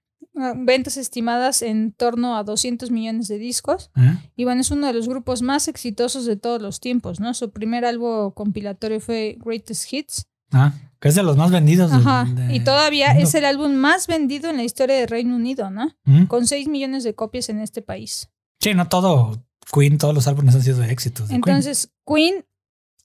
ventas 0.57 0.97
estimadas 0.97 1.63
en 1.63 1.93
torno 1.93 2.37
a 2.37 2.45
200 2.45 2.91
millones 2.91 3.27
de 3.29 3.39
discos. 3.39 3.91
Ah, 3.95 4.21
Y 4.37 4.45
bueno, 4.45 4.61
es 4.61 4.71
uno 4.71 4.87
de 4.87 4.93
los 4.93 5.09
grupos 5.09 5.41
más 5.43 5.67
exitosos 5.69 6.27
de 6.27 6.37
todos 6.37 6.61
los 6.61 6.79
tiempos, 6.81 7.21
¿no? 7.21 7.33
Su 7.35 7.51
primer 7.51 7.85
álbum 7.85 8.31
compilatorio 8.33 9.01
fue 9.01 9.39
Greatest 9.45 9.93
Hits, 9.93 10.27
ah, 10.53 10.73
Que 11.01 11.09
es 11.09 11.15
de 11.15 11.23
los 11.23 11.37
más 11.37 11.51
vendidos. 11.51 11.91
del- 11.91 12.01
Ajá. 12.01 12.25
de- 12.31 12.55
Y 12.55 12.61
todavía 12.61 13.13
es 13.19 13.35
el 13.35 13.45
álbum 13.45 13.73
más 13.75 14.07
vendido 14.07 14.49
en 14.51 14.57
la 14.59 14.63
historia 14.65 14.97
de 14.97 15.07
Reino 15.07 15.35
Unido, 15.37 15.71
¿no? 15.71 15.95
¿Mm? 16.05 16.25
Con 16.27 16.47
6 16.47 16.69
millones 16.69 17.03
de 17.05 17.15
copias 17.15 17.49
en 17.49 17.61
este 17.61 17.81
país. 17.83 18.29
Sí, 18.61 18.75
no 18.75 18.89
todo. 18.89 19.43
Queen, 19.73 19.99
todos 19.99 20.15
los 20.15 20.27
álbumes 20.29 20.55
han 20.55 20.63
sido 20.63 20.79
de 20.79 20.91
éxitos. 20.93 21.29
de. 21.29 21.35
Entonces, 21.35 21.91
Queen 22.07 22.45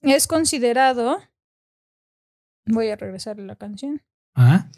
es 0.02 0.26
considerado. 0.26 1.18
Voy 2.66 2.88
a 2.90 2.96
regresar 2.96 3.40
a 3.40 3.42
la 3.42 3.56
canción. 3.56 4.00
Ajá. 4.34 4.70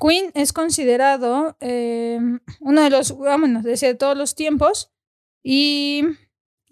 Queen 0.00 0.30
es 0.34 0.52
considerado 0.52 1.56
eh, 1.60 2.18
uno 2.60 2.82
de 2.82 2.90
los, 2.90 3.16
vámonos, 3.18 3.62
de 3.62 3.94
todos 3.94 4.16
los 4.16 4.34
tiempos 4.34 4.90
y 5.42 6.02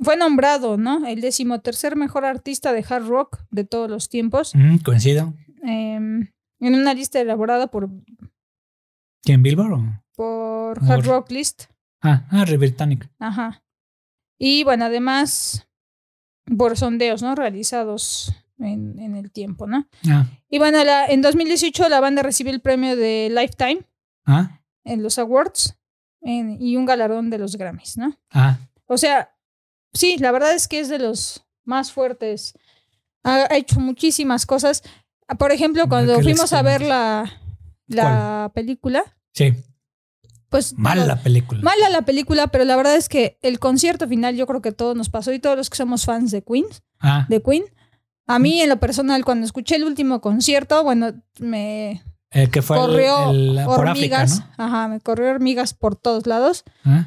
fue 0.00 0.16
nombrado, 0.16 0.76
¿no? 0.76 1.06
El 1.06 1.20
decimotercer 1.20 1.96
mejor 1.96 2.24
artista 2.24 2.72
de 2.72 2.84
hard 2.88 3.06
rock 3.06 3.38
de 3.50 3.64
todos 3.64 3.90
los 3.90 4.08
tiempos 4.08 4.54
Mm, 4.54 4.78
coincido. 4.78 5.34
eh, 5.64 5.94
en 6.60 6.74
una 6.74 6.94
lista 6.94 7.20
elaborada 7.20 7.68
por, 7.68 7.88
¿Quién, 9.22 9.42
Billboard 9.42 9.72
o? 9.72 9.82
por 10.14 10.78
Por- 10.80 10.90
Hard 10.90 11.04
Rock 11.06 11.30
List. 11.30 11.64
Ah, 12.00 12.26
ah, 12.30 12.44
Britannic. 12.58 13.08
Ajá. 13.18 13.62
Y 14.38 14.62
bueno, 14.64 14.84
además 14.86 15.68
por 16.56 16.76
sondeos, 16.76 17.22
¿no? 17.22 17.34
Realizados 17.34 18.32
en, 18.58 18.98
en 18.98 19.14
el 19.16 19.30
tiempo, 19.30 19.66
¿no? 19.66 19.88
Ah, 20.10 20.26
Y 20.48 20.58
bueno, 20.58 20.82
la- 20.84 21.06
en 21.06 21.22
2018 21.22 21.88
la 21.88 22.00
banda 22.00 22.22
recibió 22.22 22.52
el 22.52 22.60
premio 22.60 22.96
de 22.96 23.28
Lifetime 23.30 23.80
ah, 24.26 24.60
en 24.84 25.02
los 25.02 25.18
awards 25.18 25.76
en- 26.22 26.60
y 26.60 26.76
un 26.76 26.86
galardón 26.86 27.30
de 27.30 27.38
los 27.38 27.56
Grammys, 27.56 27.96
¿no? 27.96 28.16
ah. 28.30 28.58
O 28.86 28.96
sea, 28.96 29.34
sí, 29.92 30.16
la 30.18 30.32
verdad 30.32 30.52
es 30.54 30.66
que 30.66 30.80
es 30.80 30.88
de 30.88 30.98
los 30.98 31.44
más 31.64 31.92
fuertes. 31.92 32.54
Ha, 33.22 33.46
ha 33.50 33.56
hecho 33.56 33.80
muchísimas 33.80 34.46
cosas. 34.46 34.82
Ah, 35.28 35.34
Por 35.34 35.52
ejemplo, 35.52 35.82
¿De 35.82 35.88
cuando 35.90 36.20
fuimos 36.22 36.52
a 36.54 36.62
ver 36.62 36.80
la, 36.82 37.30
la 37.86 38.50
película, 38.54 39.02
Sí, 39.34 39.52
pues... 40.48 40.72
mala 40.78 41.04
la 41.04 41.22
película. 41.22 41.60
Mala 41.62 41.90
la 41.90 42.02
película, 42.02 42.46
pero 42.48 42.64
la 42.64 42.76
verdad 42.76 42.96
es 42.96 43.08
que 43.10 43.38
el 43.42 43.58
concierto 43.58 44.08
final 44.08 44.34
yo 44.36 44.46
creo 44.46 44.62
que 44.62 44.72
todos 44.72 44.96
nos 44.96 45.10
pasó 45.10 45.32
y 45.32 45.38
todos 45.38 45.56
los 45.56 45.68
que 45.70 45.76
somos 45.76 46.04
fans 46.06 46.30
de 46.30 46.42
Queen, 46.42 46.64
Ah, 47.00 47.26
de 47.28 47.42
Queen. 47.42 47.64
A 48.28 48.38
mí 48.38 48.60
en 48.60 48.68
lo 48.68 48.78
personal 48.78 49.24
cuando 49.24 49.44
escuché 49.46 49.76
el 49.76 49.84
último 49.84 50.20
concierto, 50.20 50.84
bueno, 50.84 51.12
me 51.40 52.02
el 52.30 52.50
que 52.50 52.60
fue 52.62 52.76
el- 52.76 52.82
corrió 52.82 53.30
el- 53.30 53.58
por 53.64 53.88
África, 53.88 54.20
hormigas, 54.20 54.38
¿no? 54.40 54.64
ajá, 54.64 54.88
me 54.88 55.00
corrió 55.00 55.30
hormigas 55.30 55.72
por 55.74 55.96
todos 55.96 56.26
lados. 56.26 56.64
Ah. 56.84 57.06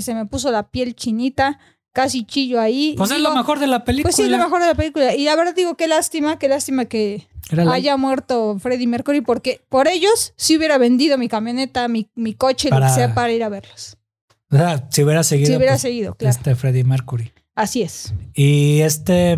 Se 0.00 0.14
me 0.14 0.26
puso 0.26 0.50
la 0.52 0.70
piel 0.70 0.94
chinita, 0.94 1.58
casi 1.92 2.24
chillo 2.24 2.60
ahí. 2.60 2.94
Pues 2.96 3.10
es 3.10 3.20
lo 3.20 3.34
mejor 3.34 3.58
de 3.58 3.66
la 3.66 3.84
película. 3.84 4.04
Pues 4.10 4.16
sí, 4.16 4.22
es 4.22 4.28
lo 4.30 4.38
mejor 4.38 4.60
de 4.60 4.66
la 4.68 4.74
película. 4.74 5.14
Y 5.14 5.24
la 5.24 5.34
verdad 5.36 5.54
digo, 5.56 5.76
qué 5.76 5.88
lástima, 5.88 6.38
qué 6.38 6.48
lástima 6.48 6.84
que 6.84 7.26
la- 7.50 7.72
haya 7.72 7.96
muerto 7.96 8.56
Freddie 8.60 8.86
Mercury, 8.86 9.22
porque 9.22 9.60
por 9.68 9.88
ellos 9.88 10.34
sí 10.36 10.56
hubiera 10.56 10.78
vendido 10.78 11.18
mi 11.18 11.28
camioneta, 11.28 11.88
mi, 11.88 12.08
mi 12.14 12.34
coche, 12.34 12.70
lo 12.70 12.80
que 12.80 12.88
sea, 12.90 13.12
para 13.12 13.32
ir 13.32 13.42
a 13.42 13.48
verlos. 13.48 13.96
o 14.52 14.56
sea, 14.56 14.86
si 14.90 15.02
hubiera 15.02 15.24
seguido. 15.24 15.46
Si 15.48 15.56
hubiera 15.56 15.72
pues, 15.72 15.82
seguido, 15.82 16.14
claro. 16.14 16.36
Este 16.36 16.54
Freddie 16.54 16.84
Mercury. 16.84 17.32
Así 17.56 17.82
es. 17.82 18.14
Y 18.34 18.80
este. 18.82 19.36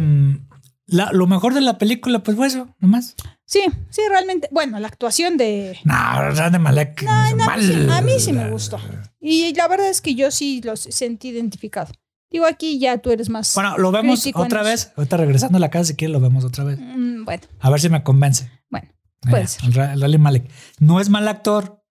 La- 0.92 1.10
lo 1.12 1.26
mejor 1.26 1.54
de 1.54 1.60
la 1.60 1.78
película, 1.78 2.22
pues 2.22 2.36
fue 2.36 2.46
eso, 2.46 2.68
nomás. 2.78 3.14
Sí, 3.44 3.60
sí, 3.90 4.00
realmente. 4.08 4.48
Bueno, 4.52 4.78
la 4.78 4.88
actuación 4.88 5.36
de. 5.36 5.78
No, 5.84 5.94
Rami 5.94 6.58
Malek. 6.58 7.02
mal. 7.04 7.62
sí, 7.62 7.86
a 7.90 8.00
mí 8.00 8.12
sí 8.18 8.32
me 8.32 8.48
gustó. 8.50 8.78
Y 9.20 9.52
la 9.54 9.68
verdad 9.68 9.88
es 9.88 10.00
que 10.00 10.14
yo 10.14 10.30
sí 10.30 10.60
los 10.64 10.80
sentí 10.80 11.28
identificado. 11.28 11.92
Digo, 12.30 12.46
aquí 12.46 12.78
ya 12.78 12.96
tú 12.98 13.10
eres 13.10 13.28
más. 13.28 13.52
Bueno, 13.54 13.76
lo 13.76 13.90
vemos 13.92 14.26
otra 14.34 14.60
eso. 14.62 14.70
vez. 14.70 14.92
Ahorita 14.96 15.16
regresando 15.18 15.58
a 15.58 15.60
la 15.60 15.70
casa, 15.70 15.84
si 15.86 15.96
quieres, 15.96 16.12
lo 16.12 16.20
vemos 16.20 16.44
otra 16.44 16.64
vez. 16.64 16.78
Mm, 16.80 17.24
bueno, 17.24 17.42
A 17.60 17.68
ver 17.70 17.80
si 17.80 17.90
me 17.90 18.02
convence. 18.02 18.50
bueno, 18.70 18.88
puede 19.20 19.42
Eh, 19.44 19.48
ser. 19.48 19.64
el 19.66 20.00
Rami 20.00 20.18
Malek. 20.18 20.50
No 20.78 20.98
es 21.00 21.10
mal 21.10 21.28
actor, 21.28 21.82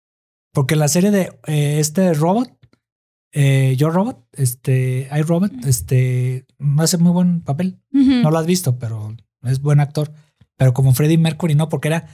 porque 0.51 0.75
la 0.75 0.87
serie 0.87 1.11
de 1.11 1.37
eh, 1.45 1.77
este 1.79 2.13
robot, 2.15 2.49
eh, 3.31 3.75
Yo 3.77 3.89
Robot, 3.89 4.27
este, 4.33 5.07
I 5.11 5.21
Robot, 5.21 5.51
este, 5.65 6.45
hace 6.79 6.97
muy 6.97 7.11
buen 7.11 7.41
papel. 7.41 7.79
No 7.91 8.31
lo 8.31 8.37
has 8.37 8.45
visto, 8.45 8.77
pero 8.79 9.15
es 9.43 9.61
buen 9.61 9.79
actor. 9.79 10.11
Pero 10.57 10.73
como 10.73 10.93
Freddie 10.93 11.17
Mercury, 11.17 11.55
no, 11.55 11.69
porque 11.69 11.87
era. 11.87 12.07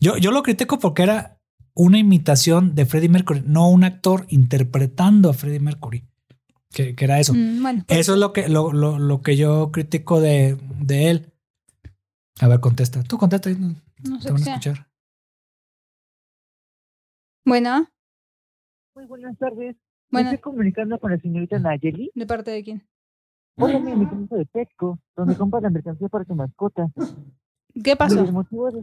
Yo, 0.00 0.16
yo 0.16 0.30
lo 0.30 0.42
critico 0.42 0.78
porque 0.78 1.02
era 1.02 1.38
una 1.74 1.98
imitación 1.98 2.74
de 2.74 2.86
Freddie 2.86 3.08
Mercury, 3.10 3.42
no 3.46 3.68
un 3.70 3.84
actor 3.84 4.26
interpretando 4.28 5.28
a 5.30 5.34
Freddie 5.34 5.60
Mercury. 5.60 6.04
Que, 6.72 6.94
que 6.94 7.04
era 7.04 7.18
eso. 7.18 7.34
Mm, 7.34 7.62
bueno, 7.62 7.84
pues, 7.86 7.98
Eso 7.98 8.14
es 8.14 8.20
lo 8.20 8.32
que, 8.32 8.48
lo, 8.48 8.72
lo, 8.72 8.98
lo 8.98 9.22
que 9.22 9.36
yo 9.36 9.70
critico 9.72 10.20
de, 10.20 10.56
de 10.80 11.10
él. 11.10 11.32
A 12.40 12.48
ver, 12.48 12.60
contesta. 12.60 13.02
Tú 13.02 13.18
contesta. 13.18 13.50
no- 13.50 13.74
no 14.08 14.16
Te 14.18 14.22
sé 14.22 14.32
van 14.32 14.36
qué 14.36 14.42
a 14.42 14.44
sea. 14.44 14.54
escuchar. 14.54 14.86
Bueno, 17.44 17.88
Muy 18.94 19.06
buenas 19.06 19.36
tardes. 19.38 19.76
Bueno, 20.10 20.30
Me 20.30 20.34
estoy 20.34 20.52
comunicando 20.52 20.98
con 20.98 21.10
la 21.10 21.18
señorita 21.18 21.58
Nayeli. 21.58 22.10
¿de 22.14 22.26
parte 22.26 22.50
de 22.50 22.62
quién? 22.62 22.82
Hola, 23.56 23.78
mi 23.78 23.94
mecánico 23.94 24.36
de 24.36 24.46
Petco, 24.46 24.98
donde 25.16 25.36
compra 25.36 25.60
la 25.60 25.70
mercancía 25.70 26.08
para 26.08 26.24
tu 26.24 26.34
mascota. 26.34 26.88
¿Qué 27.84 27.94
pasó? 27.96 28.20
El 28.20 28.32
motivo, 28.32 28.70
de, 28.70 28.82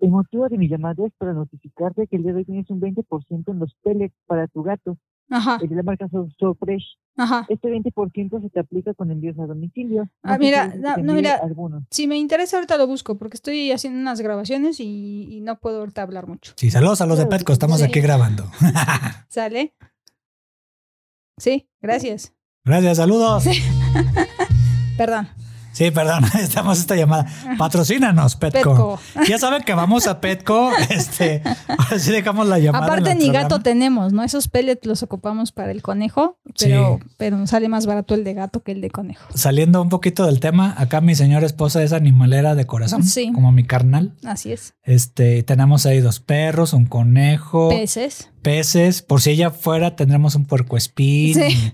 el 0.00 0.10
motivo 0.10 0.48
de 0.48 0.58
mi 0.58 0.68
llamada 0.68 1.06
es 1.06 1.12
para 1.16 1.32
notificarte 1.32 2.06
que 2.06 2.16
el 2.16 2.22
día 2.22 2.32
de 2.32 2.38
hoy 2.38 2.44
tienes 2.44 2.68
un 2.70 2.80
20% 2.80 3.50
en 3.50 3.58
los 3.58 3.74
pellets 3.82 4.14
para 4.26 4.46
tu 4.48 4.62
gato, 4.62 4.96
Ajá, 5.30 5.58
el 5.62 5.68
de 5.68 5.76
la 5.76 5.82
marca 5.82 6.06
So, 6.10 6.28
So 6.38 6.54
Fresh. 6.54 6.84
ajá. 7.16 7.46
Este 7.48 7.68
20% 7.68 8.42
se 8.42 8.50
te 8.50 8.60
aplica 8.60 8.94
con 8.94 9.10
envíos 9.10 9.38
a 9.38 9.46
domicilio. 9.46 10.08
Ah, 10.22 10.38
mira, 10.38 10.74
no, 11.02 11.14
mira. 11.14 11.36
Algunos. 11.42 11.84
Si 11.90 12.06
me 12.06 12.16
interesa, 12.16 12.56
ahorita 12.58 12.76
lo 12.76 12.86
busco, 12.86 13.16
porque 13.16 13.36
estoy 13.36 13.72
haciendo 13.72 13.98
unas 14.00 14.20
grabaciones 14.20 14.80
y, 14.80 15.28
y 15.30 15.40
no 15.40 15.58
puedo 15.58 15.80
ahorita 15.80 16.02
hablar 16.02 16.26
mucho. 16.26 16.52
Sí, 16.56 16.70
saludos 16.70 17.00
a 17.00 17.06
los 17.06 17.18
de 17.18 17.26
Petco. 17.26 17.52
Estamos 17.52 17.78
sí. 17.78 17.84
aquí 17.84 18.00
grabando. 18.00 18.44
¿Sale? 19.28 19.74
Sí, 21.38 21.68
gracias. 21.80 22.32
Gracias, 22.64 22.96
saludos. 22.98 23.44
Sí. 23.44 23.62
Perdón. 24.98 25.28
Sí, 25.72 25.90
perdón. 25.90 26.24
Estamos 26.40 26.78
esta 26.80 26.96
llamada. 26.96 27.26
Patrocínanos, 27.56 28.36
Petco. 28.36 28.98
Petco. 29.14 29.26
Ya 29.28 29.38
saben 29.38 29.62
que 29.62 29.74
vamos 29.74 30.06
a 30.06 30.20
Petco. 30.20 30.70
Este, 30.90 31.42
ahora 31.68 31.98
sí 31.98 32.10
dejamos 32.10 32.46
la 32.48 32.58
llamada. 32.58 32.86
Aparte, 32.86 33.14
ni 33.14 33.30
gato 33.30 33.60
tenemos, 33.60 34.12
¿no? 34.12 34.22
Esos 34.24 34.48
pellets 34.48 34.86
los 34.86 35.02
ocupamos 35.02 35.52
para 35.52 35.70
el 35.70 35.82
conejo, 35.82 36.38
pero, 36.58 36.98
Sí. 37.02 37.08
pero 37.16 37.36
nos 37.36 37.50
sale 37.50 37.68
más 37.68 37.86
barato 37.86 38.14
el 38.14 38.24
de 38.24 38.34
gato 38.34 38.62
que 38.62 38.72
el 38.72 38.80
de 38.80 38.90
conejo. 38.90 39.24
Saliendo 39.34 39.80
un 39.82 39.88
poquito 39.88 40.24
del 40.26 40.40
tema, 40.40 40.74
acá 40.78 41.00
mi 41.00 41.14
señora 41.14 41.46
esposa 41.46 41.82
es 41.82 41.92
animalera 41.92 42.54
de 42.54 42.66
corazón, 42.66 43.04
Sí. 43.04 43.30
como 43.32 43.52
mi 43.52 43.64
carnal. 43.64 44.14
Así 44.24 44.52
es. 44.52 44.74
Este, 44.82 45.42
tenemos 45.42 45.86
ahí 45.86 46.00
dos 46.00 46.20
perros, 46.20 46.72
un 46.72 46.86
conejo, 46.86 47.68
Peces. 47.68 48.30
peces. 48.42 49.02
Por 49.02 49.20
si 49.20 49.30
ella 49.30 49.50
fuera, 49.50 49.94
tendremos 49.94 50.34
un 50.34 50.46
puercoespín. 50.46 51.34
Sí. 51.34 51.72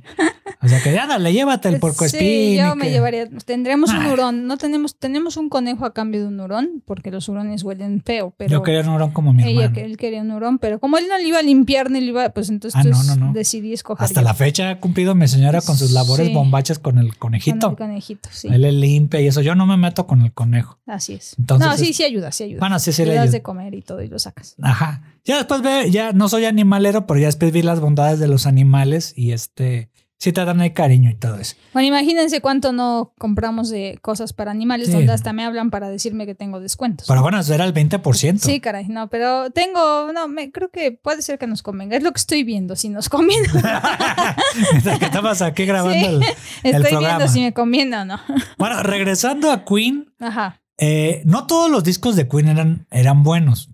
O 0.62 0.68
sea 0.68 0.82
que 0.82 0.92
ya 0.92 1.06
dale, 1.06 1.32
llévate 1.32 1.68
el 1.68 1.78
puercoespín. 1.80 2.20
Sí, 2.20 2.56
yo 2.56 2.74
me 2.76 2.86
que- 2.86 2.90
llevaría. 2.92 3.28
Tendremos 3.44 3.90
un 3.90 4.06
hurón. 4.06 4.46
No 4.46 4.56
tenemos, 4.56 4.96
tenemos 4.96 5.36
un 5.36 5.48
conejo 5.48 5.84
a 5.84 5.92
cambio 5.92 6.20
de 6.22 6.28
un 6.28 6.40
hurón, 6.40 6.82
porque 6.84 7.10
los 7.10 7.28
hurones 7.28 7.62
huelen 7.62 8.02
feo, 8.02 8.32
pero 8.36 8.50
Yo 8.50 8.62
quería 8.62 8.80
un 8.82 8.88
hurón 8.88 9.10
como 9.12 9.32
mi 9.32 9.42
ella, 9.44 9.64
hermano. 9.66 9.84
él 9.84 9.96
quería 9.96 10.22
un 10.22 10.30
hurón, 10.30 10.58
pero 10.58 10.78
como 10.80 10.98
él 10.98 11.04
no 11.08 11.18
le 11.18 11.24
iba 11.28 11.38
a 11.38 11.42
limpiar 11.42 11.90
ni 11.90 12.00
le 12.00 12.06
iba, 12.08 12.28
pues 12.30 12.48
entonces 12.48 12.80
Ah, 12.80 12.84
no, 12.84 13.02
no, 13.04 13.16
no. 13.16 13.32
decidí 13.32 13.72
escoger 13.72 14.04
Hasta 14.04 14.20
yo 14.20 14.24
la 14.24 14.34
fecha 14.34 14.70
ha 14.70 14.80
cumplido 14.80 15.14
mi 15.14 15.28
señora 15.28 15.60
con 15.60 15.76
sus 15.76 15.90
labores 15.92 16.28
Sí. 16.28 16.34
bombachas 16.34 16.78
con 16.78 16.98
el 16.98 17.08
con 17.18 17.30
conejito. 17.30 17.70
el 17.70 17.76
conejito, 17.76 18.28
sí. 18.32 18.48
Él 18.50 18.62
le 18.62 18.72
limpia 18.72 19.20
y 19.20 19.26
eso. 19.26 19.40
Yo 19.40 19.54
no 19.54 19.66
me 19.66 19.76
meto 19.76 20.06
con 20.06 20.22
el 20.22 20.32
conejo. 20.32 20.78
Así 20.86 21.14
es. 21.14 21.34
Entonces, 21.38 21.66
no, 21.68 21.76
sí, 21.76 21.92
sí 21.92 22.04
ayuda, 22.04 22.32
sí 22.32 22.44
ayuda. 22.44 22.60
Bueno, 22.60 22.78
sí, 22.78 22.92
sí 22.92 23.02
le 23.02 23.08
le 23.08 23.14
das 23.14 23.22
ayuda. 23.24 23.32
de 23.32 23.42
comer 23.42 23.74
y 23.74 23.82
todo 23.82 24.02
y 24.02 24.08
lo 24.08 24.18
sacas. 24.18 24.54
Ajá. 24.62 25.02
Ya 25.24 25.36
después 25.36 25.62
ve, 25.62 25.90
ya 25.90 26.12
no 26.12 26.28
soy 26.28 26.44
animalero, 26.44 27.06
pero 27.06 27.18
ya 27.18 27.26
después 27.26 27.50
vi 27.52 27.62
las 27.62 27.80
bondades 27.80 28.18
de 28.18 28.28
los 28.28 28.46
animales 28.46 29.12
y 29.16 29.32
este 29.32 29.88
sí 30.18 30.32
te 30.32 30.44
dan 30.44 30.60
el 30.60 30.72
cariño 30.72 31.10
y 31.10 31.14
todo 31.14 31.36
eso. 31.38 31.56
Bueno, 31.72 31.88
imagínense 31.88 32.40
cuánto 32.40 32.72
no 32.72 33.12
compramos 33.18 33.68
de 33.68 33.98
cosas 34.00 34.32
para 34.32 34.50
animales, 34.50 34.86
Sí. 34.86 34.92
donde 34.94 35.12
hasta 35.12 35.32
me 35.32 35.44
hablan 35.44 35.70
para 35.70 35.90
decirme 35.90 36.24
que 36.26 36.34
tengo 36.34 36.60
descuentos. 36.60 37.06
Pero 37.08 37.20
bueno, 37.22 37.38
eso 37.40 37.52
era 37.54 37.64
el 37.64 37.74
20%. 37.74 38.38
Sí, 38.46 38.60
caray, 38.60 38.86
no, 38.88 39.08
pero 39.10 39.50
tengo, 39.50 40.12
no, 40.12 40.28
me, 40.28 40.50
creo 40.50 40.70
que 40.70 40.92
puede 40.92 41.20
ser 41.22 41.38
que 41.38 41.46
nos 41.46 41.62
convenga. 41.62 41.96
Es 41.96 42.02
lo 42.02 42.12
que 42.12 42.18
estoy 42.20 42.42
viendo, 42.44 42.74
si 42.76 42.88
nos 42.88 43.08
conviene. 43.08 43.48
Que 44.98 45.04
estabas 45.06 45.42
aquí 45.42 45.64
grabando 45.64 45.98
Sí. 45.98 46.04
el, 46.06 46.22
el 46.22 46.74
Estoy 46.76 46.90
programa. 46.92 47.16
viendo 47.18 47.28
si 47.32 47.40
me 47.40 47.52
conviene 47.52 47.96
o 47.98 48.04
no. 48.04 48.20
Bueno, 48.58 48.82
regresando 48.82 49.50
a 49.50 49.64
Queen, 49.64 50.12
Ajá. 50.20 50.60
eh, 50.78 51.22
no 51.24 51.46
todos 51.46 51.70
los 51.70 51.84
discos 51.84 52.16
de 52.16 52.28
Queen 52.28 52.48
eran, 52.48 52.86
eran 52.90 53.22
buenos. 53.22 53.70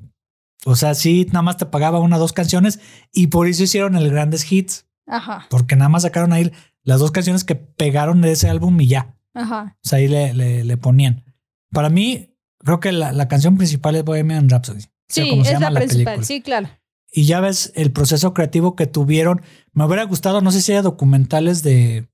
O 0.65 0.77
sea, 0.77 0.95
sí, 0.95 1.27
nada 1.29 1.43
más 1.43 1.57
te 1.57 1.67
pagaba 1.67 2.01
una 2.01 2.17
o 2.17 2.19
dos 2.19 2.33
canciones 2.33 2.81
y 3.13 3.29
por 3.29 3.47
eso 3.47 3.63
hicieron 3.63 3.97
el 3.97 4.11
Grandes 4.11 4.51
Hits, 4.51 4.87
Ajá. 5.07 5.47
porque 5.51 5.77
nada 5.77 5.89
más 5.89 6.03
sacaron 6.03 6.33
ahí 6.33 6.53
las 6.83 7.01
dos 7.01 7.11
canciones 7.11 7.45
que 7.45 7.55
pegaron 7.57 8.21
de 8.23 8.33
ese 8.33 8.49
álbum 8.49 8.81
y 8.81 8.87
ya. 8.89 9.17
Ajá. 9.35 9.77
O 9.85 9.89
sea, 9.89 9.99
ahí 9.99 10.09
le, 10.09 10.35
le- 10.35 10.65
le 10.65 10.77
ponían. 10.77 11.25
Para 11.73 11.89
mí, 11.89 12.37
creo 12.59 12.81
que 12.81 12.93
la, 12.93 13.13
la 13.13 13.29
canción 13.29 13.57
principal 13.57 13.95
es 13.97 14.05
Bohemian 14.05 14.49
Rhapsody. 14.49 14.79
O 14.81 14.83
sea, 15.09 15.25
Sí, 15.25 15.31
como 15.31 15.45
se 15.45 15.53
es 15.53 15.59
llama 15.61 15.71
la 15.71 15.81
principal, 15.81 16.05
película. 16.05 16.27
sí, 16.27 16.41
claro. 16.43 16.69
Y 17.13 17.25
ya 17.25 17.41
ves 17.41 17.73
el 17.75 17.91
proceso 17.93 18.33
creativo 18.35 18.77
que 18.77 18.87
tuvieron. 18.87 19.43
Me 19.73 19.85
hubiera 19.85 20.05
gustado, 20.05 20.41
no 20.41 20.53
sé 20.53 20.61
si 20.63 20.73
haya 20.73 20.83
documentales 20.83 21.63
de. 21.65 22.09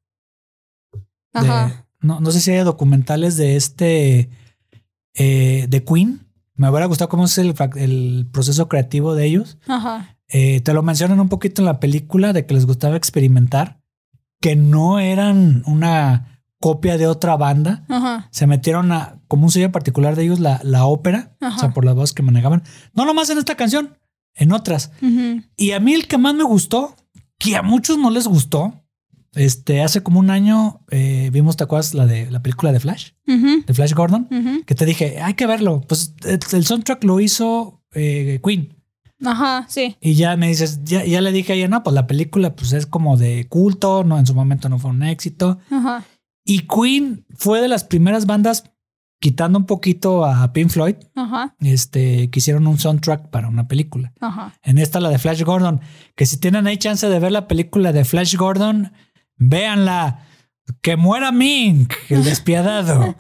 de- 0.93 1.01
Ajá. 1.35 1.87
no, 2.01 2.21
no 2.21 2.31
sé 2.31 2.41
si 2.41 2.51
haya 2.51 2.65
documentales 2.65 3.37
de 3.37 3.57
este. 3.57 4.31
eh, 5.15 5.67
de 5.69 5.85
Queen. 5.85 6.27
Me 6.55 6.71
hubiera 6.71 6.87
gustado 6.87 7.11
cómo 7.11 7.27
es 7.27 7.37
el, 7.37 7.55
el 7.77 8.27
proceso 8.33 8.69
creativo 8.69 9.15
de 9.15 9.27
ellos. 9.27 9.59
Ajá. 9.67 10.16
Eh, 10.29 10.61
te 10.61 10.73
lo 10.73 10.83
mencionan 10.83 11.21
un 11.21 11.29
poquito 11.29 11.63
en 11.63 11.67
la 11.67 11.81
película 11.81 12.33
de 12.33 12.47
que 12.47 12.55
les 12.55 12.67
gustaba 12.67 12.97
experimentar, 12.97 13.81
que 14.41 14.57
no 14.57 14.99
eran 14.99 15.63
una 15.67 16.43
copia 16.61 16.99
de 16.99 17.07
otra 17.07 17.37
banda. 17.37 17.85
Ajá. 17.89 18.29
Se 18.31 18.47
metieron 18.47 18.91
a, 18.93 19.21
como 19.29 19.45
un 19.45 19.51
sello 19.51 19.71
particular 19.73 20.17
de 20.17 20.25
ellos, 20.25 20.41
la, 20.41 20.61
la 20.65 20.87
ópera, 20.87 21.37
Ajá. 21.41 21.57
o 21.57 21.59
sea, 21.59 21.75
por 21.75 21.85
las 21.85 21.95
voces 21.95 22.15
que 22.15 22.23
manejaban. 22.23 22.63
No 22.95 23.05
nomás 23.05 23.31
en 23.31 23.39
esta 23.39 23.55
canción, 23.57 23.99
en 24.35 24.53
otras. 24.53 24.91
Y 25.57 25.71
a 25.73 25.81
mí 25.81 25.95
el 25.95 26.07
que 26.07 26.19
más 26.19 26.35
me 26.35 26.45
gustó, 26.45 26.95
que 27.39 27.57
a 27.57 27.63
muchos 27.63 27.99
no 27.99 28.11
les 28.11 28.27
gustó, 28.27 28.83
este, 29.35 29.83
hace 29.83 30.03
como 30.03 30.19
un 30.19 30.31
año 30.31 30.81
eh, 30.91 31.29
vimos, 31.33 31.57
¿te 31.57 31.65
acuerdas? 31.65 31.93
La 31.95 32.07
de 32.07 32.31
la 32.31 32.43
película 32.43 32.73
de 32.73 32.81
Flash, 32.81 33.11
de 33.27 33.75
Flash 33.75 33.93
Gordon, 33.93 34.29
que 34.67 34.75
te 34.75 34.87
dije, 34.87 35.21
hay 35.21 35.35
que 35.35 35.47
verlo. 35.47 35.83
Pues 35.87 36.15
el, 36.25 36.41
el 36.53 36.65
soundtrack 36.65 37.05
lo 37.05 37.21
hizo 37.21 37.83
eh, 37.95 38.41
Queen. 38.43 38.76
Ajá, 39.25 39.67
sí. 39.69 39.97
Y 40.01 40.15
ya 40.15 40.37
me 40.37 40.49
dices, 40.49 40.81
ya, 40.85 41.05
ya 41.05 41.21
le 41.21 41.33
dije 41.33 41.53
a 41.53 41.57
ella, 41.57 41.69
no, 41.69 41.83
pues 41.83 41.95
la 41.95 42.07
película 42.07 42.55
pues 42.55 42.73
es 42.73 42.87
como 42.87 43.17
de 43.17 43.47
culto, 43.49 44.05
no, 44.05 44.19
en 44.19 44.27
su 44.27 44.35
momento 44.35 44.69
no 44.69 44.79
fue 44.79 44.91
un 44.91 45.03
éxito. 45.03 45.59
Ajá. 45.71 46.05
Y 46.45 46.67
Queen 46.67 47.25
fue 47.35 47.61
de 47.61 47.69
las 47.69 47.85
primeras 47.85 48.27
bandas, 48.27 48.65
quitando 49.21 49.59
un 49.59 49.65
poquito 49.67 50.25
a 50.27 50.53
Pink 50.53 50.69
Floyd, 50.71 50.97
Ajá. 51.15 51.57
este, 51.61 52.31
que 52.31 52.39
hicieron 52.39 52.67
un 52.67 52.79
soundtrack 52.79 53.31
para 53.31 53.49
una 53.49 53.67
película. 53.67 54.13
Ajá. 54.21 54.53
En 54.63 54.79
esta, 54.79 55.01
la 55.01 55.09
de 55.09 55.19
Flash 55.19 55.43
Gordon, 55.43 55.81
que 56.15 56.27
si 56.27 56.37
tienen 56.39 56.67
ahí 56.67 56.77
chance 56.77 57.09
de 57.09 57.19
ver 57.19 57.33
la 57.33 57.49
película 57.49 57.93
de 57.93 58.05
Flash 58.05 58.37
Gordon, 58.37 58.93
véanla. 59.37 60.21
Que 60.83 60.97
muera 60.97 61.31
Mink, 61.33 61.93
el 62.09 62.25
despiadado. 62.25 63.15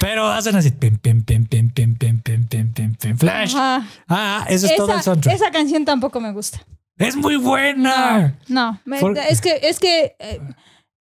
Pero 0.00 0.26
hacen 0.26 0.54
así, 0.56 0.70
pim, 0.70 0.96
pim, 0.98 1.22
pim, 1.24 1.46
pim, 1.46 1.70
pim, 1.70 1.94
pim, 1.96 2.18
pim, 2.22 2.44
pim, 2.46 2.72
pim, 2.72 2.94
pim, 2.94 3.16
Flash. 3.18 3.54
Ajá. 3.54 3.86
Ah, 4.08 4.46
eso 4.48 4.66
es 4.66 4.76
todo 4.76 4.88
el 4.92 4.94
Esa, 4.94 5.02
soundtrack. 5.02 5.34
esa 5.34 5.50
canción 5.50 5.84
tampoco 5.84 6.20
me 6.20 6.32
gusta. 6.32 6.60
Es 6.98 7.16
muy 7.16 7.36
buena. 7.36 8.38
No, 8.48 8.80
For- 8.98 9.16
es 9.18 9.40
que, 9.40 9.60
es 9.62 9.78
que, 9.80 10.16
eh, 10.18 10.40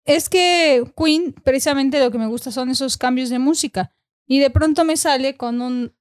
es 0.05 0.28
que 0.28 0.84
Queen, 0.97 1.32
precisamente 1.45 1.99
lo 2.01 2.11
que 2.11 2.18
me 2.18 2.26
gusta 2.26 2.51
son 2.51 2.70
esos 2.70 2.97
cambios 2.97 3.30
de 3.30 3.38
música. 3.38 3.90
Y 4.26 4.38
de 4.38 4.51
pronto 4.51 4.84
me 4.84 4.97
sale 4.97 5.36
con 5.36 5.61
un 5.61 5.92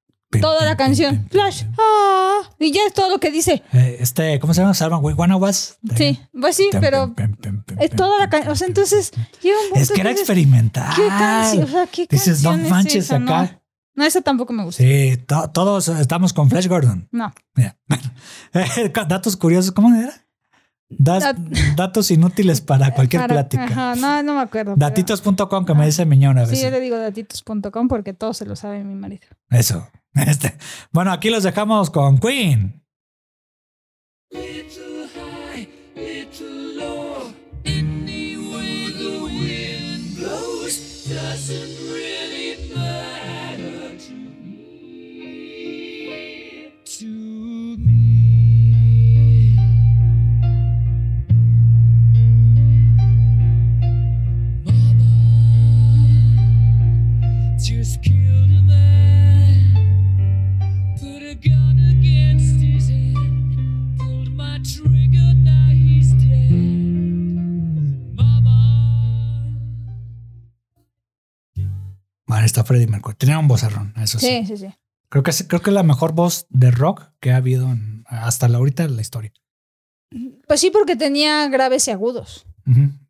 toda 0.42 0.66
la 0.66 0.76
canción. 0.78 1.28
Flash. 1.30 1.64
Ah, 1.78 2.42
y 2.60 2.72
ya 2.72 2.82
es 2.88 2.94
todo 2.94 3.10
lo 3.10 3.20
que 3.20 3.32
dice. 3.32 3.64
Eh, 3.74 3.98
este, 4.00 4.40
¿cómo 4.40 4.54
se 4.54 4.62
llama? 4.62 4.74
Salman 4.74 5.04
We 5.04 5.14
Wanna 5.14 5.36
Was. 5.38 5.78
Sí, 5.96 6.20
pues 6.40 6.56
sí, 6.56 6.70
pero 6.80 7.14
es 7.80 7.92
toda 7.92 8.18
la 8.20 8.30
canción. 8.30 8.52
O 8.52 8.56
sea, 8.56 8.68
entonces 8.68 9.12
un 9.16 9.78
Es 9.80 9.92
que 9.92 10.02
era 10.02 10.12
experimental. 10.12 10.94
¿Qué 10.96 11.08
canción? 11.08 11.64
O 11.66 11.68
sea, 11.68 11.88
¿qué 11.88 12.08
Dices, 12.10 12.44
no 12.44 12.58
manches 12.58 13.06
esa? 13.06 13.20
No. 13.20 13.36
acá. 13.36 13.60
No, 13.96 14.04
esa 14.06 14.22
tampoco 14.22 14.54
me 14.54 14.64
gusta. 14.64 14.82
Sí, 14.84 15.18
to- 15.28 15.52
todos 15.52 15.88
estamos 15.88 16.34
con 16.34 16.50
Flash 16.50 16.68
Gordon. 16.68 17.08
No. 17.12 17.32
Ya. 17.56 17.78
Datos 19.08 19.38
curiosos, 19.38 19.72
¿cómo 19.72 19.94
era? 19.96 20.12
Das- 20.90 21.24
Dat- 21.24 21.76
datos 21.76 22.12
inútiles 22.12 22.62
para 22.62 22.92
cualquier 22.96 23.24
Para- 23.24 23.34
plática. 23.36 23.64
Ajá, 23.66 23.96
no, 23.96 24.24
no 24.24 24.36
me 24.36 24.42
acuerdo. 24.42 24.76
Datitos.com 24.76 25.66
que 25.66 25.74
me 25.76 25.86
dice 25.86 26.06
Miñón 26.06 26.38
a 26.38 26.46
Sí, 26.46 26.52
veces. 26.52 26.64
yo 26.66 26.72
le 26.72 26.80
digo 26.80 26.98
datitos.com 26.98 27.88
porque 27.88 28.14
todo 28.14 28.34
se 28.34 28.46
lo 28.46 28.56
sabe 28.56 28.84
mi 28.84 28.96
marido. 28.96 29.28
Eso. 29.50 29.88
Este. 30.28 30.58
Bueno, 30.92 31.12
aquí 31.12 31.30
los 31.30 31.44
dejamos 31.44 31.90
con 31.90 32.20
Queen. 32.20 32.83
Bueno, 72.34 72.46
está 72.48 72.64
Freddie 72.64 72.88
Mercury. 72.88 73.16
Tenía 73.16 73.38
un 73.38 73.48
vozarrón, 73.48 73.94
eso 74.02 74.18
sí. 74.18 74.26
Sí, 74.28 74.46
sí, 74.48 74.58
sí. 74.58 74.74
Creo 75.10 75.22
que 75.22 75.30
es, 75.30 75.44
creo 75.48 75.62
que 75.62 75.70
es 75.70 75.74
la 75.76 75.84
mejor 75.84 76.14
voz 76.14 76.48
de 76.50 76.72
rock 76.72 77.04
que 77.20 77.32
ha 77.32 77.36
habido 77.38 77.72
en- 77.72 78.04
hasta 78.08 78.48
la 78.48 78.58
ahorita 78.58 78.84
en 78.86 78.96
la 78.96 79.02
historia. 79.04 79.32
Pues 80.48 80.60
sí, 80.60 80.72
porque 80.72 80.96
tenía 80.96 81.48
graves 81.50 81.88
y 81.88 81.92
agudos. 81.92 82.46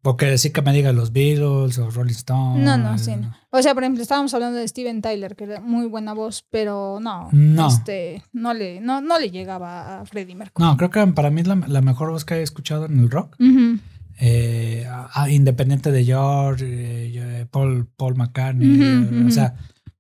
Porque 0.02 0.38
sí 0.40 0.52
que 0.52 0.62
me 0.62 0.74
diga 0.74 0.92
los 0.94 1.12
Beatles 1.14 1.78
o 1.78 1.90
Rolling 1.92 2.12
Stones. 2.16 2.66
No, 2.66 2.76
no, 2.78 2.98
sí. 2.98 3.16
no. 3.16 3.34
O 3.52 3.62
sea, 3.62 3.74
por 3.74 3.84
ejemplo, 3.84 4.02
estábamos 4.02 4.34
hablando 4.34 4.58
de 4.58 4.68
Steven 4.68 5.02
Tyler, 5.02 5.36
que 5.36 5.44
era 5.46 5.62
muy 5.62 5.86
buena 5.86 6.14
voz, 6.14 6.44
pero 6.50 7.00
no. 7.00 7.30
No. 7.32 7.68
Este, 7.68 8.24
no 8.34 8.54
le, 8.54 8.82
no, 8.82 9.00
no 9.00 9.20
le 9.20 9.30
llegaba 9.32 10.02
a 10.02 10.06
Freddie 10.06 10.36
Mercury. 10.36 10.66
No, 10.68 10.76
creo 10.76 10.90
que 10.90 11.06
para 11.14 11.30
mí 11.30 11.42
es 11.42 11.48
la, 11.48 11.56
la 11.68 11.82
mejor 11.82 12.10
voz 12.12 12.26
que 12.26 12.36
he 12.36 12.42
escuchado 12.42 12.86
en 12.88 13.00
el 13.00 13.10
rock. 13.12 13.36
Ujú. 13.40 13.80
Eh, 14.20 14.88
independiente 15.30 15.92
de 15.92 16.06
George, 16.06 16.66
eh, 16.68 17.46
Paul, 17.50 17.88
Paul 17.96 18.16
McCartney. 18.16 18.70
Ujú, 18.76 18.84
eh, 18.84 19.20
ujú. 19.20 19.28
O 19.28 19.32
sea, 19.32 19.56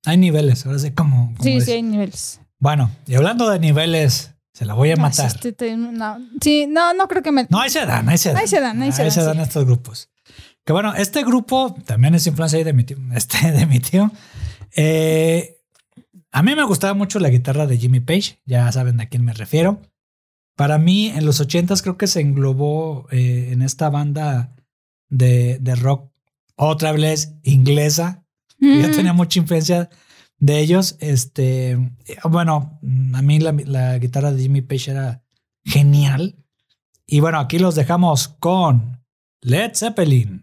hay 0.05 0.18
niveles. 0.18 0.66
Ahora 0.66 0.80
sí, 0.80 0.91
como 0.91 1.34
Sí, 1.41 1.61
sí, 1.61 1.72
hay 1.72 1.84
niveles. 1.84 2.39
Bueno, 2.59 2.91
y 3.07 3.16
hablando 3.16 3.49
de 3.49 3.59
niveles, 3.59 4.34
se 4.53 4.66
la 4.66 4.74
voy 4.74 4.91
a 4.91 4.95
matar. 4.95 5.30
sí, 5.32 5.36
este- 5.36 5.51
te- 5.53 5.76
no, 5.78 6.18
sí, 6.41 6.66
no, 6.70 6.93
no 6.93 7.07
creo 7.07 7.22
que 7.24 7.32
me. 7.32 7.45
No, 7.49 7.59
ahí 7.59 7.70
se 7.70 7.86
dan, 7.86 8.07
ahí 8.07 8.18
se 8.18 8.30
dan. 8.30 8.38
Ahí 8.41 8.47
se 8.47 8.59
dan, 8.61 8.82
ahí 8.82 8.91
se 8.91 9.22
dan, 9.24 9.36
sí. 9.36 9.41
estos 9.41 9.66
grupos. 9.66 10.09
Que 10.66 10.72
bueno, 10.72 10.93
este 10.95 11.24
grupo 11.24 11.76
también 11.86 12.16
es 12.16 12.26
influencia 12.28 12.57
ahí 12.57 12.64
de 12.64 12.74
mi 12.74 12.84
tío. 12.86 12.97
Este, 13.16 13.51
de 13.51 13.66
mi 13.66 13.80
tío. 13.80 14.11
Eh, 14.76 15.57
a 16.32 16.41
mí 16.41 16.55
me 16.55 16.64
gustaba 16.64 16.93
mucho 16.93 17.20
la 17.20 17.30
guitarra 17.30 17.68
de 17.68 17.78
Jimmy 17.78 17.99
Page, 17.99 18.39
ya 18.45 18.72
saben 18.72 18.99
a 19.01 19.07
quién 19.07 19.24
me 19.26 19.34
refiero. 19.34 19.82
Para 20.56 20.78
mí, 20.78 21.08
en 21.08 21.26
los 21.26 21.39
ochentas 21.39 21.82
creo 21.82 21.97
que 21.97 22.08
se 22.08 22.22
englobó 22.22 23.08
eh, 23.12 23.49
en 23.51 23.62
esta 23.62 23.89
banda 23.89 24.56
de, 25.10 25.58
de 25.60 25.76
rock, 25.76 26.12
otra 26.56 26.91
vez 26.91 27.36
inglesa. 27.43 28.24
Mm, 28.60 28.91
tenía 28.91 29.14
mucha 29.14 29.39
influencia 29.39 29.89
de 30.38 30.60
ellos. 30.60 30.95
Este, 30.99 31.78
bueno, 32.30 32.80
a 33.14 33.22
mí 33.22 33.39
la, 33.39 33.51
la 33.51 33.97
guitarra 33.97 34.32
de 34.32 34.41
Jimmy 34.41 34.62
Page 34.62 34.91
era 34.91 35.24
genial. 35.64 36.36
Y 37.06 37.20
bueno, 37.20 37.39
aquí 37.39 37.60
los 37.60 37.76
dejamos 37.76 38.28
con 38.28 39.04
Led 39.41 39.72
Zeppelin. 39.76 40.43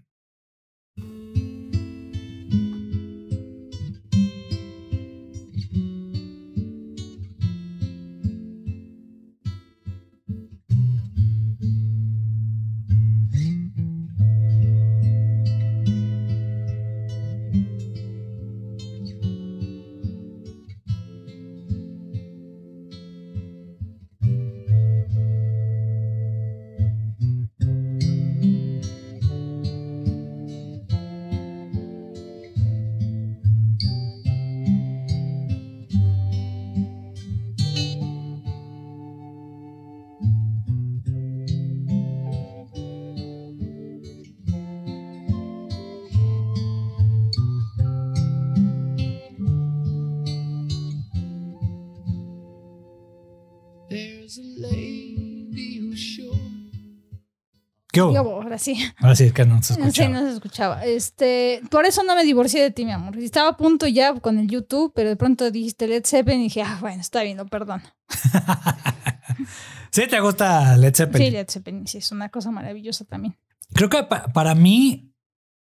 ¿Qué 57.92 58.02
hubo? 58.02 58.12
yo, 58.14 58.20
ahora 58.20 58.58
sí. 58.58 58.76
Ahora 58.98 59.16
sí 59.16 59.24
es 59.24 59.32
que 59.32 59.44
no 59.46 59.62
se 59.62 59.74
Sí, 59.74 59.80
escuchaba. 59.80 60.08
no 60.10 60.26
se 60.26 60.32
escuchaba. 60.34 60.84
Este, 60.84 61.60
por 61.70 61.84
eso 61.86 62.02
no 62.04 62.14
me 62.14 62.24
divorcié 62.24 62.62
de 62.62 62.70
ti, 62.70 62.84
mi 62.84 62.92
amor. 62.92 63.16
Estaba 63.18 63.48
a 63.50 63.56
punto 63.56 63.86
ya 63.86 64.14
con 64.14 64.38
el 64.38 64.46
YouTube, 64.48 64.92
pero 64.94 65.08
de 65.08 65.16
pronto 65.16 65.50
dijiste 65.50 65.88
Led 65.88 66.04
Zeppelin 66.06 66.40
y 66.40 66.44
dije, 66.44 66.62
ah, 66.62 66.78
bueno, 66.80 67.00
está 67.00 67.22
bien, 67.22 67.36
lo 67.36 67.46
perdono. 67.46 67.82
¿Sí 69.90 70.02
te 70.08 70.20
gusta 70.20 70.76
Led 70.76 70.94
Zeppelin? 70.94 71.26
Sí, 71.26 71.32
Led 71.32 71.46
Zeppelin, 71.48 71.86
sí, 71.86 71.98
es 71.98 72.12
una 72.12 72.28
cosa 72.28 72.50
maravillosa 72.50 73.04
también. 73.04 73.36
Creo 73.74 73.88
que 73.88 74.02
pa- 74.04 74.28
para 74.32 74.54
mí 74.54 75.12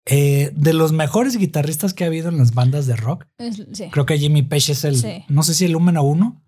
eh, 0.05 0.51
de 0.55 0.74
los 0.74 0.91
mejores 0.91 1.38
guitarristas 1.38 1.93
que 1.93 2.03
ha 2.03 2.07
habido 2.07 2.30
en 2.30 2.38
las 2.38 2.53
bandas 2.53 2.86
de 2.88 2.95
rock. 2.95 3.26
Es- 3.38 3.63
sí. 3.74 3.89
Creo 3.91 4.05
que 4.05 4.17
Jimmy 4.17 4.41
Page 4.43 4.72
es 4.74 4.84
el, 4.84 4.95
Sí. 4.97 5.24
no 5.28 5.43
sé 5.43 5.53
si 5.53 5.65
el 5.65 5.74
número 5.74 6.03
uno, 6.03 6.43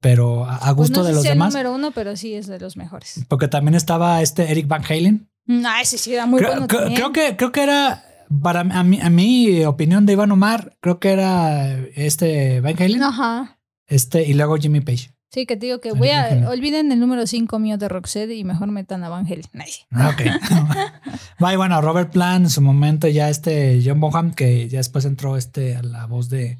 pero 0.00 0.44
a, 0.48 0.58
Pues 0.60 0.76
gusto 0.76 1.00
no 1.00 1.04
sé 1.04 1.08
de 1.10 1.14
los 1.14 1.22
si 1.22 1.28
demás. 1.30 1.54
el 1.54 1.62
número 1.62 1.74
uno, 1.74 1.90
pero 1.92 2.16
sí 2.16 2.34
es 2.34 2.46
de 2.46 2.58
los 2.60 2.76
mejores. 2.76 3.24
Porque 3.28 3.48
también 3.48 3.74
estaba 3.74 4.20
este 4.22 4.50
Eric 4.50 4.68
Van 4.68 4.82
Halen. 4.88 5.28
No, 5.46 5.68
ese 5.80 5.96
sí 5.98 6.12
era 6.14 6.26
muy 6.26 6.38
creo, 6.40 6.50
bueno 6.52 6.66
creo- 6.66 6.80
también. 6.82 7.00
creo 7.00 7.12
que, 7.12 7.36
creo 7.36 7.52
que 7.52 7.62
era, 7.62 8.04
para 8.42 8.60
a 8.60 8.82
mi, 8.84 9.00
a 9.00 9.10
mi 9.10 9.64
opinión 9.64 10.04
de 10.06 10.12
Iván 10.14 10.32
Omar, 10.32 10.76
creo 10.80 10.98
que 11.00 11.10
era 11.12 11.72
este 11.94 12.60
Van 12.60 12.74
Halen. 12.80 13.02
Ajá. 13.02 13.58
Este, 13.86 14.24
y 14.24 14.34
luego 14.34 14.56
Jimmy 14.56 14.80
Page. 14.80 15.12
Sí, 15.32 15.44
que 15.44 15.56
te 15.56 15.66
digo 15.66 15.80
que 15.80 15.92
voy 15.92 16.10
a... 16.10 16.48
Olviden 16.48 16.90
el 16.92 16.98
número 17.00 17.26
5 17.26 17.58
mío 17.58 17.76
de 17.78 17.88
Roxette 17.88 18.30
y 18.32 18.44
mejor 18.44 18.68
metan 18.68 19.04
a 19.04 19.08
Van 19.08 19.26
Halen. 19.26 19.44
Ah, 19.92 20.10
Ok. 20.14 20.22
Va, 21.42 21.52
y 21.52 21.56
bueno, 21.56 21.80
Robert 21.82 22.10
Plant 22.12 22.46
en 22.46 22.50
su 22.50 22.62
momento, 22.62 23.06
ya 23.08 23.28
este 23.28 23.82
John 23.84 24.00
Bonham, 24.00 24.32
que 24.32 24.68
ya 24.68 24.78
después 24.78 25.04
entró 25.04 25.36
este 25.36 25.76
a 25.76 25.82
la 25.82 26.06
voz 26.06 26.28
de, 26.30 26.58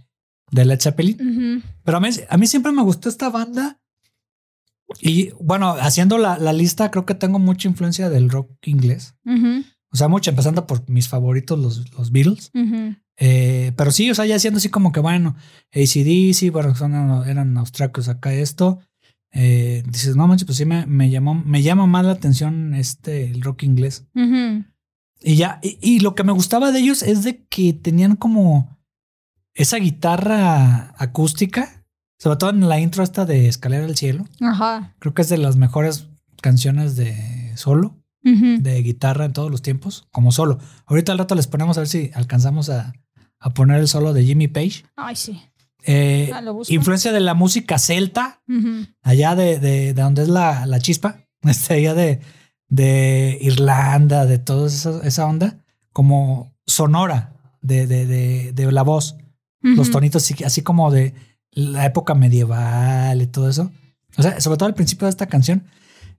de 0.51 0.64
Led 0.64 0.80
Zeppelin. 0.80 1.62
Pero 1.84 1.99
a 1.99 2.01
mí, 2.01 2.09
a 2.28 2.36
mí 2.36 2.47
siempre 2.47 2.72
me 2.72 2.82
gustó 2.82 3.09
esta 3.09 3.30
banda. 3.30 3.80
Y 5.01 5.30
bueno, 5.40 5.70
haciendo 5.80 6.16
la, 6.18 6.38
la 6.38 6.53
lista, 6.53 6.90
creo 6.90 7.07
que 7.07 7.14
tengo 7.14 7.38
mucha 7.38 7.68
influencia 7.68 8.09
del 8.09 8.30
rock 8.30 8.51
inglés. 8.66 9.14
O 9.92 9.97
sea, 9.97 10.09
mucho, 10.09 10.30
empezando 10.30 10.66
por 10.66 10.88
mis 10.88 11.09
favoritos, 11.09 11.59
los, 11.59 11.92
los 11.97 12.12
Beatles. 12.12 12.51
Eh, 13.18 13.72
pero 13.76 13.90
sí, 13.90 14.11
o 14.11 14.14
sea, 14.14 14.26
ya 14.26 14.38
siendo 14.38 14.59
así 14.59 14.68
como 14.68 14.92
que 14.92 15.01
bueno, 15.01 15.36
ACDC, 15.72 16.53
bueno, 16.53 16.74
son, 16.74 16.92
eran 17.26 17.57
austriacos 17.57 18.09
acá 18.09 18.32
esto. 18.34 18.80
Eh, 19.32 19.82
dices, 19.88 20.16
no 20.16 20.28
manches, 20.28 20.47
pues 20.47 20.59
sí 20.59 20.64
me, 20.64 20.86
me 20.86 21.11
llamó, 21.11 21.34
me 21.34 21.62
llama 21.62 21.86
más 21.86 22.05
la 22.05 22.12
atención 22.12 22.74
este 22.74 23.30
el 23.30 23.42
rock 23.42 23.64
inglés. 23.64 24.07
Y 25.22 25.36
ya, 25.36 25.61
y, 25.62 25.78
y 25.80 26.01
lo 26.01 26.14
que 26.14 26.24
me 26.24 26.32
gustaba 26.32 26.72
de 26.72 26.80
ellos 26.80 27.03
es 27.03 27.24
de 27.24 27.44
que 27.47 27.72
tenían 27.72 28.16
como 28.16 28.76
esa 29.57 29.78
guitarra 29.78 30.94
acústica, 30.98 31.84
sobre 32.18 32.36
todo 32.36 32.50
en 32.50 32.68
la 32.68 32.78
intro 32.80 33.02
esta 33.02 33.24
de 33.24 33.48
Escalera 33.48 33.84
al 33.84 33.96
Cielo. 33.96 34.24
Ajá. 34.40 34.94
Creo 34.98 35.14
que 35.14 35.22
es 35.22 35.28
de 35.28 35.38
las 35.38 35.57
mejores 35.57 36.09
canciones 36.42 36.96
de 36.96 37.52
solo, 37.57 37.96
de 38.22 38.82
guitarra 38.82 39.24
en 39.24 39.32
todos 39.32 39.50
los 39.52 39.62
tiempos, 39.62 40.09
como 40.11 40.32
solo. 40.32 40.59
Ahorita 40.86 41.12
al 41.12 41.18
rato 41.18 41.34
les 41.36 41.46
ponemos 41.46 41.76
a 41.76 41.80
ver 41.80 41.88
si 41.88 42.11
alcanzamos 42.12 42.68
a, 42.70 42.92
a 43.38 43.50
poner 43.54 43.78
el 43.78 43.86
solo 43.88 44.12
de 44.12 44.24
Jimmy 44.24 44.48
Page. 44.48 44.84
Ay, 44.96 45.14
sí. 45.14 45.40
Eh, 45.84 46.32
Ah, 46.34 46.42
influencia 46.68 47.12
de 47.12 47.20
la 47.20 47.34
música 47.34 47.78
celta, 47.78 48.42
allá 49.02 49.36
de, 49.36 49.61
de, 49.61 49.94
de 49.94 50.02
donde 50.02 50.22
es 50.22 50.28
la, 50.28 50.66
la 50.66 50.80
chispa, 50.80 51.18
este, 51.42 51.74
allá 51.74 51.94
de, 51.94 52.20
de 52.68 53.38
Irlanda, 53.40 54.26
de 54.26 54.38
toda 54.38 54.66
esa, 54.66 55.00
esa 55.07 55.26
onda, 55.26 55.59
como 55.92 56.52
sonora 56.66 57.32
de, 57.62 57.86
de, 57.86 58.07
de, 58.07 58.52
de 58.52 58.72
la 58.72 58.82
voz, 58.82 59.16
los 59.74 59.90
tonitos 59.90 60.30
así, 60.44 60.62
como 60.62 60.90
de 60.90 61.14
la 61.50 61.84
época 61.86 62.14
medieval 62.14 63.20
y 63.22 63.26
todo 63.26 63.48
eso. 63.48 63.70
O 64.16 64.22
sea, 64.22 64.40
sobre 64.40 64.56
todo 64.58 64.66
al 64.68 64.74
principio 64.74 65.06
de 65.06 65.10
esta 65.10 65.26
canción, 65.26 65.64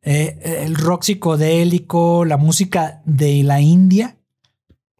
eh, 0.01 0.63
el 0.65 0.75
rock 0.75 1.03
psicodélico, 1.03 2.25
la 2.25 2.37
música 2.37 3.01
de 3.05 3.43
la 3.43 3.61
India 3.61 4.17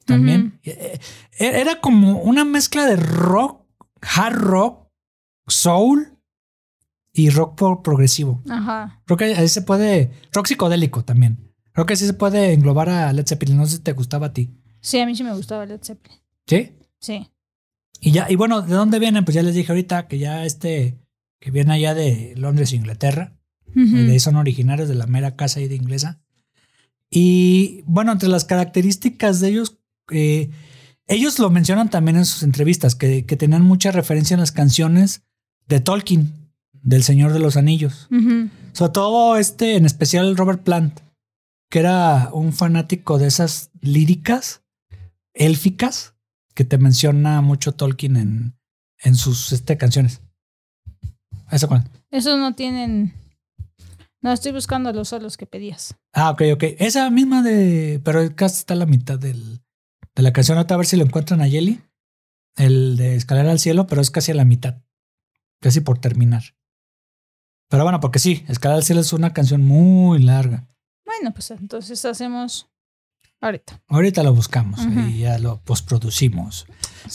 también. 0.05 0.59
Eh, 0.63 0.99
eh, 1.39 1.51
Era 1.61 1.81
como 1.81 2.21
una 2.21 2.45
mezcla 2.45 2.85
de 2.85 2.95
rock, 2.95 3.61
hard 4.01 4.35
rock, 4.35 4.87
soul 5.47 6.17
y 7.13 7.29
rock 7.29 7.55
pro- 7.57 7.81
progresivo. 7.83 8.41
Ajá. 8.49 9.01
Creo 9.05 9.17
que 9.17 9.25
ahí 9.35 9.47
se 9.49 9.61
puede. 9.61 10.11
Rock 10.31 10.47
psicodélico 10.47 11.03
también. 11.03 11.51
Creo 11.73 11.85
que 11.85 11.95
sí 11.95 12.05
se 12.05 12.13
puede 12.13 12.53
englobar 12.53 12.89
a 12.89 13.11
Led 13.13 13.27
Zeppelin. 13.27 13.57
No 13.57 13.65
sé 13.65 13.77
si 13.77 13.83
te 13.83 13.93
gustaba 13.93 14.27
a 14.27 14.33
ti. 14.33 14.51
Sí, 14.81 14.99
a 14.99 15.05
mí 15.05 15.15
sí 15.15 15.23
me 15.23 15.33
gustaba 15.33 15.65
Led 15.65 15.81
Zeppelin. 15.83 16.19
¿Sí? 16.47 16.71
Sí. 16.99 17.27
Y 17.99 18.11
ya, 18.11 18.27
y 18.29 18.35
bueno, 18.35 18.61
¿de 18.61 18.75
dónde 18.75 18.99
vienen? 18.99 19.25
Pues 19.25 19.35
ya 19.35 19.43
les 19.43 19.55
dije 19.55 19.71
ahorita 19.71 20.07
que 20.07 20.19
ya 20.19 20.45
este, 20.45 20.97
que 21.39 21.51
viene 21.51 21.73
allá 21.73 21.93
de 21.93 22.33
Londres, 22.37 22.73
Inglaterra. 22.73 23.33
Y 23.75 24.05
de 24.05 24.13
ahí 24.13 24.19
son 24.19 24.37
originarios 24.37 24.89
de 24.89 24.95
la 24.95 25.05
mera 25.05 25.35
casa 25.35 25.59
ahí 25.59 25.67
de 25.67 25.75
inglesa. 25.75 26.19
Y 27.11 27.83
bueno, 27.85 28.11
entre 28.11 28.27
las 28.27 28.43
características 28.43 29.39
de 29.39 29.49
ellos, 29.49 29.77
eh, 30.09 30.49
ellos 31.05 31.37
lo 31.37 31.51
mencionan 31.51 31.91
también 31.91 32.17
en 32.17 32.25
sus 32.25 32.41
entrevistas, 32.41 32.95
que, 32.95 33.25
que 33.25 33.37
tenían 33.37 33.61
mucha 33.61 33.91
referencia 33.91 34.33
en 34.33 34.39
las 34.39 34.51
canciones 34.51 35.21
de 35.67 35.79
Tolkien, 35.79 36.33
del 36.73 37.03
Señor 37.03 37.33
de 37.33 37.39
los 37.39 37.55
Anillos. 37.55 38.07
Sobre 38.73 38.91
todo 38.91 39.37
este, 39.37 39.75
en 39.75 39.85
especial 39.85 40.35
Robert 40.37 40.63
Plant, 40.63 40.99
que 41.69 41.79
era 41.79 42.29
un 42.33 42.53
fanático 42.53 43.19
de 43.19 43.27
esas 43.27 43.69
líricas 43.81 44.61
élficas 45.33 46.15
que 46.57 46.65
te 46.65 46.79
menciona 46.79 47.39
mucho 47.41 47.73
Tolkien 47.73 48.17
en, 48.17 48.57
en 49.03 49.13
sus 49.13 49.51
este, 49.51 49.77
canciones. 49.77 50.23
¿Eso 51.51 51.67
cuál? 51.67 51.87
Esos 52.09 52.39
no 52.39 52.55
tienen. 52.55 53.13
No, 54.21 54.33
estoy 54.33 54.53
buscando 54.53 54.91
los 54.91 55.09
solos 55.09 55.37
que 55.37 55.45
pedías. 55.45 55.95
Ah, 56.13 56.31
ok, 56.31 56.41
ok. 56.55 56.63
Esa 56.79 57.11
misma 57.11 57.43
de. 57.43 58.01
Pero 58.03 58.35
casi 58.35 58.57
está 58.57 58.73
a 58.73 58.77
la 58.77 58.87
mitad 58.87 59.19
del, 59.19 59.61
de 60.15 60.23
la 60.23 60.33
canción. 60.33 60.57
Ahorita 60.57 60.73
a 60.73 60.77
ver 60.77 60.87
si 60.87 60.97
lo 60.97 61.03
encuentran 61.03 61.41
a 61.41 61.47
Yeli. 61.47 61.79
El 62.55 62.97
de 62.97 63.15
Escalera 63.15 63.51
al 63.51 63.59
Cielo, 63.59 63.85
pero 63.85 64.01
es 64.01 64.09
casi 64.09 64.31
a 64.31 64.35
la 64.35 64.43
mitad. 64.43 64.81
Casi 65.61 65.81
por 65.81 65.99
terminar. 65.99 66.55
Pero 67.69 67.83
bueno, 67.83 67.99
porque 67.99 68.17
sí, 68.17 68.43
Escalera 68.47 68.77
al 68.77 68.83
Cielo 68.83 69.01
es 69.01 69.13
una 69.13 69.31
canción 69.31 69.63
muy 69.63 70.23
larga. 70.23 70.67
Bueno, 71.05 71.31
pues 71.35 71.51
entonces 71.51 72.03
hacemos 72.03 72.67
ahorita. 73.41 73.81
Ahorita 73.87 74.23
lo 74.23 74.33
buscamos 74.33 74.79
y 75.09 75.19
ya 75.19 75.37
lo 75.39 75.59
postproducimos. 75.61 76.65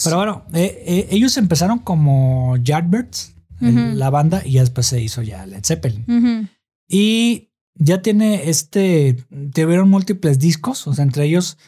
Pero 0.05 0.17
bueno, 0.17 0.45
eh, 0.55 0.83
eh, 0.87 1.09
ellos 1.11 1.37
empezaron 1.37 1.79
como 1.81 2.57
Yardbirds, 2.59 3.35
el- 3.61 3.69
Ujú. 3.79 3.97
la 3.97 4.11
banda, 4.11 4.43
y 4.45 4.53
ya 4.53 4.61
después 4.63 4.87
se 4.87 5.01
hizo 5.01 5.23
ya 5.23 5.47
Led 5.47 5.65
Zeppelin. 5.65 6.49
Y 6.89 7.51
ya 7.75 8.03
tiene 8.03 8.49
este, 8.51 9.25
tuvieron 9.53 9.89
múltiples 9.89 10.39
discos, 10.39 10.87
o 10.87 10.95
sea, 10.95 11.05
entre 11.05 11.25
ellos 11.25 11.59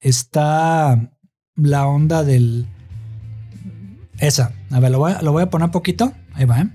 está 0.00 1.12
la 1.56 1.86
onda 1.86 2.24
del... 2.24 2.66
Esa, 4.18 4.52
a 4.70 4.78
ver, 4.80 4.90
lo 4.92 4.98
voy 4.98 5.12
a, 5.12 5.22
lo 5.22 5.32
voy 5.32 5.42
a 5.42 5.50
poner 5.50 5.70
poquito, 5.70 6.12
ahí 6.34 6.44
va, 6.44 6.60
¿eh? 6.60 6.68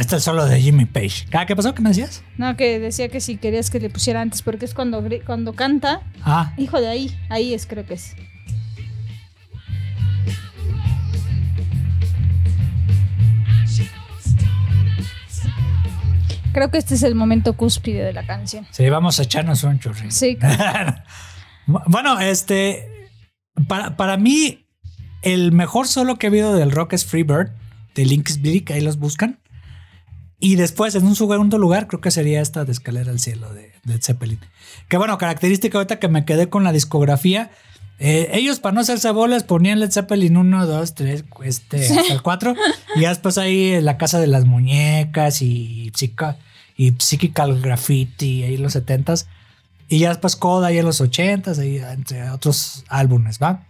Está 0.00 0.16
el 0.16 0.22
solo 0.22 0.46
de 0.46 0.60
Jimmy 0.60 0.84
Page. 0.84 1.26
Ah, 1.32 1.46
¿Qué 1.46 1.56
pasó? 1.56 1.74
¿Qué 1.74 1.82
me 1.82 1.90
decías? 1.90 2.22
No, 2.36 2.56
que 2.56 2.78
decía 2.78 3.08
que 3.08 3.20
si 3.20 3.36
querías 3.36 3.70
que 3.70 3.80
le 3.80 3.90
pusiera 3.90 4.20
antes, 4.20 4.42
porque 4.42 4.64
es 4.64 4.74
cuando, 4.74 5.02
cuando 5.24 5.54
canta. 5.54 6.02
Ah, 6.22 6.52
Hijo 6.56 6.80
de 6.80 6.88
ahí, 6.88 7.16
ahí 7.30 7.54
es, 7.54 7.66
creo 7.66 7.86
que 7.86 7.94
es. 7.94 8.14
Creo 16.52 16.70
que 16.70 16.78
este 16.78 16.94
es 16.94 17.02
el 17.02 17.14
momento 17.14 17.52
cúspide 17.54 18.02
de 18.02 18.12
la 18.14 18.26
canción. 18.26 18.66
sí, 18.70 18.88
vamos 18.88 19.18
a 19.18 19.24
echarnos 19.24 19.62
un 19.64 19.78
churrito. 19.78 20.10
Sí. 20.10 20.38
bueno, 21.66 22.18
este. 22.18 23.10
Para, 23.68 23.96
para 23.96 24.16
mí, 24.16 24.66
el 25.22 25.52
mejor 25.52 25.86
solo 25.86 26.16
que 26.16 26.26
he 26.26 26.30
habido 26.30 26.54
del 26.54 26.70
rock 26.70 26.94
es 26.94 27.04
Freebird, 27.04 27.50
de 27.94 28.04
Link's 28.06 28.40
Bleak, 28.40 28.70
ahí 28.70 28.80
los 28.80 28.98
buscan. 28.98 29.38
Y 30.38 30.56
después, 30.56 30.94
en 30.94 31.06
un 31.06 31.16
segundo 31.16 31.56
lugar, 31.58 31.86
creo 31.86 32.00
que 32.00 32.10
sería 32.10 32.40
esta 32.42 32.64
de 32.64 32.72
Escalera 32.72 33.10
al 33.10 33.20
Cielo 33.20 33.52
de 33.54 33.72
Led 33.84 34.00
Zeppelin. 34.02 34.38
Que 34.88 34.98
bueno, 34.98 35.16
característica 35.18 35.78
ahorita 35.78 35.98
que 35.98 36.08
me 36.08 36.24
quedé 36.24 36.48
con 36.50 36.62
la 36.64 36.72
discografía. 36.72 37.50
eh, 37.98 38.28
ellos, 38.34 38.60
para 38.60 38.74
no 38.74 38.82
hacerse 38.82 39.10
bolas, 39.10 39.44
ponían 39.44 39.80
Led 39.80 39.90
Zeppelin 39.90 40.36
1, 40.36 40.66
2, 40.66 40.94
3, 40.94 41.24
este, 41.44 41.86
hasta 41.98 42.12
el 42.12 42.20
4. 42.22 42.54
Y 42.96 43.00
después 43.00 43.38
ahí 43.38 43.80
la 43.80 43.96
Casa 43.96 44.20
de 44.20 44.26
las 44.26 44.44
Muñecas 44.44 45.40
y, 45.40 45.90
Psica- 45.94 46.36
y 46.76 46.92
Psychical 46.98 47.58
Graffiti, 47.62 48.42
ahí 48.42 48.56
en 48.56 48.62
los 48.62 48.76
70s. 48.76 49.26
Y 49.88 50.00
ya 50.00 50.10
después 50.10 50.36
Coda 50.36 50.66
ahí 50.66 50.76
en 50.78 50.84
los 50.84 51.00
80s, 51.00 51.58
ahí, 51.58 51.78
entre 51.78 52.28
otros 52.30 52.84
álbumes, 52.88 53.38
¿va? 53.42 53.64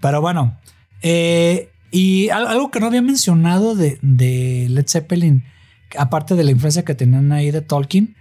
Pero 0.00 0.22
bueno, 0.22 0.56
eh, 1.02 1.70
y 1.90 2.30
al- 2.30 2.46
algo 2.46 2.70
que 2.70 2.80
no 2.80 2.86
había 2.86 3.02
mencionado 3.02 3.74
de, 3.74 3.98
de 4.00 4.66
Led 4.70 4.86
Zeppelin, 4.88 5.44
aparte 5.96 6.34
de 6.34 6.44
la 6.44 6.50
influencia 6.50 6.84
que 6.84 6.94
tenían 6.94 7.32
ahí 7.32 7.50
de 7.50 7.62
Tolkien, 7.62 8.16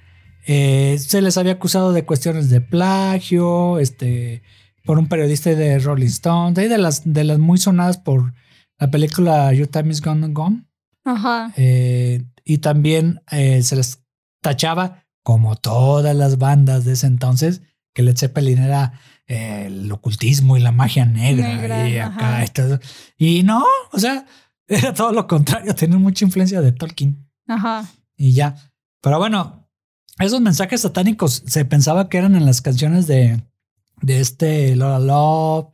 eh, 0.46 0.98
se 1.00 1.22
les 1.22 1.38
había 1.38 1.54
acusado 1.54 1.92
de 1.92 2.06
cuestiones 2.06 2.50
de 2.50 2.62
plagio, 2.62 3.80
este, 3.80 4.44
por 4.86 4.98
un 4.98 5.08
periodista 5.08 5.50
de 5.50 5.78
Rolling 5.78 6.08
Stone, 6.08 6.54
de 6.54 6.62
ahí 6.62 6.68
de 6.70 6.78
las, 6.78 7.02
de 7.04 7.26
las 7.26 7.38
muy 7.38 7.58
sonadas 7.58 7.98
por 7.98 8.34
la 8.80 8.90
película 8.90 9.52
Your 9.54 9.68
Time 9.68 9.92
Is 9.92 10.02
Gone 10.02 10.26
and 10.26 10.34
Gone. 10.34 10.66
Ajá. 11.04 11.52
Eh, 11.58 12.24
y 12.46 12.60
también 12.60 13.22
eh, 13.30 13.62
se 13.62 13.76
les 13.76 14.02
tachaba 14.42 15.04
como 15.22 15.58
todas 15.58 16.16
las 16.16 16.38
bandas 16.38 16.86
de 16.86 16.94
ese 16.94 17.08
entonces, 17.08 17.62
que 17.94 18.02
Led 18.02 18.18
Zeppelin 18.18 18.60
era 18.60 18.94
el 19.26 19.92
ocultismo 19.92 20.56
y 20.56 20.62
la 20.62 20.72
magia 20.72 21.06
negra, 21.06 21.56
Negra, 21.56 21.90
y 21.90 21.98
acá 21.98 22.46
y 23.18 23.44
no, 23.44 23.66
o 23.92 24.00
sea, 24.00 24.26
era 24.70 24.94
todo 24.94 25.12
lo 25.12 25.28
contrario, 25.28 25.76
tenía 25.76 25.98
mucha 25.98 26.24
influencia 26.24 26.62
de 26.62 26.72
Tolkien 26.72 27.27
Ajá. 27.48 27.86
y 28.18 28.34
ya. 28.34 28.56
Pero 29.02 29.18
bueno, 29.20 29.68
esos 30.20 30.42
mensajes 30.42 30.82
satánicos 30.82 31.44
se 31.46 31.66
pensaba 31.66 32.10
que 32.10 32.18
eran 32.18 32.36
en 32.36 32.46
las 32.46 32.62
canciones 32.62 33.08
de, 33.08 33.42
de 34.02 34.20
este 34.20 34.76
Laura 34.76 35.00
Love, 35.00 35.68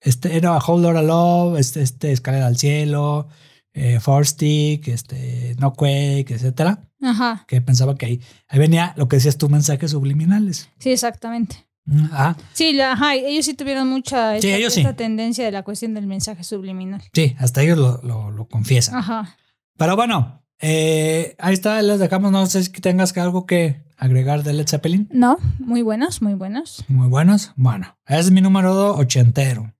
este 0.00 0.36
era 0.36 0.58
Whole 0.58 0.82
Laura 0.82 1.02
Love, 1.02 1.58
este, 1.58 1.82
este 1.82 2.12
Escalera 2.12 2.46
al 2.46 2.58
Cielo, 2.58 3.28
eh, 3.72 3.98
Four 4.00 4.26
Stick, 4.26 4.88
este 4.88 5.56
No 5.58 5.72
Quake, 5.72 6.26
etcétera. 6.28 6.82
Ajá. 7.02 7.44
Que 7.48 7.60
pensaba 7.60 7.94
que 7.96 8.06
ahí, 8.06 8.20
ahí 8.48 8.58
venía 8.58 8.92
lo 8.96 9.08
que 9.08 9.16
decías 9.16 9.36
tú, 9.38 9.48
mensajes 9.48 9.90
subliminales. 9.90 10.68
Sí, 10.78 10.90
exactamente. 10.90 11.66
Mm, 11.86 12.06
Ah, 12.12 12.36
Sí, 12.52 12.72
la, 12.72 12.92
ajá, 12.92 13.14
ellos 13.14 13.44
sí 13.46 13.54
tuvieron 13.54 13.88
mucha 13.88 14.40
Sí, 14.40 14.48
esta, 14.48 14.70
sí. 14.70 14.80
esta 14.80 14.96
tendencia 14.96 15.44
de 15.44 15.52
la 15.52 15.62
cuestión 15.62 15.94
del 15.94 16.06
mensaje 16.06 16.42
subliminal. 16.44 17.02
sí, 17.12 17.34
hasta 17.38 17.62
ellos 17.62 17.78
lo, 17.78 18.00
lo, 18.02 18.30
lo 18.30 18.48
confiesan. 18.48 18.96
Ajá. 18.96 19.36
Pero 19.78 19.94
bueno, 19.96 20.42
eh, 20.60 21.34
ahí 21.38 21.54
está, 21.54 21.80
les 21.82 21.98
dejamos. 21.98 22.32
No 22.32 22.46
sé 22.46 22.62
si 22.64 22.70
tengas 22.70 23.12
que 23.12 23.20
algo 23.20 23.46
que 23.46 23.82
agregar 23.96 24.42
de 24.42 24.52
Led 24.52 24.68
Zeppelin. 24.68 25.08
No, 25.12 25.38
muy 25.58 25.82
buenos, 25.82 26.22
muy 26.22 26.34
buenos. 26.34 26.84
Muy 26.88 27.08
buenos. 27.08 27.52
Bueno, 27.56 27.96
ese 28.06 28.20
es 28.20 28.30
mi 28.30 28.40
número 28.40 28.74
dos, 28.74 28.98
ochentero. 28.98 29.74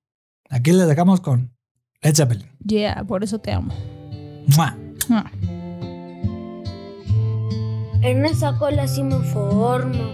Aquí 0.49 0.73
les 0.73 0.87
dejamos 0.87 1.21
con 1.21 1.55
Led 2.03 2.15
Zeppelin. 2.15 2.49
Yeah, 2.65 3.05
por 3.05 3.25
eso 3.25 3.39
te 3.39 3.53
amo. 3.53 3.75
¡Mua! 4.57 4.77
En 8.03 8.25
esa 8.25 8.57
cola 8.59 8.87
sí 8.87 9.03
me 9.03 9.19
formo. 9.33 10.13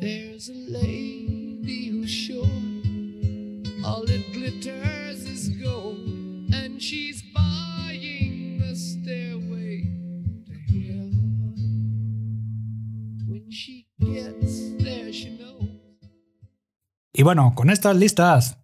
There's 0.00 0.48
a 0.48 0.54
lady 0.54 1.90
who's 1.92 2.10
sure 2.10 2.48
all 3.84 4.04
that 4.04 4.21
Y 17.12 17.22
bueno, 17.22 17.52
con 17.54 17.70
estas 17.70 17.96
listas 17.96 18.58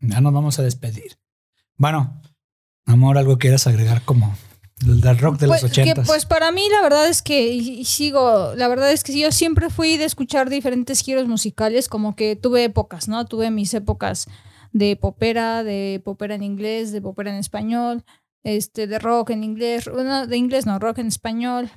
ya 0.00 0.20
nos 0.20 0.32
vamos 0.32 0.58
a 0.58 0.62
despedir. 0.62 1.18
Bueno, 1.76 2.20
amor, 2.86 3.18
algo 3.18 3.38
quieras 3.38 3.66
agregar 3.66 4.02
como 4.04 4.34
el 4.86 5.00
del 5.02 5.18
rock 5.18 5.38
de 5.38 5.46
Pues, 5.46 5.62
los 5.62 5.72
que, 5.72 5.82
ochentas. 5.82 6.06
pues 6.06 6.24
para 6.24 6.50
mí 6.52 6.62
la 6.70 6.80
verdad 6.82 7.06
es 7.08 7.20
que 7.22 7.48
y- 7.52 7.84
sigo, 7.84 8.54
la 8.56 8.68
verdad 8.68 8.90
es 8.92 9.04
que 9.04 9.18
yo 9.18 9.30
siempre 9.30 9.68
fui 9.68 9.98
de 9.98 10.04
escuchar 10.06 10.48
diferentes 10.48 11.00
giros 11.02 11.28
musicales, 11.28 11.88
como 11.88 12.16
que 12.16 12.36
tuve 12.36 12.64
épocas, 12.64 13.06
¿no? 13.08 13.26
Tuve 13.26 13.50
mis 13.50 13.74
épocas 13.74 14.26
de 14.72 14.96
popera, 14.96 15.62
de 15.64 16.00
popera 16.02 16.34
en 16.34 16.42
inglés, 16.42 16.92
de 16.92 17.02
popera 17.02 17.30
en 17.30 17.36
español, 17.36 18.04
este, 18.42 18.86
de 18.86 18.98
rock 18.98 19.30
en 19.30 19.44
inglés, 19.44 19.86
bueno, 19.92 20.26
de 20.26 20.36
inglés 20.38 20.64
no, 20.64 20.78
rock 20.78 20.98
en 20.98 21.08
español, 21.08 21.70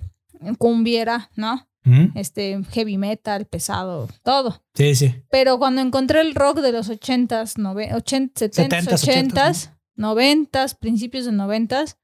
cumbiera, 0.58 1.30
¿no? 1.36 1.68
¿Mm? 1.86 2.18
Este, 2.18 2.62
heavy 2.72 2.98
metal, 2.98 3.46
pesado, 3.46 4.08
todo. 4.24 4.64
Sí, 4.74 4.96
sí. 4.96 5.14
Pero 5.30 5.58
cuando 5.60 5.82
encontré 5.82 6.22
el 6.22 6.34
rock 6.34 6.60
de 6.60 6.72
los 6.72 6.90
ochentas, 6.90 7.58
nove, 7.58 7.92
ochent- 7.94 8.32
setentas, 8.36 8.86
70s, 8.86 8.94
ochentas, 9.04 9.72
noventas, 9.96 10.76
principios 10.76 11.26
de 11.26 11.32
noventas, 11.34 11.98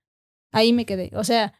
ahí 0.52 0.74
me 0.74 0.86
quedé. 0.86 1.12
O 1.16 1.24
sea, 1.24 1.54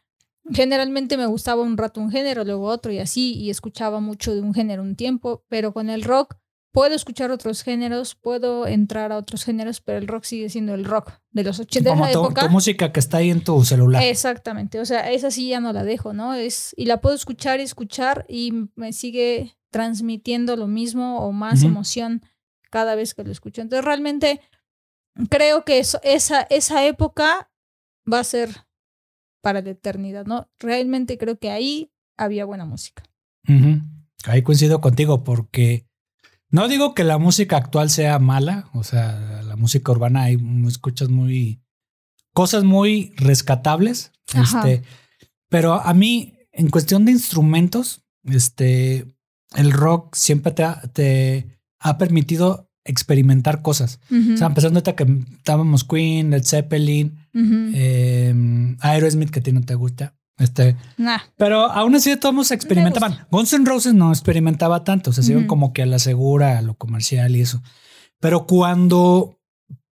generalmente 0.52 1.16
me 1.16 1.26
gustaba 1.26 1.62
un 1.62 1.76
rato 1.76 2.00
un 2.00 2.10
género, 2.10 2.44
luego 2.44 2.64
otro 2.66 2.92
y 2.92 2.98
así, 2.98 3.34
y 3.34 3.50
escuchaba 3.50 4.00
mucho 4.00 4.34
de 4.34 4.40
un 4.40 4.52
género 4.54 4.82
un 4.82 4.96
tiempo, 4.96 5.44
pero 5.48 5.72
con 5.72 5.88
el 5.90 6.02
rock 6.02 6.36
puedo 6.72 6.94
escuchar 6.94 7.30
otros 7.30 7.62
géneros, 7.62 8.14
puedo 8.14 8.66
entrar 8.66 9.12
a 9.12 9.16
otros 9.16 9.44
géneros, 9.44 9.80
pero 9.80 9.98
el 9.98 10.06
rock 10.06 10.24
sigue 10.24 10.48
siendo 10.48 10.74
el 10.74 10.84
rock 10.84 11.12
de 11.30 11.44
los 11.44 11.58
ochentas. 11.58 11.92
Como 11.92 12.06
de 12.06 12.12
tu, 12.12 12.24
época. 12.24 12.42
tu 12.42 12.50
música 12.50 12.92
que 12.92 13.00
está 13.00 13.18
ahí 13.18 13.30
en 13.30 13.42
tu 13.42 13.64
celular. 13.64 14.02
Exactamente, 14.02 14.80
o 14.80 14.84
sea, 14.84 15.10
esa 15.10 15.30
sí 15.30 15.48
ya 15.48 15.60
no 15.60 15.72
la 15.72 15.84
dejo, 15.84 16.12
¿no? 16.12 16.34
Es, 16.34 16.74
y 16.76 16.86
la 16.86 17.00
puedo 17.00 17.14
escuchar 17.14 17.60
y 17.60 17.64
escuchar 17.64 18.24
y 18.28 18.68
me 18.76 18.92
sigue 18.92 19.56
transmitiendo 19.70 20.56
lo 20.56 20.66
mismo 20.66 21.20
o 21.20 21.32
más 21.32 21.60
Ujú. 21.60 21.68
emoción 21.68 22.22
cada 22.70 22.94
vez 22.94 23.14
que 23.14 23.24
lo 23.24 23.32
escucho. 23.32 23.62
Entonces, 23.62 23.84
realmente 23.84 24.40
creo 25.28 25.64
que 25.64 25.78
eso, 25.78 26.00
esa, 26.02 26.42
esa 26.42 26.86
época 26.86 27.50
va 28.10 28.20
a 28.20 28.24
ser 28.24 28.66
para 29.40 29.60
la 29.60 29.70
eternidad, 29.70 30.26
¿no? 30.26 30.48
Realmente 30.58 31.18
creo 31.18 31.38
que 31.38 31.50
ahí 31.50 31.92
había 32.16 32.44
buena 32.44 32.64
música. 32.64 33.02
Ujú. 33.48 33.80
Ahí 34.26 34.42
coincido 34.42 34.80
contigo 34.80 35.24
porque 35.24 35.86
no 36.50 36.68
digo 36.68 36.94
que 36.94 37.04
la 37.04 37.18
música 37.18 37.56
actual 37.56 37.90
sea 37.90 38.18
mala, 38.18 38.68
o 38.72 38.82
sea, 38.84 39.42
la 39.44 39.56
música 39.56 39.92
urbana 39.92 40.24
hay 40.24 40.38
escuchas 40.66 41.08
muy 41.08 41.60
cosas 42.32 42.64
muy 42.64 43.12
rescatables, 43.16 44.12
Ajá. 44.34 44.58
este, 44.68 44.82
pero 45.48 45.74
a 45.74 45.92
mí 45.94 46.34
en 46.52 46.70
cuestión 46.70 47.04
de 47.04 47.12
instrumentos, 47.12 48.02
este, 48.24 49.06
el 49.56 49.72
rock 49.72 50.14
siempre 50.14 50.52
te 50.52 50.64
ha, 50.64 50.80
te 50.92 51.58
ha 51.80 51.98
permitido 51.98 52.70
experimentar 52.84 53.62
cosas. 53.62 54.00
Ujú, 54.10 54.34
O 54.34 54.36
sea, 54.36 54.48
empezando 54.48 54.78
ahorita 54.78 54.96
que 54.96 55.06
estábamos 55.36 55.84
Queen, 55.84 56.30
Led 56.30 56.44
Zeppelin, 56.44 57.18
eh, 57.74 58.76
Aerosmith, 58.80 59.30
que 59.30 59.40
a 59.40 59.42
ti 59.42 59.52
no 59.52 59.62
te 59.62 59.74
gusta. 59.74 60.14
Este, 60.40 60.74
Nah, 60.96 61.18
pero 61.36 61.70
aún 61.70 61.94
así 61.94 62.16
todos 62.16 62.50
experimentaban. 62.50 63.26
Guns 63.30 63.52
N' 63.52 63.64
Roses 63.64 63.94
no 63.94 64.10
experimentaba 64.10 64.82
tanto, 64.82 65.10
o 65.10 65.12
sea, 65.12 65.22
se 65.22 65.32
iban 65.32 65.46
como 65.46 65.72
que 65.72 65.82
a 65.82 65.86
la 65.86 65.98
segura, 66.00 66.58
a 66.58 66.62
lo 66.62 66.74
comercial 66.74 67.36
y 67.36 67.42
eso. 67.42 67.62
Pero 68.18 68.46
cuando 68.46 69.38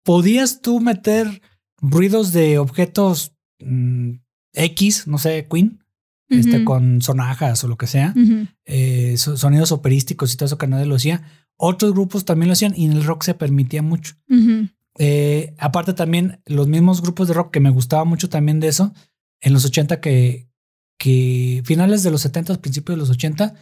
podías 0.05 0.61
tú 0.63 0.81
meter 0.81 1.43
ruidos 1.81 2.33
de 2.33 2.59
objetos 2.59 3.33
mm, 3.61 4.13
X, 4.55 5.07
no 5.07 5.19
sé, 5.19 5.47
Queen, 5.51 5.85
este, 6.31 6.65
con 6.65 7.01
sonajas 7.03 7.63
o 7.65 7.69
lo 7.69 7.77
que 7.79 7.87
sea, 7.87 8.13
eh, 8.67 9.15
so- 9.17 9.37
sonidos 9.37 9.71
operísticos 9.73 10.33
y 10.33 10.37
todo 10.37 10.47
eso 10.47 10.59
que 10.59 10.67
nadie 10.67 10.87
lo 10.87 10.97
hacía, 10.97 11.23
otros 11.57 11.93
grupos 11.93 12.25
también 12.25 12.49
lo 12.49 12.53
hacían 12.55 12.73
y 12.77 12.85
en 12.87 12.93
el 12.93 13.05
rock 13.05 13.23
se 13.25 13.35
permitía 13.35 13.83
mucho. 13.83 14.15
Eh, 14.99 15.55
aparte 15.59 15.93
también 15.95 16.41
los 16.47 16.67
mismos 16.69 17.01
grupos 17.03 17.29
de 17.29 17.35
rock 17.35 17.53
que 17.53 17.61
me 17.61 17.71
gustaba 17.71 18.05
mucho 18.05 18.29
también 18.29 18.59
de 18.61 18.69
eso, 18.69 18.93
en 19.41 19.53
los 19.53 19.65
80 19.65 20.01
que, 20.01 20.49
que 20.99 21.63
finales 21.65 22.03
de 22.03 22.11
los 22.11 22.23
70, 22.23 22.61
principios 22.61 22.97
de 22.97 23.01
los 23.01 23.11
80, 23.11 23.55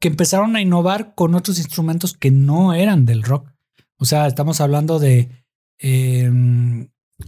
que 0.00 0.08
empezaron 0.08 0.56
a 0.56 0.60
innovar 0.60 1.14
con 1.14 1.34
otros 1.34 1.58
instrumentos 1.58 2.16
que 2.16 2.30
no 2.30 2.74
eran 2.74 3.04
del 3.04 3.22
rock. 3.22 3.52
O 3.96 4.04
sea, 4.04 4.26
estamos 4.26 4.60
hablando 4.60 4.98
de 4.98 5.30
eh, 5.78 6.30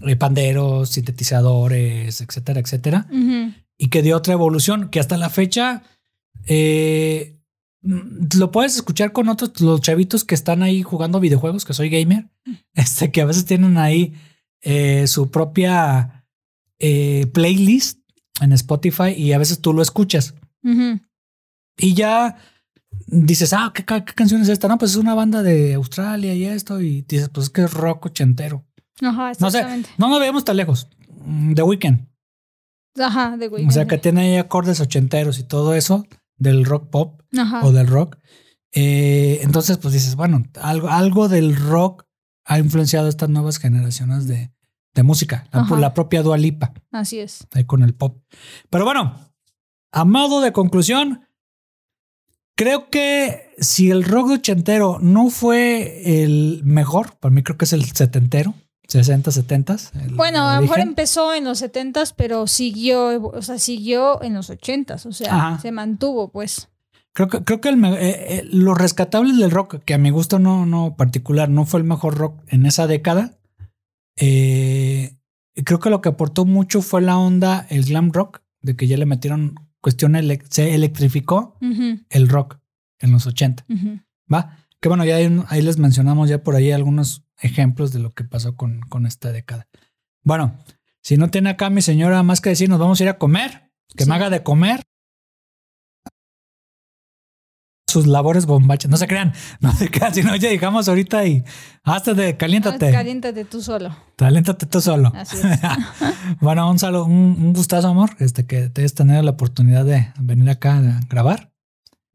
eh, 0.07 0.17
panderos, 0.17 0.91
sintetizadores, 0.91 2.21
etcétera, 2.21 2.61
etcétera, 2.61 3.07
y 3.79 3.89
que 3.89 4.03
dio 4.03 4.17
otra 4.17 4.33
evolución 4.33 4.89
que 4.89 5.01
hasta 5.01 5.17
la 5.17 5.31
fecha 5.31 5.83
eh, 6.47 7.39
mm, 7.83 8.39
lo 8.39 8.51
puedes 8.51 8.77
escuchar 8.77 9.13
con 9.13 9.29
otros, 9.29 9.61
los 9.61 9.81
chavitos 9.81 10.25
que 10.25 10.35
están 10.35 10.63
ahí 10.63 10.83
jugando 10.83 11.21
videojuegos, 11.21 11.65
que 11.65 11.75
soy 11.75 11.89
gamer, 11.89 12.29
este, 12.75 13.11
que 13.11 13.21
a 13.21 13.27
veces 13.27 13.45
tienen 13.45 13.79
ahí 13.79 14.15
eh, 14.63 15.07
su 15.07 15.31
propia 15.31 16.24
eh, 16.79 17.27
playlist 17.33 18.01
en 18.41 18.53
Spotify 18.53 19.11
y 19.17 19.33
a 19.33 19.39
veces 19.39 19.61
tú 19.61 19.73
lo 19.73 19.83
escuchas 19.83 20.35
y 21.77 21.95
ya 21.95 22.37
dices, 23.07 23.53
ah, 23.53 23.73
¿qué, 23.75 23.85
ca- 23.85 24.05
qué 24.05 24.13
canción 24.15 24.41
es 24.43 24.49
esta? 24.49 24.69
No, 24.69 24.79
pues 24.79 24.93
es 24.93 24.97
una 24.97 25.15
banda 25.15 25.43
de 25.43 25.75
Australia 25.75 26.35
y 26.35 26.45
esto, 26.45 26.81
y 26.81 27.03
dices, 27.03 27.29
pues 27.29 27.47
es 27.47 27.51
que 27.51 27.63
es 27.65 27.73
rock 27.75 28.07
ochentero. 28.07 28.65
Ajá, 29.03 29.33
No 29.41 29.51
sé, 29.51 29.65
no 29.99 30.09
nos 30.09 30.21
veamos 30.21 30.45
tan 30.45 30.57
lejos. 30.57 30.89
Mm, 31.25 31.55
The 31.55 31.63
Weeknd. 31.63 32.07
Ajá, 32.97 33.37
de 33.37 33.49
O 33.49 33.71
sea, 33.73 33.87
que 33.87 33.99
tiene 33.99 34.21
ahí 34.21 34.37
acordes 34.37 34.81
ochenteros 34.81 35.39
y 35.41 35.43
todo 35.45 35.75
eso 35.75 36.07
del 36.39 36.65
rock 36.65 36.91
pop 36.91 37.21
Ajá. 37.37 37.65
o 37.65 37.73
del 37.73 37.89
rock. 37.89 38.17
Eh, 38.73 39.41
entonces, 39.43 39.79
pues 39.79 39.93
dices, 39.95 40.15
bueno, 40.17 40.45
algo, 40.61 40.89
algo 40.89 41.29
del 41.29 41.57
rock 41.57 42.05
ha 42.45 42.59
influenciado 42.59 43.07
a 43.07 43.11
estas 43.11 43.29
nuevas 43.31 43.59
generaciones 43.59 44.29
de, 44.29 44.53
de 44.95 45.03
música. 45.03 45.47
La, 45.53 45.61
Ajá. 45.63 45.77
la 45.79 45.95
propia 45.95 46.23
Dua 46.23 46.37
Lipa, 46.39 46.73
Así 46.93 47.19
es. 47.19 47.47
ahí 47.53 47.65
con 47.65 47.83
el 47.83 47.95
pop. 47.95 48.19
Pero 48.71 48.85
bueno, 48.85 49.19
a 49.93 50.05
modo 50.05 50.41
de 50.41 50.53
conclusión, 50.53 51.27
creo 52.57 52.91
que 52.91 53.53
si 53.59 53.91
el 53.91 54.05
rock 54.05 54.31
ochentero 54.31 54.99
no 55.01 55.31
fue 55.31 56.23
el 56.25 56.63
mejor, 56.65 57.17
para 57.19 57.35
mí 57.35 57.43
creo 57.43 57.57
que 57.59 57.65
es 57.65 57.73
el 57.73 57.85
setentero, 57.85 58.55
60, 58.87 59.31
70. 59.31 59.77
el- 60.05 60.15
Bueno, 60.15 60.47
a 60.49 60.57
lo 60.57 60.63
mejor 60.63 60.81
empezó 60.81 61.35
en 61.35 61.45
los 61.45 61.59
70s, 61.63 62.13
pero 62.17 62.47
siguió, 62.47 63.23
o 63.31 63.43
sea, 63.43 63.59
siguió 63.59 64.23
en 64.23 64.35
los 64.35 64.51
80s, 64.51 65.07
o 65.07 65.13
sea, 65.13 65.35
Ajá. 65.35 65.59
se 65.61 65.73
mantuvo, 65.73 66.29
pues. 66.31 66.69
Creo 67.15 67.29
que, 67.29 67.45
creo 67.45 67.61
que 67.61 67.69
el 67.69 67.83
eh, 67.85 67.97
eh, 68.01 68.43
lo 68.51 68.75
rescatable 68.75 69.33
del 69.35 69.51
rock, 69.51 69.77
que 69.85 69.95
a 69.95 69.99
mi 69.99 70.11
gusto 70.11 70.39
no, 70.41 70.67
no 70.67 70.97
particular, 70.97 71.49
no 71.49 71.65
fue 71.65 71.79
el 71.81 71.85
mejor 71.87 72.17
rock 72.19 72.43
en 72.49 72.67
esa 72.67 72.87
década. 72.89 73.39
Eh, 74.17 75.17
creo 75.65 75.79
que 75.81 75.91
lo 75.91 76.01
que 76.01 76.09
aportó 76.11 76.45
mucho 76.45 76.83
fue 76.83 77.03
la 77.03 77.17
onda, 77.19 77.67
el 77.71 77.85
glam 77.85 78.13
rock, 78.13 78.41
de 78.63 78.77
que 78.77 78.87
ya 78.87 78.97
le 78.97 79.07
metieron 79.07 79.55
cuestión, 79.81 80.15
se 80.51 80.75
electrificó 80.75 81.59
el 82.11 82.29
rock 82.29 82.59
en 83.01 83.13
los 83.13 83.27
80. 83.27 83.65
ujú. 83.69 84.01
¿Va? 84.33 84.57
Que 84.81 84.89
bueno, 84.89 85.05
ya 85.05 85.17
hay 85.17 85.27
un- 85.27 85.45
ahí 85.49 85.61
les 85.63 85.79
mencionamos 85.79 86.29
ya 86.29 86.43
por 86.43 86.55
ahí 86.57 86.71
algunos 86.71 87.25
ejemplos 87.41 87.93
de 87.93 87.99
lo 87.99 88.15
que 88.15 88.25
pasó 88.25 88.57
con, 88.57 88.81
con 88.89 89.05
esta 89.07 89.33
década. 89.33 89.69
Bueno, 90.23 90.57
si 91.03 91.17
no 91.19 91.29
tiene 91.31 91.51
acá 91.51 91.69
mi 91.69 91.83
señora 91.83 92.23
más 92.23 92.41
que 92.41 92.51
decir, 92.51 92.69
nos 92.71 92.79
vamos 92.79 93.01
a 93.01 93.05
ir 93.05 93.11
a 93.11 93.19
comer, 93.19 93.71
que 93.97 94.05
Sí. 94.05 94.09
me 94.11 94.17
haga 94.17 94.31
de 94.31 94.43
comer. 94.43 94.83
Sus 97.87 98.07
labores 98.07 98.47
bombachas, 98.47 98.91
no 98.91 98.97
se 98.97 99.07
crean, 99.07 99.33
no 99.61 99.71
se 99.73 99.91
crean, 99.91 100.13
si 100.15 100.23
no 100.23 100.35
ya 100.37 100.49
llegamos 100.49 100.89
ahorita 100.89 101.27
y 101.27 101.45
hasta 101.85 102.15
de 102.15 102.37
caliéntate, 102.37 102.89
Ah, 102.89 102.93
Caliéntate 102.93 103.45
tú 103.45 103.61
solo. 103.63 103.95
taléntate 104.17 104.67
tú 104.67 104.81
solo. 104.81 105.13
Así 105.15 105.37
es. 105.37 105.61
bueno, 106.41 106.69
un 106.71 106.79
saludo, 106.79 107.05
un, 107.05 107.37
un 107.39 107.53
gustazo, 107.53 107.89
amor, 107.89 108.11
este 108.19 108.47
que 108.47 108.69
te 108.71 108.81
hayas 108.81 108.95
tenido 108.95 109.23
la 109.23 109.31
oportunidad 109.33 109.85
de 109.85 110.09
venir 110.19 110.49
acá 110.51 110.79
a 110.79 111.01
grabar. 111.09 111.51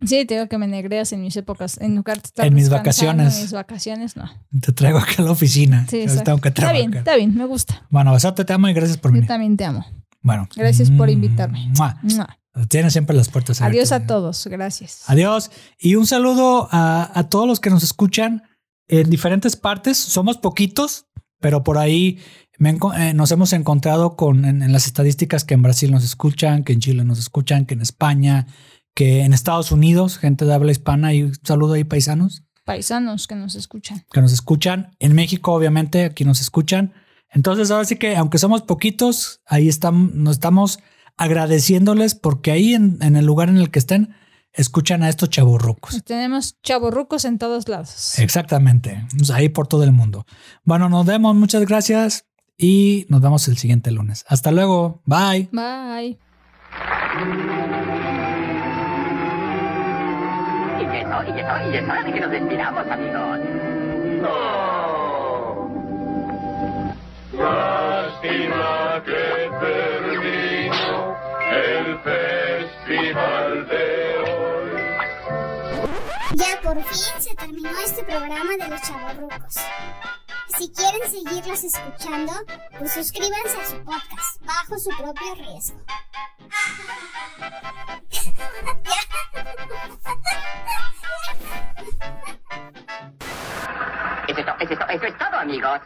Sí, 0.06 0.26
te 0.26 0.36
digo 0.36 0.48
que 0.48 0.58
me 0.58 0.66
negreas 0.66 1.12
en 1.12 1.22
mis 1.22 1.36
épocas. 1.36 1.78
En 1.82 1.94
lugar 1.98 2.18
de 2.22 2.24
estar 2.26 2.46
En 2.46 2.54
mis 2.56 2.70
vacaciones. 2.70 3.36
En 3.36 3.42
mis 3.44 3.52
vacaciones, 3.52 4.16
no. 4.16 4.30
Te 4.62 4.72
traigo 4.72 4.98
acá 4.98 5.16
a 5.18 5.22
la 5.24 5.32
oficina. 5.32 5.86
Sí, 5.90 5.98
exacto. 6.02 6.24
tengo 6.24 6.38
que 6.40 6.48
Está 6.50 6.72
bien, 6.72 6.94
está 6.94 7.16
bien, 7.18 7.36
me 7.36 7.46
gusta. 7.46 7.86
Bueno, 7.90 8.14
besote, 8.14 8.46
te 8.46 8.54
amo 8.54 8.70
y 8.70 8.74
gracias 8.74 8.98
por 8.98 9.12
Yo 9.12 9.16
venir. 9.16 9.28
también 9.28 9.58
te 9.58 9.66
amo. 9.66 9.86
Bueno. 10.22 10.48
Gracias 10.56 10.90
por 10.90 11.08
Mm, 11.10 11.12
invitarme. 11.12 11.68
mua. 11.78 11.98
Mua. 12.02 12.39
Tienes 12.68 12.94
siempre 12.94 13.16
las 13.16 13.30
puertas 13.30 13.62
Adiós 13.62 13.92
a 13.92 13.96
abiertas. 13.96 14.08
todos, 14.08 14.48
gracias. 14.48 15.04
Adiós. 15.08 15.52
Y 15.80 15.96
un 15.96 16.08
saludo 16.08 16.68
a, 16.72 17.12
a 17.18 17.30
todos 17.30 17.48
los 17.48 17.60
que 17.60 17.70
nos 17.70 17.84
escuchan 17.84 18.44
en 18.88 19.10
diferentes 19.10 19.56
partes. 19.56 19.98
Somos 19.98 20.38
poquitos, 20.38 21.06
pero 21.40 21.64
por 21.64 21.78
ahí 21.78 22.20
me 22.58 22.78
eh, 22.98 23.14
nos 23.14 23.32
hemos 23.32 23.54
encontrado 23.54 24.16
con 24.16 24.44
en, 24.46 24.62
en 24.62 24.74
las 24.74 24.88
estadísticas 24.88 25.46
que 25.46 25.54
en 25.54 25.62
Brasil 25.62 25.92
nos 25.92 26.04
escuchan, 26.04 26.64
que 26.64 26.74
en 26.74 26.80
Chile 26.82 27.06
nos 27.06 27.20
escuchan, 27.20 27.66
que 27.66 27.76
en 27.76 27.82
España, 27.82 28.48
que 28.94 29.22
en 29.22 29.34
Estados 29.34 29.72
Unidos, 29.72 30.18
gente 30.18 30.44
de 30.44 30.54
habla 30.54 30.72
hispana. 30.72 31.14
Y 31.14 31.24
un 31.24 31.34
saludo 31.44 31.74
ahí, 31.74 31.84
paisanos. 31.86 32.44
Paisanos 32.66 33.28
que 33.28 33.36
nos 33.36 33.56
escuchan. 33.56 34.06
que 34.12 34.22
nos 34.22 34.34
escuchan. 34.34 34.92
En 35.00 35.14
México, 35.14 35.54
obviamente, 35.54 36.04
aquí 36.06 36.26
nos 36.26 36.42
escuchan. 36.42 36.94
Entonces, 37.32 37.72
ahora 37.72 37.86
sí 37.86 37.96
que, 37.96 38.18
aunque 38.18 38.38
somos 38.40 38.64
poquitos, 38.64 39.40
ahí 39.46 39.70
estamos, 39.70 40.14
nos 40.14 40.34
estamos 40.34 40.80
agradeciéndoles 41.20 42.16
porque 42.16 42.52
ahí 42.52 42.74
en, 42.74 42.98
en 43.02 43.18
el 43.18 43.26
lugar 43.26 43.50
en 43.50 43.58
el 43.58 43.70
que 43.70 43.80
estén, 43.80 44.16
escuchan 44.54 45.04
a 45.04 45.10
estos 45.10 45.30
chavorrucos. 45.30 46.02
Tenemos 46.06 46.58
chavorrucos 46.64 47.26
en 47.26 47.38
todos 47.38 47.68
lados. 47.68 48.18
Exactamente. 48.20 49.06
Ahí 49.34 49.50
por 49.50 49.68
todo 49.68 49.84
el 49.84 49.92
mundo. 49.92 50.26
Bueno, 50.64 50.88
nos 50.90 51.06
vemos. 51.06 51.36
Muchas 51.36 51.66
gracias 51.66 52.26
y 52.58 53.06
nos 53.10 53.22
vemos 53.22 53.48
el 53.50 53.58
siguiente 53.58 53.92
lunes. 53.92 54.26
Hasta 54.30 54.52
luego. 54.52 55.02
Bye. 55.06 55.50
Bye. 55.52 56.18
Y 60.78 60.86
que 60.86 61.04
no, 61.04 61.22
y 61.22 61.34
que 61.34 61.44
no, 61.44 61.72
y 61.72 61.76
es 61.76 62.14
que 62.14 62.20
nos 62.22 62.32
despidamos, 62.32 62.88
amigos. 62.88 63.40
Lástima 67.34 69.04
que 69.06 69.99
el 71.70 72.00
festival 72.00 73.68
de 73.68 74.18
hoy. 74.20 74.72
Ya 76.36 76.62
por 76.62 76.82
fin 76.84 77.22
se 77.22 77.36
terminó 77.36 77.70
este 77.86 78.04
programa 78.04 78.52
de 78.60 78.68
los 78.68 78.82
chavorrucos. 78.82 79.56
Si 80.58 80.72
quieren 80.72 81.10
seguirlos 81.10 81.64
escuchando, 81.64 82.34
pues 82.78 82.94
suscríbanse 82.94 83.62
a 83.62 83.66
su 83.68 83.78
podcast 83.84 84.42
bajo 84.42 84.78
su 84.80 84.90
propio 84.98 85.36
riesgo. 85.36 85.80
Eso 94.28 94.40
es, 94.40 94.46
to- 94.46 94.56
eso 94.60 94.74
es 94.74 94.80
to- 94.80 94.88
eso 94.90 95.06
es 95.06 95.18
todo, 95.18 95.36
amigos. 95.40 95.80